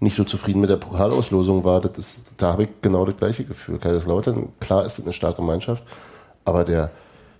nicht 0.00 0.16
so 0.16 0.24
zufrieden 0.24 0.60
mit 0.60 0.70
der 0.70 0.78
Pokalauslosung 0.78 1.62
war, 1.62 1.80
das 1.80 1.98
ist, 1.98 2.32
da 2.38 2.52
habe 2.52 2.64
ich 2.64 2.70
genau 2.80 3.04
das 3.04 3.16
gleiche 3.16 3.44
Gefühl. 3.44 3.78
Kaiserslautern, 3.78 4.48
klar 4.58 4.84
ist 4.84 4.98
es 4.98 5.04
eine 5.04 5.12
starke 5.12 5.42
Mannschaft, 5.42 5.84
aber 6.44 6.64
der, 6.64 6.90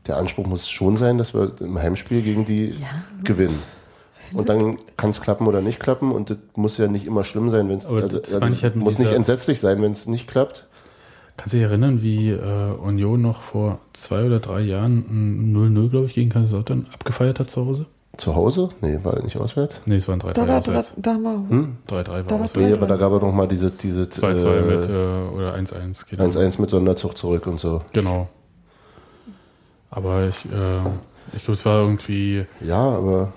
der 0.07 0.19
Anspruch 0.19 0.47
muss 0.47 0.69
schon 0.69 0.97
sein, 0.97 1.19
dass 1.19 1.35
wir 1.35 1.53
im 1.61 1.79
Heimspiel 1.79 2.23
gegen 2.23 2.45
die 2.45 2.75
gewinnen. 3.25 3.59
Und 4.33 4.49
dann 4.49 4.79
kann 4.97 5.11
es 5.11 5.21
klappen 5.21 5.47
oder 5.47 5.61
nicht 5.61 5.81
klappen 5.81 6.13
und 6.13 6.31
das 6.31 6.39
muss 6.55 6.79
ja 6.79 6.87
nicht 6.89 7.07
immer 7.07 7.25
schlimm 7.25 7.51
sein, 7.51 7.69
wenn 7.69 7.79
es 7.79 7.87
also, 7.87 8.07
das 8.07 8.31
ich 8.51 8.63
halt 8.63 8.77
muss 8.77 8.99
nicht 8.99 9.13
entsetzlich 9.13 9.59
sein, 9.59 9.83
wenn 9.83 9.93
es 9.93 10.07
nicht 10.07 10.29
klappt. 10.29 10.67
Kannst 11.37 11.55
du 11.55 11.59
dich 11.59 11.67
erinnern, 11.67 12.03
wie 12.03 12.31
äh, 12.31 12.73
Union 12.75 13.23
noch 13.23 13.43
vor 13.43 13.81
zwei 13.95 14.25
oder 14.25 14.39
drei 14.39 14.61
Jahren 14.61 14.99
ein 15.09 15.57
0-0, 15.57 15.91
glaube 15.91 16.07
ich, 16.07 16.15
gegen 16.15 16.31
Kaiserslautern 16.31 16.87
abgefeiert 16.93 17.41
hat 17.41 17.51
zu 17.51 17.67
Hause? 17.67 17.87
Zu 18.19 18.37
Hause? 18.37 18.69
Nee, 18.83 18.99
war 19.03 19.13
das 19.15 19.25
nicht 19.25 19.37
auswärts? 19.39 19.81
Nee, 19.87 19.97
es 19.97 20.07
waren 20.07 20.21
3-3 20.21 20.33
Da 20.35 20.41
war, 20.43 20.47
da, 20.49 20.59
auswärts. 20.59 20.93
da 20.99 21.13
haben 21.15 21.23
wir, 21.89 21.97
3-3 21.97 22.07
war 22.07 22.23
da 22.23 22.31
war 22.31 22.41
auswärts. 22.45 22.57
Nee, 22.71 22.73
aber 22.77 22.87
da 22.87 22.97
gab 22.97 23.13
es 23.13 23.23
noch 23.23 23.33
mal 23.33 23.49
diese, 23.49 23.71
diese 23.71 24.03
2-2 24.03 24.45
äh, 24.45 24.63
mit, 24.63 24.87
äh, 24.89 25.35
oder 25.35 25.55
1-1. 25.55 26.09
genau. 26.11 26.25
1-1 26.25 26.61
mit 26.61 26.71
Sonderzug 26.71 27.17
zurück 27.17 27.47
und 27.47 27.59
so. 27.59 27.83
Genau. 27.93 28.29
Aber 29.91 30.29
ich, 30.29 30.45
äh, 30.47 30.79
ich 31.37 31.45
glaube, 31.45 31.53
es 31.55 31.65
war 31.65 31.81
irgendwie 31.81 32.45
Ja, 32.61 32.81
aber 32.83 33.33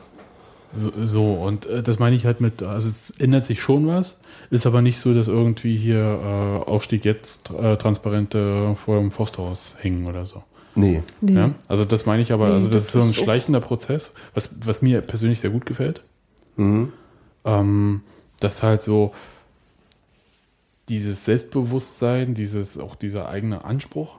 so, 0.78 0.92
so. 1.06 1.34
und 1.36 1.66
äh, 1.68 1.82
das 1.82 2.00
meine 2.00 2.16
ich 2.18 2.26
halt 2.26 2.42
mit, 2.42 2.62
also 2.62 2.90
es 2.90 3.12
ändert 3.12 3.46
sich 3.46 3.62
schon 3.62 3.88
was, 3.88 4.18
ist 4.50 4.66
aber 4.68 4.82
nicht 4.82 5.00
so, 5.00 5.14
dass 5.14 5.30
irgendwie 5.30 5.78
hier 5.78 6.00
äh, 6.02 6.70
Aufstieg 6.70 7.06
jetzt 7.06 7.50
äh, 7.52 7.78
Transparente 7.78 8.76
vor 8.84 8.98
dem 9.00 9.12
Forsthaus 9.12 9.74
hängen 9.80 10.06
oder 10.06 10.26
so. 10.26 10.44
Nee. 10.76 11.02
nee. 11.22 11.34
Ja? 11.34 11.52
Also 11.68 11.86
das 11.86 12.06
meine 12.06 12.22
ich 12.22 12.32
aber, 12.32 12.48
Nee, 12.48 12.54
also 12.54 12.68
das, 12.68 12.74
das 12.78 12.86
ist 12.88 12.92
so 12.94 13.02
ein 13.02 13.10
ist 13.10 13.16
schleichender 13.16 13.62
Prozess, 13.62 14.12
was, 14.34 14.50
was 14.64 14.82
mir 14.82 15.02
persönlich 15.02 15.40
sehr 15.40 15.50
gut 15.50 15.66
gefällt. 15.66 16.02
Mhm. 16.58 16.94
Ähm, 17.46 18.02
dass 18.40 18.64
halt 18.64 18.82
so 18.82 19.14
dieses 20.90 21.26
Selbstbewusstsein, 21.26 22.34
dieses 22.36 22.78
auch 22.78 22.96
dieser 22.96 23.28
eigene 23.30 23.66
Anspruch. 23.66 24.18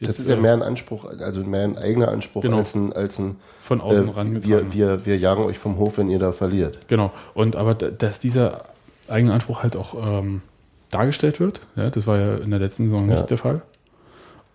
Das 0.00 0.08
jetzt, 0.10 0.20
ist 0.20 0.28
ja 0.28 0.36
äh, 0.36 0.40
mehr 0.40 0.52
ein 0.52 0.62
Anspruch, 0.62 1.04
also 1.06 1.42
mehr 1.42 1.64
ein 1.64 1.76
eigener 1.76 2.08
Anspruch 2.08 2.42
Genau. 2.42 2.58
als 2.58 2.74
ein, 2.74 2.92
als 2.92 3.18
ein 3.18 3.36
von 3.60 3.80
außen 3.80 4.08
äh, 4.08 4.10
rangetragen. 4.12 4.72
wir, 4.72 4.72
wir, 4.72 5.06
wir 5.06 5.18
jagen 5.18 5.42
euch 5.44 5.58
vom 5.58 5.76
Hof, 5.76 5.98
wenn 5.98 6.08
ihr 6.08 6.18
da 6.20 6.32
verliert. 6.32 6.78
Genau. 6.88 7.12
Und 7.34 7.56
aber 7.56 7.74
dass 7.74 8.20
dieser 8.20 8.64
eigene 9.08 9.32
Anspruch 9.32 9.62
halt 9.62 9.76
auch 9.76 9.94
ähm, 10.20 10.40
dargestellt 10.90 11.40
wird, 11.40 11.60
ja, 11.76 11.90
das 11.90 12.06
war 12.06 12.18
ja 12.18 12.36
in 12.36 12.50
der 12.50 12.60
letzten 12.60 12.84
Saison 12.84 13.06
nicht 13.06 13.16
Ja. 13.18 13.22
der 13.24 13.38
Fall. 13.38 13.62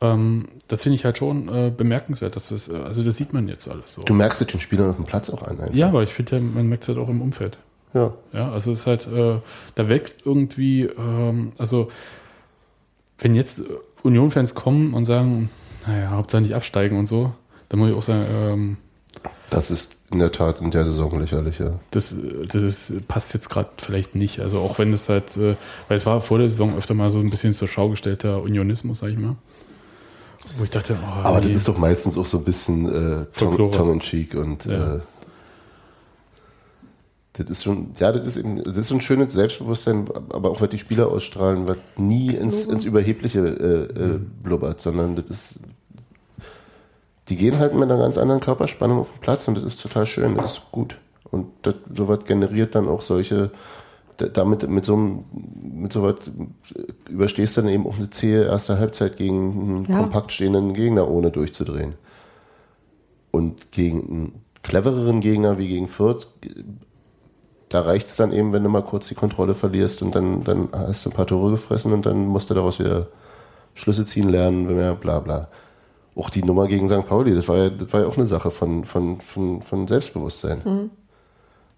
Ähm, 0.03 0.49
das 0.67 0.83
finde 0.83 0.97
ich 0.97 1.05
halt 1.05 1.17
schon 1.17 1.47
äh, 1.47 1.71
bemerkenswert. 1.75 2.35
Dass 2.35 2.49
das, 2.49 2.67
äh, 2.67 2.75
also 2.75 3.03
das 3.03 3.17
sieht 3.17 3.33
man 3.33 3.47
jetzt 3.47 3.67
alles 3.67 3.93
so. 3.93 4.01
Du 4.03 4.13
merkst 4.13 4.41
es 4.41 4.47
den 4.47 4.59
Spielern 4.59 4.89
auf 4.89 4.97
dem 4.97 5.05
Platz 5.05 5.29
auch 5.29 5.41
an. 5.41 5.59
einfach. 5.59 5.73
Ja, 5.73 5.87
aber 5.87 6.03
ich 6.03 6.13
finde 6.13 6.35
ja, 6.35 6.41
man 6.41 6.67
merkt 6.67 6.83
es 6.83 6.89
halt 6.89 6.97
auch 6.99 7.09
im 7.09 7.21
Umfeld. 7.21 7.57
ja. 7.93 8.13
Ja, 8.33 8.51
also 8.51 8.71
es 8.71 8.81
ist 8.81 8.87
halt, 8.87 9.07
äh, 9.07 9.39
da 9.75 9.89
wächst 9.89 10.25
irgendwie, 10.25 10.83
ähm, 10.83 11.53
also 11.57 11.89
wenn 13.19 13.33
jetzt 13.33 13.59
äh, 13.59 13.63
Union-Fans 14.03 14.53
kommen 14.55 14.93
und 14.93 15.05
sagen, 15.05 15.49
naja, 15.87 16.09
Hauptsache 16.09 16.41
nicht 16.41 16.55
absteigen 16.55 16.97
und 16.99 17.05
so, 17.05 17.31
dann 17.69 17.79
muss 17.79 17.89
ich 17.89 17.95
auch 17.95 18.03
sagen, 18.03 18.25
ähm, 18.29 18.77
Das 19.49 19.71
ist 19.71 19.99
in 20.11 20.19
der 20.19 20.31
Tat 20.31 20.59
in 20.61 20.71
der 20.71 20.83
Saison 20.85 21.17
lächerlich, 21.19 21.59
ja. 21.59 21.73
das, 21.91 22.11
äh, 22.11 22.47
das 22.47 22.61
ist, 22.63 23.07
passt 23.07 23.33
jetzt 23.33 23.49
gerade 23.49 23.69
vielleicht 23.77 24.15
nicht. 24.15 24.39
Also 24.41 24.59
auch 24.59 24.79
wenn 24.79 24.91
es 24.91 25.07
halt, 25.07 25.37
äh, 25.37 25.55
weil 25.87 25.97
es 25.97 26.05
war 26.05 26.19
vor 26.21 26.39
der 26.39 26.49
Saison 26.49 26.75
öfter 26.77 26.93
mal 26.95 27.11
so 27.11 27.19
ein 27.19 27.29
bisschen 27.29 27.53
zur 27.53 27.67
Schau 27.67 27.89
gestellter 27.89 28.41
Unionismus, 28.41 28.99
sag 28.99 29.09
ich 29.09 29.17
mal. 29.17 29.35
Wo 30.57 30.63
ich 30.63 30.69
dachte, 30.69 30.97
oh, 31.01 31.23
Aber 31.23 31.41
das 31.41 31.51
ist 31.51 31.67
doch 31.67 31.77
meistens 31.77 32.17
auch 32.17 32.25
so 32.25 32.37
ein 32.37 32.43
bisschen 32.43 32.85
äh, 32.85 32.89
tongue, 32.91 33.27
Folklore. 33.31 33.71
tongue 33.71 33.93
in 33.93 33.99
cheek 34.01 34.35
und 34.35 34.65
Ja. 34.65 34.95
äh, 34.97 34.99
das 37.35 37.49
ist 37.49 37.63
schon, 37.63 37.91
ja, 37.97 38.11
das 38.11 38.27
ist, 38.27 38.37
eben, 38.37 38.63
das 38.63 38.77
ist 38.77 38.87
so 38.89 38.95
ein 38.95 39.01
schönes 39.01 39.33
Selbstbewusstsein, 39.33 40.05
aber 40.29 40.51
auch 40.51 40.61
was 40.61 40.69
die 40.69 40.77
Spieler 40.77 41.07
ausstrahlen, 41.07 41.67
was 41.67 41.77
nie 41.97 42.29
ins, 42.29 42.65
ins 42.65 42.83
Überhebliche 42.83 43.39
äh, 43.39 43.99
äh, 43.99 44.19
blubbert, 44.43 44.81
sondern 44.81 45.15
das 45.15 45.25
ist, 45.29 45.59
die 47.29 47.35
gehen 47.35 47.57
halt 47.57 47.73
mit 47.73 47.83
einer 47.89 47.97
ganz 47.99 48.19
anderen 48.19 48.41
Körperspannung 48.41 48.99
auf 48.99 49.11
den 49.13 49.19
Platz 49.21 49.47
und 49.47 49.55
das 49.57 49.63
ist 49.63 49.81
total 49.81 50.05
schön, 50.05 50.35
das 50.35 50.53
ist 50.59 50.71
gut. 50.71 50.97
Und 51.31 51.47
das, 51.63 51.73
sowas 51.95 52.19
generiert 52.25 52.75
dann 52.75 52.87
auch 52.87 53.01
solche, 53.01 53.49
damit, 54.29 54.67
mit 54.69 54.85
so 54.85 54.93
einem, 54.95 55.23
mit 55.61 55.93
sowas 55.93 56.15
überstehst 57.09 57.57
du 57.57 57.61
dann 57.61 57.69
eben 57.69 57.87
auch 57.87 57.97
eine 57.97 58.09
zähe 58.09 58.43
erste 58.45 58.77
Halbzeit 58.79 59.17
gegen 59.17 59.51
einen 59.51 59.85
Ja. 59.85 59.99
kompakt 59.99 60.31
stehenden 60.31 60.73
Gegner, 60.73 61.09
ohne 61.09 61.31
durchzudrehen. 61.31 61.93
Und 63.31 63.71
gegen 63.71 63.99
einen 64.09 64.41
clevereren 64.61 65.19
Gegner 65.19 65.57
wie 65.57 65.67
gegen 65.67 65.87
Fürth, 65.87 66.27
da 67.69 67.81
reicht 67.81 68.07
es 68.07 68.15
dann 68.15 68.31
eben, 68.31 68.53
wenn 68.53 68.63
du 68.63 68.69
mal 68.69 68.83
kurz 68.83 69.07
die 69.07 69.15
Kontrolle 69.15 69.53
verlierst 69.55 70.01
und 70.03 70.13
dann, 70.15 70.43
dann 70.43 70.69
hast 70.71 71.05
du 71.05 71.09
ein 71.09 71.13
paar 71.13 71.25
Tore 71.27 71.51
gefressen 71.51 71.91
und 71.91 72.05
dann 72.05 72.27
musst 72.27 72.49
du 72.49 72.53
daraus 72.53 72.79
wieder 72.79 73.07
Schlüsse 73.73 74.05
ziehen 74.05 74.29
lernen, 74.29 74.67
wenn 74.69 74.77
wir 74.77 74.93
bla 74.93 75.19
bla. 75.19 75.47
Auch 76.15 76.29
die 76.29 76.43
Nummer 76.43 76.67
gegen 76.67 76.87
St. 76.87 77.07
Pauli, 77.07 77.33
das 77.33 77.47
war 77.47 77.57
ja, 77.57 77.69
das 77.71 77.91
war 77.91 78.01
ja 78.01 78.07
auch 78.07 78.17
eine 78.17 78.27
Sache 78.27 78.51
von, 78.51 78.83
von, 78.83 79.19
von, 79.19 79.63
von 79.63 79.87
Selbstbewusstsein. 79.87 80.91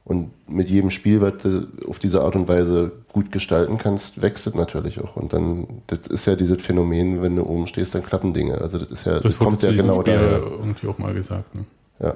Und 0.05 0.29
mit 0.47 0.69
jedem 0.69 0.91
Spiel, 0.91 1.19
was 1.19 1.41
du 1.41 1.67
auf 1.87 1.97
diese 1.97 2.21
Art 2.21 2.35
und 2.35 2.47
Weise 2.47 2.91
gut 3.11 3.31
gestalten 3.31 3.79
kannst, 3.79 4.21
wächst 4.21 4.45
es 4.45 4.53
natürlich 4.53 5.03
auch. 5.03 5.15
Und 5.15 5.33
dann, 5.33 5.65
das 5.87 6.05
ist 6.05 6.27
ja 6.27 6.35
dieses 6.35 6.61
Phänomen, 6.61 7.23
wenn 7.23 7.35
du 7.35 7.43
oben 7.43 7.65
stehst, 7.65 7.95
dann 7.95 8.03
klappen 8.03 8.31
Dinge. 8.31 8.61
Also 8.61 8.77
das 8.77 8.91
ist 8.91 9.05
ja, 9.05 9.13
das, 9.15 9.23
das 9.23 9.37
kommt 9.39 9.63
ja 9.63 9.71
genau 9.71 10.01
Spiel 10.01 10.13
daher. 10.13 10.43
irgendwie 10.43 10.87
auch 10.87 10.99
mal 10.99 11.15
gesagt. 11.15 11.55
Ne? 11.55 11.65
Ja. 11.99 12.15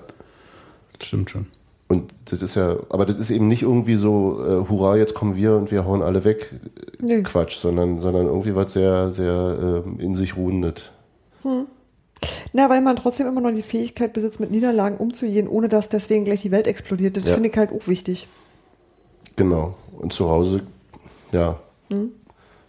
Das 0.97 1.07
stimmt 1.07 1.31
schon. 1.31 1.47
Und 1.87 2.13
das 2.25 2.43
ist 2.43 2.53
ja, 2.53 2.75
aber 2.89 3.07
das 3.07 3.17
ist 3.17 3.31
eben 3.31 3.47
nicht 3.47 3.63
irgendwie 3.63 3.95
so, 3.95 4.39
äh, 4.45 4.69
hurra, 4.69 4.95
jetzt 4.95 5.15
kommen 5.15 5.35
wir 5.35 5.55
und 5.55 5.71
wir 5.71 5.85
hauen 5.85 6.03
alle 6.03 6.23
weg. 6.23 6.53
Nee. 6.99 7.23
Quatsch, 7.23 7.57
sondern, 7.57 7.97
sondern 7.97 8.27
irgendwie 8.27 8.53
was 8.53 8.73
sehr, 8.73 9.09
sehr 9.09 9.83
ähm, 9.83 9.99
in 9.99 10.13
sich 10.13 10.37
ruhendes. 10.37 10.91
Na, 12.53 12.69
weil 12.69 12.81
man 12.81 12.95
trotzdem 12.95 13.27
immer 13.27 13.41
noch 13.41 13.51
die 13.51 13.61
Fähigkeit 13.61 14.11
besitzt, 14.13 14.39
mit 14.39 14.51
Niederlagen 14.51 14.97
umzugehen, 14.97 15.47
ohne 15.47 15.69
dass 15.69 15.87
deswegen 15.89 16.25
gleich 16.25 16.41
die 16.41 16.51
Welt 16.51 16.67
explodiert. 16.67 17.15
Das 17.17 17.25
Ja. 17.27 17.33
finde 17.35 17.49
ich 17.49 17.57
halt 17.57 17.71
auch 17.71 17.87
wichtig. 17.87 18.27
Genau. 19.35 19.75
Und 19.99 20.11
zu 20.13 20.29
Hause, 20.29 20.63
ja, 21.31 21.59
Hm? 21.89 22.11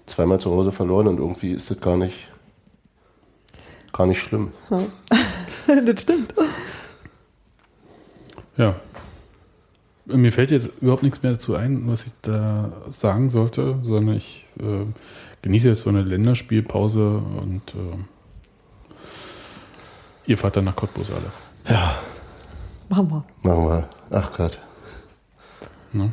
zweimal 0.07 0.39
zu 0.41 0.51
Hause 0.51 0.71
verloren 0.73 1.07
und 1.09 1.19
irgendwie 1.19 1.53
ist 1.53 1.71
das 1.71 1.81
gar 1.81 1.97
nicht, 1.97 2.31
gar 3.93 4.07
nicht 4.07 4.21
schlimm. 4.21 4.53
das 5.67 6.03
stimmt. 6.03 6.35
Ja. 8.57 8.77
Mir 10.07 10.33
fällt 10.33 10.51
jetzt 10.51 10.71
überhaupt 10.81 11.03
nichts 11.05 11.23
mehr 11.23 11.33
dazu 11.33 11.55
ein, 11.55 11.87
was 11.87 12.07
ich 12.07 12.13
da 12.23 12.73
sagen 12.91 13.31
sollte, 13.31 13.79
sondern 13.83 14.17
ich 14.17 14.47
äh, 14.59 14.85
genieße 15.43 15.69
jetzt 15.69 15.83
so 15.83 15.91
eine 15.91 16.03
Länderspielpause 16.03 17.23
und 17.41 17.63
äh, 17.77 17.97
ihr 20.31 20.39
fahrt 20.39 20.57
dann 20.57 20.65
nach 20.65 20.77
Cottbus 20.77 21.11
alle. 21.11 21.31
Machen 22.89 23.11
wir. 23.11 23.25
Machen 23.43 23.69
wir. 23.69 23.89
Ach 24.11 24.33
Gott. 24.37 24.59
Ne? 25.93 26.13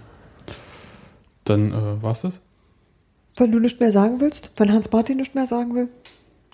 Dann 1.44 1.72
äh, 1.72 2.02
war's 2.02 2.22
das? 2.22 2.40
Wenn 3.38 3.52
du 3.52 3.60
nicht 3.60 3.80
mehr 3.80 3.92
sagen 3.92 4.20
willst, 4.20 4.52
wenn 4.58 4.74
Hans-Martin 4.74 5.18
nicht 5.18 5.36
mehr 5.36 5.46
sagen 5.46 5.76
will. 5.76 5.90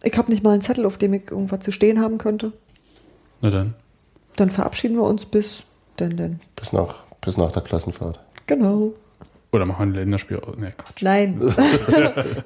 Ich 0.03 0.17
habe 0.17 0.29
nicht 0.29 0.43
mal 0.43 0.51
einen 0.51 0.61
Zettel, 0.61 0.85
auf 0.85 0.97
dem 0.97 1.13
ich 1.13 1.31
irgendwas 1.31 1.61
zu 1.61 1.71
stehen 1.71 2.01
haben 2.01 2.17
könnte. 2.17 2.51
Na 3.41 3.49
dann. 3.49 3.73
Dann 4.35 4.51
verabschieden 4.51 4.97
wir 4.97 5.03
uns 5.03 5.25
bis 5.25 5.63
denn 5.99 6.17
denn. 6.17 6.39
Bis 6.57 6.73
nach, 6.73 7.03
bis 7.21 7.37
nach 7.37 7.51
der 7.53 7.61
Klassenfahrt. 7.61 8.19
Genau. 8.45 8.93
Oder 9.53 9.65
machen 9.65 9.79
wir 9.79 9.83
ein 9.83 9.93
Länderspiel. 9.93 10.41
Ne, 10.57 10.73
Quatsch. 10.75 11.01
Nein. 11.01 11.39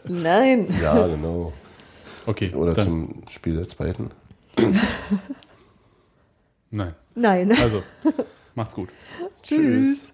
Nein. 0.07 0.68
Ja, 0.82 1.07
genau. 1.07 1.53
Okay, 2.28 2.53
Oder 2.53 2.74
dann. 2.74 2.86
zum 2.86 3.24
Spiel 3.30 3.55
der 3.55 3.68
zweiten. 3.68 4.11
Nein. 6.72 6.95
Nein. 7.16 7.51
Also, 7.51 7.84
macht's 8.55 8.76
gut. 8.76 8.89
Tschüss. 9.41 10.14